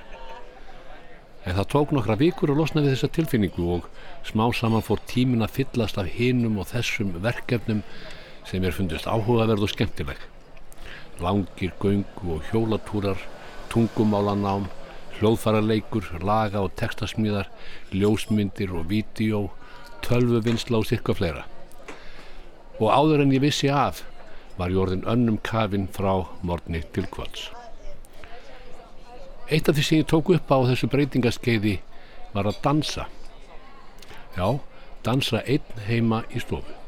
En 1.45 1.57
það 1.59 1.69
tók 1.75 1.93
nokkra 1.93 2.17
vikur 2.17 2.53
að 2.55 2.63
losna 2.63 2.81
við 2.81 2.95
þessa 2.95 3.11
tilfinningu 3.13 3.67
og 3.75 3.89
smá 4.25 4.47
saman 4.57 4.85
fór 4.87 5.03
tímin 5.11 5.45
að 5.45 5.57
fyllast 5.59 5.99
af 6.01 6.09
hinum 6.15 6.61
og 6.63 6.71
þessum 6.71 7.11
verkefnum 7.25 7.83
sem 8.49 8.65
er 8.65 8.73
fundist 8.73 9.09
áhugaverð 9.11 9.67
og 9.67 9.73
skemmtileg. 9.73 10.23
Langir 11.21 11.75
göngu 11.83 12.37
og 12.37 12.47
hjólatúrar, 12.49 13.19
tungumálanám, 13.69 14.69
hljóðfaraleikur, 15.19 16.09
laga 16.25 16.63
og 16.65 16.73
textasmíðar, 16.81 17.51
ljósmyndir 17.93 18.73
og 18.73 18.89
vídeo, 18.89 19.51
tölvuvinnsla 20.07 20.81
og 20.81 20.89
sirka 20.89 21.13
fleira. 21.13 21.45
Og 22.81 22.89
áður 22.89 23.27
en 23.27 23.37
ég 23.37 23.45
vissi 23.45 23.69
af 23.69 24.01
var 24.59 24.71
ég 24.71 24.83
orðin 24.83 25.07
önnum 25.09 25.39
kafinn 25.43 25.89
frá 25.93 26.27
morgni 26.43 26.83
til 26.93 27.07
kvölds. 27.13 27.49
Eitt 29.53 29.69
af 29.69 29.77
því 29.77 29.85
sem 29.85 29.99
ég 30.01 30.09
tók 30.09 30.31
upp 30.33 30.53
á 30.53 30.59
þessu 30.69 30.89
breytingaskeiði 30.93 31.79
var 32.33 32.49
að 32.49 32.61
dansa. 32.65 33.09
Já, 34.37 34.61
dansa 35.05 35.43
einn 35.45 35.83
heima 35.89 36.23
í 36.33 36.41
stofu. 36.41 36.79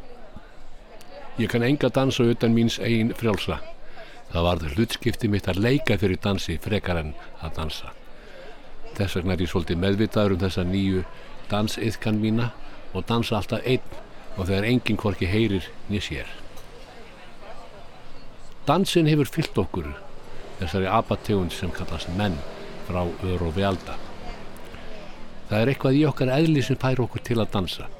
Ég 1.37 1.51
kann 1.51 1.67
enga 1.67 1.91
dansa 1.91 2.25
utan 2.31 2.55
míns 2.55 2.79
eigin 2.79 3.13
frjálsa. 3.19 3.59
Það 4.31 4.47
var 4.47 4.63
það 4.63 4.79
hlutskipti 4.79 5.29
mitt 5.31 5.49
að 5.51 5.61
leika 5.65 5.99
fyrir 5.99 6.21
dansi 6.23 6.57
frekar 6.63 7.01
en 7.03 7.13
að 7.43 7.59
dansa. 7.59 7.91
Þess 8.95 9.19
vegna 9.19 9.35
er 9.35 9.43
ég 9.43 9.51
svolítið 9.51 9.83
meðvitaður 9.83 10.37
um 10.37 10.43
þessa 10.45 10.65
nýju 10.69 11.03
dansiðkan 11.51 12.23
mína 12.23 12.53
og 12.95 13.05
dansa 13.11 13.41
alltaf 13.41 13.67
einn 13.67 14.01
og 14.39 14.47
þegar 14.47 14.71
enginn 14.71 14.99
hvorki 15.03 15.29
heyrir 15.31 15.69
niður 15.91 16.09
sér. 16.09 16.44
Dansin 18.65 19.05
hefur 19.11 19.29
fyllt 19.29 19.59
okkur 19.61 19.91
þessari 20.57 20.87
apategund 20.89 21.53
sem 21.53 21.73
kallast 21.75 22.09
menn 22.17 22.39
frá 22.87 23.03
ör 23.05 23.43
og 23.45 23.59
velda. 23.59 23.99
Það 25.51 25.59
er 25.59 25.73
eitthvað 25.73 25.99
í 25.99 26.01
okkar 26.09 26.33
eðli 26.33 26.63
sem 26.65 26.79
fær 26.81 27.03
okkur 27.05 27.21
til 27.29 27.37
að 27.43 27.51
dansa. 27.59 27.91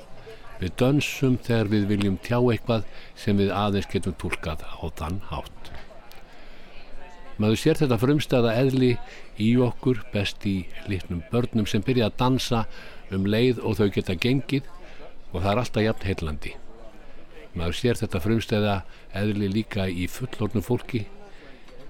Við 0.63 0.73
dönsum 0.81 1.37
þegar 1.45 1.71
við 1.75 1.87
viljum 1.93 2.17
tjá 2.25 2.39
eitthvað 2.39 2.89
sem 3.13 3.37
við 3.37 3.53
aðeins 3.53 3.91
getum 3.93 4.17
tólkað 4.17 4.65
á 4.65 4.85
þann 4.97 5.21
hátt. 5.29 5.71
Maður 7.37 7.61
sér 7.61 7.83
þetta 7.83 8.01
frumstæða 8.01 8.57
eðli 8.65 8.93
í 9.37 9.53
okkur 9.69 10.01
best 10.17 10.49
í 10.49 10.63
litnum 10.89 11.21
börnum 11.29 11.69
sem 11.69 11.85
byrja 11.85 12.09
að 12.09 12.21
dansa 12.25 12.65
um 13.13 13.29
leið 13.29 13.61
og 13.61 13.83
þau 13.83 13.89
geta 13.93 14.17
gengið 14.17 14.71
og 15.35 15.43
það 15.43 15.51
er 15.53 15.67
alltaf 15.67 15.91
jafn 15.91 16.09
heillandi. 16.09 16.57
Maður 17.55 17.77
sér 17.79 18.01
þetta 18.01 18.23
frumstæða 18.23 18.79
eðli 19.15 19.51
líka 19.53 19.87
í 19.87 20.09
fullornum 20.11 20.65
fólki 20.65 21.05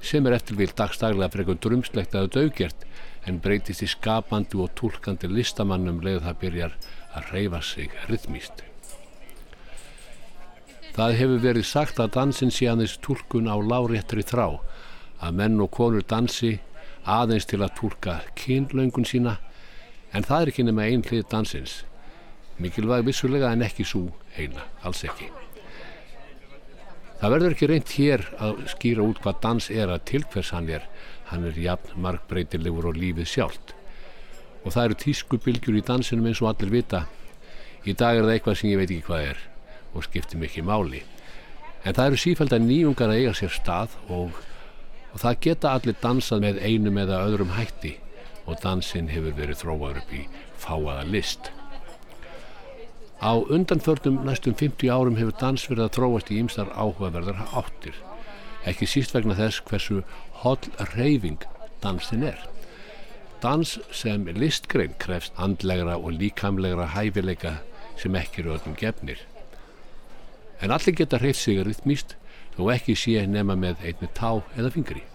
sem 0.04 0.26
er 0.28 0.36
eftir 0.36 0.58
vil 0.58 0.68
dagstaglega 0.76 1.32
frekar 1.32 1.56
drumslegt 1.64 2.16
að 2.18 2.30
dögjert 2.36 2.84
en 3.24 3.40
breytist 3.40 3.84
í 3.84 3.88
skapandi 3.88 4.58
og 4.60 4.74
tólkandi 4.76 5.30
listamannum 5.32 6.02
leið 6.04 6.20
það 6.26 6.40
byrjar 6.42 6.74
að 7.16 7.30
reyfa 7.32 7.60
sig 7.64 7.94
rytmíst. 8.10 8.64
Það 10.94 11.16
hefur 11.18 11.40
verið 11.42 11.66
sagt 11.66 11.98
að 12.02 12.12
dansin 12.18 12.52
sé 12.54 12.68
aðeins 12.70 12.98
tólkun 13.02 13.48
á 13.50 13.56
láréttri 13.58 14.22
þrá 14.22 14.60
að 15.24 15.40
menn 15.40 15.56
og 15.64 15.72
konur 15.74 16.04
dansi 16.06 16.58
aðeins 17.04 17.48
til 17.50 17.62
að 17.64 17.74
tólka 17.80 18.20
kynlaungun 18.38 19.08
sína 19.08 19.38
en 20.14 20.26
það 20.28 20.42
er 20.42 20.52
ekki 20.52 20.66
nema 20.68 20.86
einn 20.86 21.02
hlið 21.08 21.24
dansins. 21.32 21.80
Mikilvæg 22.62 23.08
vissulega 23.08 23.50
en 23.50 23.66
ekki 23.66 23.88
svo 23.88 24.06
eina, 24.38 24.68
alls 24.86 25.02
ekki. 25.08 25.32
Það 27.20 27.32
verður 27.34 27.54
ekki 27.54 27.68
reynd 27.70 27.94
hér 27.94 28.26
að 28.42 28.60
skýra 28.74 29.06
út 29.06 29.20
hvað 29.22 29.40
dans 29.44 29.70
er 29.70 29.92
að 29.92 30.04
til 30.10 30.22
hvers 30.32 30.50
hann 30.54 30.68
er. 30.72 30.84
Hann 31.30 31.46
er 31.48 31.58
jafn 31.58 31.96
markbreytilegur 32.04 32.90
og 32.90 32.98
lífið 32.98 33.30
sjálft. 33.30 33.74
Og 34.64 34.74
það 34.74 34.88
eru 34.88 35.00
tískubilgjur 35.04 35.78
í 35.78 35.84
dansinum 35.86 36.28
eins 36.28 36.42
og 36.42 36.50
allir 36.52 36.72
vita. 36.74 37.04
Í 37.84 37.92
dag 37.92 38.18
er 38.18 38.26
það 38.26 38.34
eitthvað 38.34 38.58
sem 38.60 38.72
ég 38.72 38.80
veit 38.80 38.90
ekki 38.90 39.08
hvað 39.08 39.26
er 39.30 39.42
og 39.94 40.06
skiptir 40.06 40.40
mikið 40.42 40.66
máli. 40.68 41.02
En 41.84 41.94
það 41.94 42.06
eru 42.10 42.20
sífæld 42.22 42.54
að 42.56 42.64
nýjungar 42.68 43.12
að 43.12 43.20
eiga 43.20 43.34
sér 43.38 43.52
stað 43.54 43.98
og, 44.08 44.38
og 45.12 45.20
það 45.22 45.42
geta 45.46 45.74
allir 45.76 45.98
dansað 46.02 46.46
með 46.46 46.62
einum 46.64 47.02
eða 47.04 47.20
öðrum 47.28 47.52
hætti 47.54 47.98
og 48.44 48.58
dansin 48.60 49.12
hefur 49.12 49.36
verið 49.36 49.60
þróaður 49.62 50.00
upp 50.02 50.16
í 50.16 50.24
fáaða 50.60 51.04
list. 51.08 51.52
Á 53.24 53.32
undanförnum 53.48 54.18
næstum 54.24 54.54
50 54.54 54.90
árum 54.92 55.14
hefur 55.16 55.36
dans 55.40 55.62
verið 55.70 55.86
að 55.86 55.94
þróast 55.96 56.30
í 56.30 56.40
ýmstar 56.42 56.72
áhugaverðar 56.76 57.38
áttir. 57.56 57.94
Ekki 58.68 58.84
síst 58.84 59.14
vegna 59.16 59.36
þess 59.38 59.62
hversu 59.64 60.02
holl 60.42 60.66
reyfing 60.90 61.46
dansin 61.80 62.26
er. 62.28 62.42
Dans 63.40 63.78
sem 63.92 64.26
listgrein 64.36 64.92
krefst 65.00 65.32
andlegra 65.40 65.96
og 65.96 66.12
líkamlegra 66.18 66.90
hæfileika 66.92 67.54
sem 67.96 68.20
ekki 68.20 68.44
eru 68.44 68.58
öllum 68.58 68.76
gefnir. 68.76 69.24
En 70.60 70.76
allir 70.76 70.92
geta 71.00 71.22
hreift 71.24 71.40
sig 71.40 71.64
rytmíst 71.64 72.18
þó 72.58 72.68
ekki 72.76 72.92
sé 72.92 73.24
nema 73.24 73.56
með 73.56 73.80
einni 73.88 74.12
tá 74.20 74.34
eða 74.52 74.74
fingri. 74.76 75.06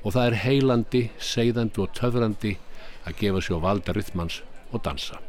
Og 0.00 0.16
það 0.16 0.30
er 0.30 0.40
heilandi, 0.46 1.04
seiðandi 1.20 1.84
og 1.84 1.92
töfrandi 2.00 2.56
að 3.04 3.20
gefa 3.20 3.44
sér 3.44 3.64
valda 3.68 3.92
rytmans 3.92 4.40
og 4.72 4.80
dansa. 4.88 5.20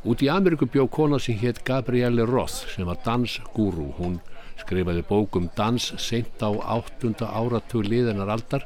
Út 0.00 0.22
í 0.24 0.30
Ameríku 0.32 0.64
bjó 0.64 0.86
kona 0.88 1.18
sem 1.20 1.36
hétt 1.36 1.58
Gabrielle 1.60 2.24
Roth 2.24 2.70
sem 2.72 2.86
var 2.88 3.02
dansgúru. 3.04 3.90
Hún 3.98 4.14
skrifaði 4.56 5.02
bókum 5.04 5.50
dans 5.56 5.90
seint 6.00 6.40
á 6.40 6.48
áttunda 6.56 7.28
áratug 7.28 7.84
liðinar 7.84 8.32
aldar 8.32 8.64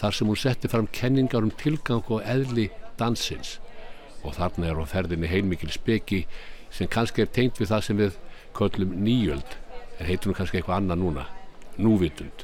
þar 0.00 0.16
sem 0.16 0.26
hún 0.26 0.40
setti 0.40 0.70
fram 0.72 0.88
kenningar 0.90 1.46
um 1.46 1.54
tilgang 1.54 2.02
og 2.10 2.26
eðli 2.26 2.66
dansins. 2.98 3.60
Og 4.26 4.34
þarna 4.40 4.72
er 4.72 4.82
á 4.82 4.84
ferðinni 4.90 5.30
heilmikil 5.30 5.70
speki 5.70 6.24
sem 6.74 6.90
kannski 6.90 7.22
er 7.22 7.30
tengt 7.30 7.62
við 7.62 7.70
það 7.70 7.86
sem 7.86 8.02
við 8.02 8.18
köllum 8.58 8.98
nýjöld 9.06 9.56
en 10.00 10.10
heitur 10.10 10.32
nú 10.32 10.36
kannski 10.40 10.58
eitthvað 10.58 10.82
annað 10.82 11.02
núna, 11.04 11.28
núvitund. 11.78 12.42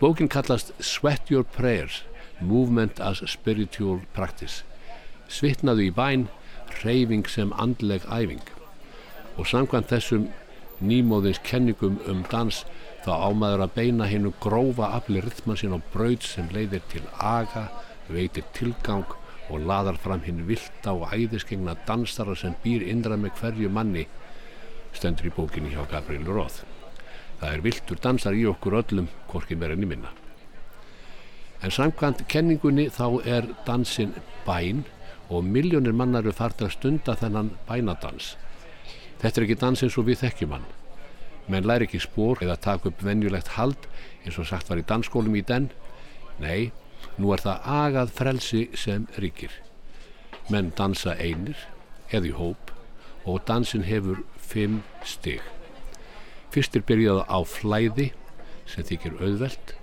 Bókin 0.00 0.32
kallast 0.32 0.72
Sweat 0.80 1.28
Your 1.28 1.44
Prayers, 1.44 2.06
Movement 2.40 3.04
as 3.04 3.20
Spiritual 3.28 4.00
Practice. 4.16 4.62
Svitnaðu 5.28 5.90
í 5.90 5.92
bæn 5.92 6.30
reyfing 6.84 7.28
sem 7.28 7.52
andleg 7.52 8.06
æfing 8.08 8.44
og 9.36 9.46
samkvæmt 9.48 9.92
þessum 9.92 10.28
nýmóðins 10.80 11.40
kenningum 11.44 11.98
um 12.08 12.24
dans 12.32 12.64
þá 13.04 13.12
ámaður 13.28 13.64
að 13.66 13.74
beina 13.76 14.08
hennu 14.08 14.32
grófa 14.40 14.90
afli 14.96 15.22
rytma 15.24 15.56
sín 15.56 15.76
á 15.76 15.78
braud 15.92 16.24
sem 16.24 16.48
leiðir 16.52 16.84
til 16.92 17.02
aga, 17.16 17.68
veitir 18.08 18.44
tilgang 18.56 19.08
og 19.50 19.64
laðar 19.66 19.98
fram 20.00 20.22
hinn 20.24 20.44
vilda 20.48 20.94
og 20.94 21.12
æðiskegna 21.14 21.76
dansara 21.86 22.36
sem 22.36 22.56
býr 22.64 22.84
indra 22.88 23.16
með 23.20 23.36
hverju 23.40 23.70
manni 23.72 24.06
stendur 24.96 25.30
í 25.30 25.34
bókinni 25.34 25.72
hjá 25.74 25.84
Gabriel 25.90 26.26
Roth. 26.28 26.64
Það 27.40 27.54
er 27.54 27.64
viltur 27.64 28.00
dansar 28.02 28.36
í 28.36 28.44
okkur 28.50 28.76
öllum, 28.82 29.08
hvorki 29.30 29.56
meira 29.56 29.76
enn 29.76 29.86
í 29.86 29.88
minna. 29.88 30.10
En 31.64 31.72
samkvæmt 31.72 32.26
kenningunni 32.28 32.88
þá 32.92 33.06
er 33.24 33.48
dansin 33.66 34.14
bæn 34.46 34.84
og 35.30 35.46
miljónir 35.46 35.94
mannar 35.94 36.24
eru 36.24 36.34
farið 36.34 36.66
að 36.66 36.74
stunda 36.74 37.14
þennan 37.18 37.52
bænadans. 37.68 38.34
Þetta 39.22 39.40
er 39.40 39.46
ekki 39.46 39.58
dans 39.60 39.82
eins 39.84 39.98
og 40.00 40.08
við 40.08 40.22
þekkjum 40.24 40.54
hann. 40.56 40.66
Menn 41.50 41.66
læri 41.66 41.86
ekki 41.86 42.00
spór 42.02 42.42
eða 42.42 42.58
taka 42.62 42.90
upp 42.90 43.02
venjulegt 43.04 43.54
hald 43.56 43.86
eins 44.24 44.38
og 44.38 44.48
sagt 44.50 44.70
var 44.70 44.80
í 44.80 44.86
dansskólum 44.86 45.36
í 45.38 45.44
den. 45.46 45.70
Nei, 46.42 46.72
nú 47.18 47.30
er 47.34 47.42
það 47.44 47.68
agað 47.76 48.14
frelsi 48.16 48.62
sem 48.74 49.06
ríkir. 49.22 49.52
Menn 50.50 50.72
dansa 50.76 51.14
einir 51.14 51.58
eða 52.10 52.30
í 52.30 52.34
hóp 52.34 52.74
og 53.28 53.44
dansin 53.46 53.86
hefur 53.86 54.24
fimm 54.36 54.80
stig. 55.06 55.42
Fyrst 56.50 56.74
er 56.74 56.82
byrjað 56.86 57.22
á 57.30 57.38
flæði 57.46 58.10
sem 58.66 58.86
þykir 58.86 59.20
auðvelt, 59.20 59.76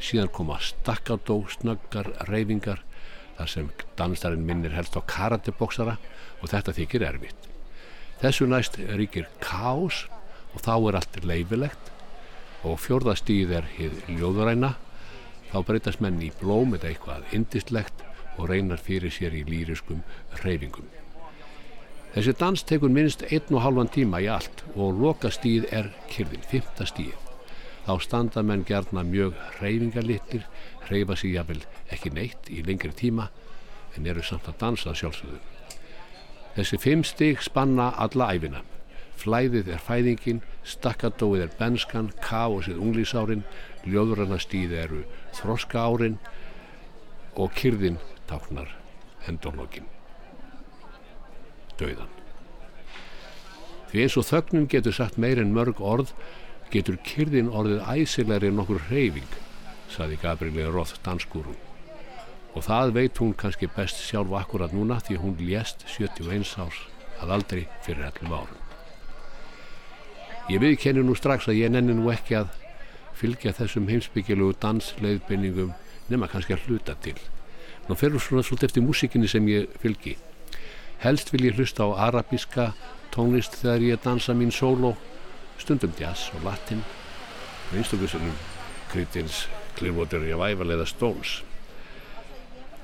síðan 0.00 0.32
koma 0.32 0.58
stakkadó, 0.60 1.42
snöggar, 1.48 2.10
reyfingar 2.28 2.82
þar 3.40 3.48
sem 3.48 3.68
dansarinn 3.96 4.44
minnir 4.44 4.74
helst 4.76 4.98
á 5.00 5.00
karateboksara 5.00 5.96
og 6.40 6.50
þetta 6.52 6.74
þykir 6.76 7.06
erfitt. 7.08 7.48
Þessu 8.20 8.48
næst 8.50 8.76
ríkir 9.00 9.30
kás 9.40 10.04
og 10.52 10.60
þá 10.60 10.74
er 10.76 10.98
allt 10.98 11.18
leifilegt 11.24 11.90
og 12.68 12.76
fjórðastíð 12.84 13.54
er 13.56 13.68
hið 13.78 14.02
ljóðuræna, 14.18 14.74
þá 15.48 15.58
breytast 15.64 16.02
menn 16.04 16.20
í 16.20 16.28
blóm 16.42 16.76
eða 16.76 16.90
eitthvað 16.90 17.32
indistlegt 17.36 18.04
og 18.36 18.50
reynar 18.52 18.82
fyrir 18.82 19.12
sér 19.14 19.32
í 19.38 19.46
lýriskum 19.48 20.02
reyfingum. 20.42 20.84
Þessi 22.12 22.34
dans 22.36 22.66
tekur 22.66 22.92
minnst 22.92 23.24
einn 23.30 23.56
og 23.56 23.64
halvan 23.64 23.88
tíma 23.88 24.20
í 24.20 24.28
allt 24.28 24.64
og 24.74 25.00
loka 25.00 25.30
stíð 25.32 25.68
er 25.72 25.88
kyrðin, 26.12 26.44
fymta 26.44 26.84
stíð. 26.88 27.16
Þá 27.86 27.92
standa 28.04 28.42
menn 28.44 28.66
gerna 28.68 29.04
mjög 29.06 29.38
reyfingarlittir, 29.62 30.44
reyfa 30.90 31.16
sig 31.16 31.34
jafnvel 31.36 31.62
ekki 31.94 32.12
neitt 32.14 32.50
í 32.50 32.62
lengri 32.66 32.92
tíma 32.96 33.30
en 33.96 34.06
eru 34.06 34.22
samt 34.22 34.48
að 34.50 34.58
dansa 34.60 34.94
sjálfsögðu. 34.94 35.40
Þessi 36.56 36.78
fimm 36.82 37.06
stig 37.06 37.42
spanna 37.42 37.90
alla 37.96 38.30
æfina. 38.34 38.62
Flæðið 39.20 39.68
er 39.74 39.82
fæðingin, 39.84 40.40
stakkadóið 40.64 41.44
er 41.44 41.56
benskan, 41.58 42.08
káosið 42.24 42.80
unglísárin, 42.80 43.44
ljóðrannastíð 43.84 44.72
eru 44.80 45.02
þroska 45.36 45.82
árin 45.84 46.16
og 47.36 47.52
kyrðin 47.56 48.00
táknar 48.30 48.72
endorlókin. 49.28 49.86
Dauðan. 51.80 52.08
Því 53.90 54.02
eins 54.04 54.16
og 54.20 54.26
þögnum 54.28 54.66
getur 54.70 54.94
sagt 54.94 55.18
meir 55.18 55.40
en 55.42 55.54
mörg 55.54 55.80
orð, 55.82 56.14
getur 56.70 56.98
kyrðin 57.06 57.50
orðið 57.50 57.86
æsilegri 57.90 58.50
en 58.50 58.60
nokkur 58.60 58.84
hreyfing, 58.88 59.30
saði 59.90 60.18
Gabrieli 60.22 60.68
Roth 60.70 61.00
danskúrum 61.04 61.58
og 62.54 62.64
það 62.66 62.94
veit 62.96 63.18
hún 63.22 63.34
kannski 63.38 63.68
best 63.76 64.00
sjálf 64.02 64.32
akkurat 64.34 64.72
núna 64.74 64.98
því 65.02 65.18
hún 65.22 65.36
lést 65.38 65.84
71 65.86 66.56
árs 66.64 66.80
að 67.20 67.34
aldrei 67.36 67.60
fyrir 67.84 68.08
11 68.08 68.32
árum. 68.34 68.62
Ég 70.50 70.62
viðkenni 70.62 71.04
nú 71.06 71.14
strax 71.14 71.46
að 71.48 71.60
ég 71.60 71.70
nenni 71.70 71.94
nú 71.94 72.10
ekki 72.10 72.40
að 72.40 72.56
fylgja 73.20 73.52
þessum 73.54 73.86
heimsbyggjalugu 73.90 74.56
dansleiðbenningum 74.62 75.74
nema 76.10 76.30
kannski 76.30 76.56
að 76.56 76.66
hluta 76.66 76.96
til. 77.04 77.18
Nú 77.86 77.94
ferur 77.98 78.22
svona 78.22 78.42
svolítið 78.46 78.70
eftir 78.70 78.86
músikinni 78.86 79.30
sem 79.30 79.46
ég 79.50 79.70
fylgi. 79.82 80.16
Helst 81.04 81.30
vil 81.32 81.46
ég 81.46 81.58
hlusta 81.58 81.86
á 81.86 82.10
arabíska 82.10 82.72
tónlist 83.14 83.60
þegar 83.60 83.86
ég 83.86 84.02
dansa 84.02 84.34
mín 84.34 84.50
solo, 84.54 84.96
stundum 85.58 85.94
jazz 85.98 86.32
og 86.34 86.44
latin, 86.48 86.82
einstaklega 87.74 88.34
Creedence, 88.90 89.46
Clearwater 89.78 90.22
Revival 90.22 90.74
eða 90.76 90.86
Stones. 90.88 91.40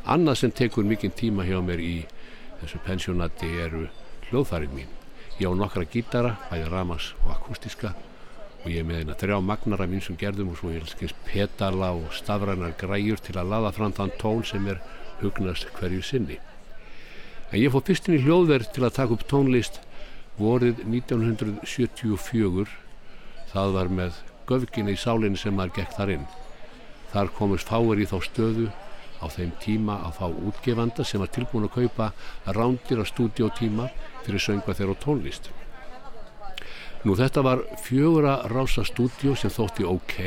Annað 0.06 0.40
sem 0.40 0.52
tekur 0.54 0.86
mikinn 0.86 1.14
tíma 1.16 1.46
hjá 1.46 1.58
mér 1.64 1.82
í 1.82 1.94
þessu 2.60 2.80
pensjónati 2.86 3.48
eru 3.64 3.86
hljóðfærið 4.28 4.76
mín. 4.76 4.92
Ég 5.40 5.50
á 5.50 5.52
nokkra 5.52 5.84
gítara, 5.84 6.36
bæði 6.50 6.68
ramas 6.72 7.12
og 7.24 7.32
akústíska 7.34 7.94
og 8.62 8.70
ég 8.72 8.80
er 8.82 8.86
með 8.88 9.02
eina 9.02 9.16
þrjá 9.18 9.40
magnara 9.44 9.86
mín 9.90 10.02
sem 10.02 10.16
gerðum 10.18 10.54
og 10.54 10.60
svo 10.60 10.72
ég 10.74 10.82
elskist 10.82 11.18
petala 11.26 11.92
og 11.94 12.14
stafrænar 12.16 12.74
græjur 12.80 13.20
til 13.22 13.36
að 13.38 13.52
laða 13.52 13.74
fram 13.76 13.94
þann 13.94 14.14
tón 14.18 14.42
sem 14.46 14.66
er 14.72 14.80
hugnast 15.20 15.68
hverju 15.76 16.02
sinni. 16.02 16.38
En 17.52 17.60
ég 17.60 17.70
fór 17.70 17.84
fyrstin 17.86 18.16
í 18.16 18.22
hljóðverð 18.24 18.72
til 18.74 18.86
að 18.86 18.96
taka 18.96 19.14
upp 19.14 19.26
tónlist 19.30 19.78
vorið 20.40 20.82
1974. 20.86 22.66
Það 23.52 23.76
var 23.76 23.92
með 24.00 24.18
göfginni 24.48 24.96
í 24.96 25.00
sálinni 25.00 25.38
sem 25.40 25.54
maður 25.54 25.78
gekk 25.78 25.94
þar 25.96 26.16
inn. 26.16 26.26
Þar 27.16 27.30
komust 27.32 27.70
fáir 27.72 28.00
í 28.02 28.04
þá 28.04 28.18
stöðu 28.26 28.66
á 29.24 29.26
þeim 29.32 29.52
tíma 29.62 29.94
að 30.04 30.18
fá 30.18 30.26
útgefanda 30.28 31.04
sem 31.08 31.22
var 31.22 31.30
tilbúin 31.32 31.64
að 31.64 31.78
kaupa 31.78 32.08
rándir 32.52 33.00
af 33.00 33.08
stúdiotíma 33.08 33.86
fyrir 34.26 34.42
söngva 34.44 34.74
þeirra 34.76 34.92
og 34.92 35.00
tónlist. 35.00 35.48
Nú 37.08 37.16
þetta 37.16 37.40
var 37.46 37.62
fjögura 37.80 38.34
rása 38.52 38.84
stúdjó 38.84 39.32
sem 39.32 39.54
þótti 39.54 39.88
ok 39.88 40.18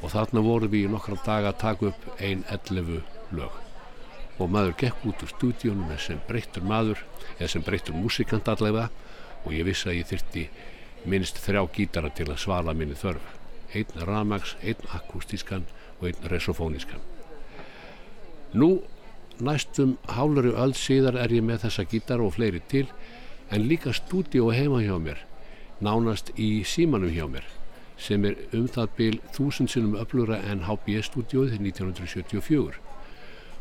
og 0.00 0.14
þarna 0.14 0.46
voru 0.48 0.72
við 0.72 0.86
í 0.86 0.92
nokkra 0.94 1.20
daga 1.26 1.52
að 1.52 1.60
taka 1.60 1.90
upp 1.92 2.08
ein 2.16 2.44
11 2.56 3.02
lög 3.36 3.64
og 4.38 4.52
maður 4.54 4.76
gekk 4.80 5.04
út 5.10 5.24
úr 5.26 5.32
stúdjónum 5.34 5.92
sem 6.00 6.24
breyttur 6.28 6.64
maður 6.64 7.02
eða 7.36 7.52
sem 7.52 7.68
breyttur 7.68 8.00
músikant 8.00 8.48
allega 8.48 8.88
og 9.44 9.52
ég 9.52 9.68
vissi 9.68 9.90
að 9.90 10.00
ég 10.00 10.08
þyrti 10.14 10.48
minnst 11.04 11.44
þrjá 11.44 11.66
gítara 11.74 12.08
til 12.16 12.30
að 12.30 12.40
svala 12.46 12.72
minni 12.72 12.96
þörf. 12.96 13.34
Einn 13.76 14.06
ramags, 14.08 14.56
einn 14.64 14.88
akústískan 14.96 15.66
og 16.00 16.08
einn 16.10 16.30
resofónískan. 16.32 17.00
Nú 18.54 18.82
næstum 19.40 19.96
hálfari 20.08 20.50
öll 20.50 20.74
síðar 20.74 21.18
er 21.22 21.32
ég 21.34 21.44
með 21.46 21.66
þessa 21.66 21.84
gítar 21.90 22.22
og 22.24 22.34
fleiri 22.34 22.62
til 22.70 22.86
en 23.54 23.68
líka 23.70 23.92
stúdíu 23.94 24.50
heima 24.52 24.80
hjá 24.82 24.96
mér 24.98 25.20
nánast 25.80 26.32
í 26.36 26.64
símanum 26.66 27.12
hjá 27.14 27.28
mér 27.30 27.46
sem 27.98 28.24
er 28.26 28.36
um 28.54 28.66
það 28.70 28.88
byl 28.96 29.20
þúsundsinnum 29.36 29.98
öflura 30.02 30.40
en 30.50 30.64
HB 30.66 30.98
stúdíuð 31.06 31.54
1974 31.58 32.82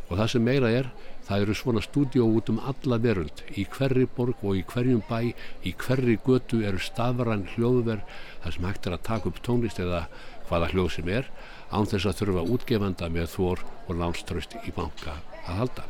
og 0.08 0.18
það 0.18 0.32
sem 0.34 0.44
meira 0.44 0.72
er 0.72 0.90
það 1.28 1.44
eru 1.44 1.58
svona 1.60 1.84
stúdíu 1.84 2.26
út 2.40 2.50
um 2.50 2.62
alla 2.72 2.98
veröld 3.04 3.44
í 3.54 3.68
hverri 3.78 4.08
borg 4.18 4.42
og 4.42 4.58
í 4.58 4.64
hverjum 4.66 5.04
bæ 5.10 5.34
í 5.68 5.76
hverri 5.78 6.18
götu 6.26 6.64
eru 6.66 6.82
stafran 6.82 7.48
hljóðverð 7.54 8.18
þar 8.44 8.58
sem 8.58 8.68
hægt 8.70 8.88
er 8.88 8.98
að 8.98 9.06
taka 9.12 9.30
upp 9.30 9.44
tónlist 9.46 9.82
eða 9.84 10.08
hvaða 10.50 10.72
hljóð 10.74 10.92
sem 10.96 11.14
er 11.20 11.30
án 11.72 11.88
þess 11.90 12.08
að 12.08 12.18
þurfa 12.22 12.48
útgefanda 12.56 13.10
með 13.12 13.30
þór 13.36 13.64
og 13.88 13.94
lánströst 14.00 14.58
í 14.64 14.74
banka 14.76 15.20
að 15.46 15.62
halda. 15.62 15.86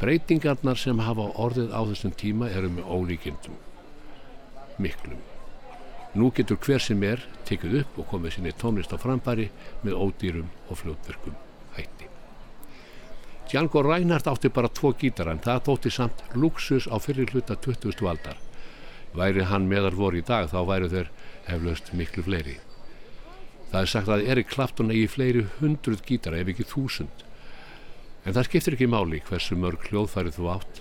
Breytingarnar 0.00 0.76
sem 0.76 0.98
hafa 1.00 1.30
orðið 1.40 1.72
á 1.72 1.80
þessum 1.88 2.12
tíma 2.20 2.50
eru 2.52 2.68
með 2.72 2.90
ólíkindum, 2.92 3.56
miklum. 4.76 5.22
Nú 6.16 6.30
getur 6.36 6.60
hver 6.60 6.80
sem 6.80 7.02
er 7.04 7.22
tekið 7.48 7.80
upp 7.82 7.98
og 8.00 8.10
komið 8.12 8.36
sinni 8.36 8.52
tónlist 8.56 8.92
á 8.92 9.00
frambæri 9.00 9.50
með 9.84 9.98
ódýrum 10.00 10.52
og 10.68 10.80
fljótverkum 10.80 11.36
hætti. 11.76 12.08
Django 13.48 13.82
Reinhardt 13.84 14.28
átti 14.28 14.48
bara 14.50 14.72
tvo 14.72 14.92
gítara 14.98 15.36
en 15.36 15.42
það 15.44 15.64
þótti 15.68 15.92
samt 15.92 16.24
luxus 16.34 16.88
á 16.90 16.96
fyrir 16.98 17.30
hluta 17.32 17.56
20. 17.56 18.00
aldar. 18.08 18.40
Væri 19.16 19.44
hann 19.48 19.68
meðal 19.68 19.94
voru 19.96 20.20
í 20.20 20.24
dag 20.26 20.48
þá 20.52 20.60
væri 20.66 20.92
þeir 20.92 21.12
heflaust 21.46 21.92
miklu 21.92 22.24
fleiri. 22.26 22.56
Það 23.70 23.80
er 23.80 23.90
sagt 23.90 24.10
að 24.12 24.28
Erik 24.30 24.50
Clapton 24.52 24.92
eigi 24.94 25.08
fleiri 25.10 25.46
hundruð 25.58 26.04
gítara 26.06 26.38
ef 26.40 26.52
ekki 26.52 26.66
þúsund. 26.70 27.24
En 28.26 28.34
það 28.34 28.48
skiptir 28.48 28.76
ekki 28.76 28.88
máli 28.90 29.22
hversu 29.26 29.58
mörg 29.58 29.88
hljóðfæri 29.88 30.32
þú 30.34 30.48
átt. 30.54 30.80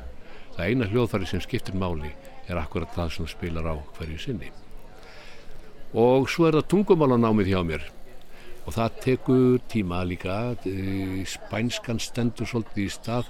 Það 0.55 0.69
eina 0.69 0.87
hljóðfæri 0.91 1.29
sem 1.29 1.43
skiptir 1.43 1.77
máli 1.77 2.13
er 2.45 2.61
akkurat 2.61 2.93
það 2.93 3.11
sem 3.15 3.29
spilar 3.29 3.67
á 3.69 3.75
hverju 3.97 4.21
sinni. 4.21 4.51
Og 5.95 6.29
svo 6.29 6.47
er 6.47 6.59
það 6.59 6.69
tungumálanámið 6.73 7.51
hjá 7.53 7.61
mér 7.65 7.85
og 8.65 8.73
það 8.73 8.99
tekur 9.03 9.59
tíma 9.69 10.01
líka, 10.09 10.55
spænskan 11.29 12.01
stendur 12.01 12.49
svolítið 12.49 12.85
í 12.85 12.93
stað. 12.93 13.29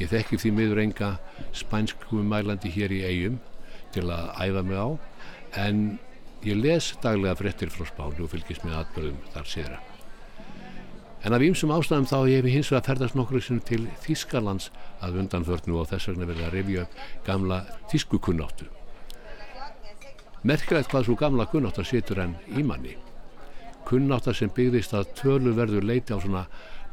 Ég 0.00 0.08
þekki 0.12 0.38
því 0.40 0.52
miður 0.56 0.80
enga 0.84 1.10
spænskum 1.56 2.28
mælandi 2.28 2.72
hér 2.72 2.94
í 2.96 3.02
eigum 3.04 3.40
til 3.92 4.06
að 4.08 4.30
æfa 4.40 4.62
mig 4.64 4.80
á 4.80 4.88
en 5.60 5.82
ég 6.46 6.56
les 6.56 6.90
daglega 7.02 7.36
fréttir 7.36 7.70
frá 7.72 7.84
Spáni 7.88 8.24
og 8.24 8.30
fylgist 8.32 8.64
með 8.64 8.78
atbyrðum 8.80 9.18
þar 9.34 9.48
síðra. 9.48 9.80
En 11.20 11.36
af 11.36 11.42
ýmsum 11.44 11.72
ástæðum 11.74 12.06
þá 12.08 12.16
hef 12.16 12.46
ég 12.48 12.54
hins 12.54 12.70
vegar 12.72 12.86
ferðast 12.86 13.16
nokkru 13.18 13.42
sinni 13.44 13.64
til 13.68 13.82
Þískalands 14.00 14.70
að 15.04 15.18
undanförnu 15.20 15.76
og 15.76 15.90
þess 15.90 16.08
vegna 16.08 16.28
verið 16.30 16.46
að 16.46 16.54
rifja 16.56 16.84
upp 16.86 17.26
gamla 17.26 17.58
þískukunnáttu. 17.92 18.68
Merkilegt 20.48 20.88
hvað 20.88 21.04
svo 21.04 21.18
gamla 21.20 21.44
kunnáttar 21.52 21.84
situr 21.84 22.22
enn 22.24 22.38
í 22.56 22.64
manni. 22.64 22.94
Kunnáttar 23.84 24.38
sem 24.38 24.48
byggðist 24.56 24.94
að 24.96 25.10
tölu 25.18 25.52
verður 25.58 25.84
leiti 25.84 26.16
á 26.16 26.18
svona 26.22 26.46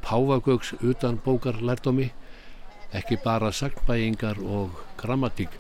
páfagögs 0.04 0.74
utan 0.84 1.22
bókar 1.24 1.62
lærdómi, 1.64 2.10
ekki 2.92 3.16
bara 3.24 3.54
sagnbæingar 3.56 4.44
og 4.44 4.76
grammatík, 5.00 5.56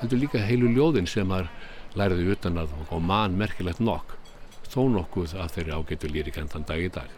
heldur 0.00 0.18
líka 0.18 0.42
heilu 0.42 0.72
ljóðin 0.74 1.06
sem 1.06 1.30
maður 1.30 1.52
læriði 1.98 2.34
utan 2.34 2.60
að 2.62 2.74
og 2.88 3.02
mann 3.02 3.38
merkilegt 3.38 3.82
nokk, 3.82 4.14
þó 4.70 4.84
nokkuð 4.94 5.34
að 5.42 5.56
þeirri 5.56 5.76
ágætu 5.76 6.10
lýri 6.10 6.34
kentan 6.34 6.66
dag 6.68 6.82
í 6.82 6.90
dag. 6.92 7.10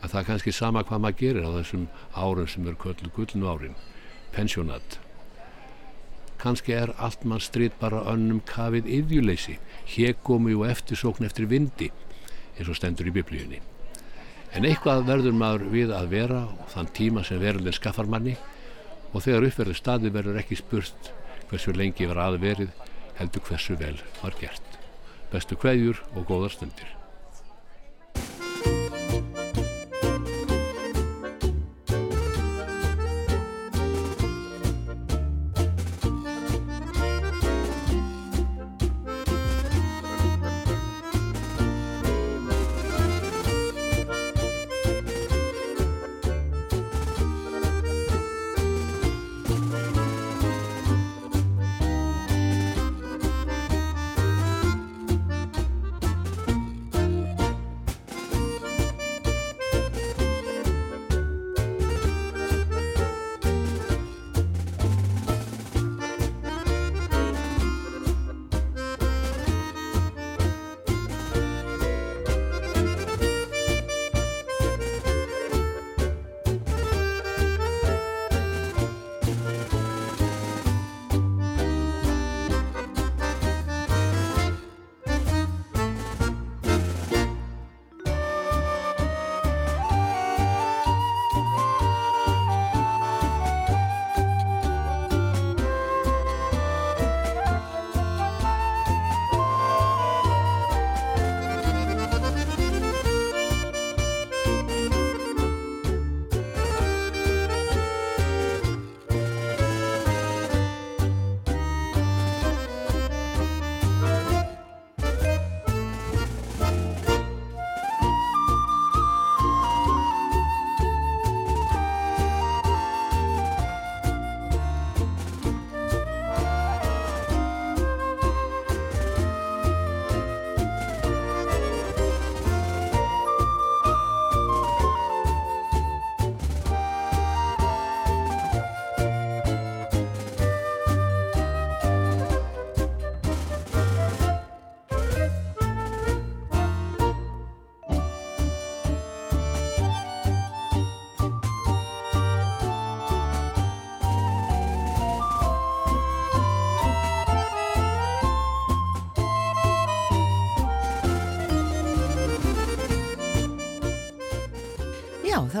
Að 0.00 0.12
það 0.12 0.20
er 0.20 0.28
kannski 0.30 0.52
sama 0.56 0.82
hvað 0.86 1.02
maður 1.04 1.20
gerir 1.20 1.48
á 1.48 1.56
þessum 1.58 1.88
árum 2.16 2.48
sem 2.48 2.66
eru 2.66 2.78
köllu 2.80 3.10
gullnu 3.16 3.50
árin 3.50 3.78
pensjónat. 4.32 4.98
Kannski 6.40 6.72
er 6.72 6.94
allt 6.96 7.26
mann 7.28 7.42
stríð 7.42 7.74
bara 7.80 8.04
önnum 8.08 8.40
kafið 8.48 8.88
yðjuleysi 8.88 9.58
komu 10.24 10.54
og 10.60 10.70
eftirsókn 10.70 11.26
eftir 11.26 11.50
vindi 11.50 11.90
eins 12.56 12.68
og 12.68 12.78
stendur 12.78 13.10
í 13.10 13.12
biblíunni. 13.12 13.60
En 14.54 14.64
eitthvað 14.64 15.04
verður 15.06 15.36
maður 15.36 15.66
við 15.74 15.92
að 15.94 16.08
vera 16.14 16.40
og 16.48 16.70
þann 16.72 16.88
tíma 16.96 17.24
sem 17.26 17.40
verðurinn 17.42 17.76
skaffar 17.76 18.08
manni 18.10 18.36
og 19.12 19.22
þegar 19.22 19.46
uppverður 19.50 19.78
staði 19.78 20.12
verður 20.14 20.40
ekki 20.40 20.58
spurt 20.58 21.12
hversu 21.50 21.74
lengi 21.74 22.06
var 22.10 22.22
aðverið 22.28 22.70
heldur 23.18 23.44
hversu 23.48 23.76
vel 23.80 23.98
var 24.22 24.38
gert. 24.40 24.80
Bestu 25.34 25.58
kveðjur 25.58 26.00
og 26.14 26.26
góðar 26.30 26.54
stundir 26.54 26.99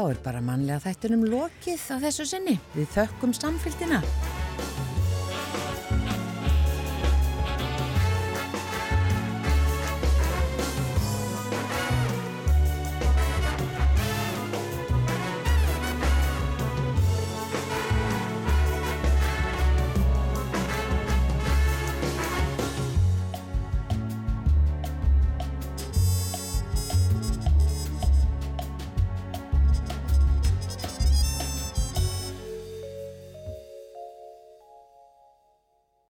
þá 0.00 0.14
er 0.14 0.20
bara 0.24 0.40
mannlega 0.40 0.80
þættunum 0.86 1.26
lokið 1.28 1.82
á 1.92 1.96
þessu 2.06 2.24
sinni. 2.30 2.56
Við 2.72 2.88
þökkum 2.94 3.34
samfélgina. 3.36 4.00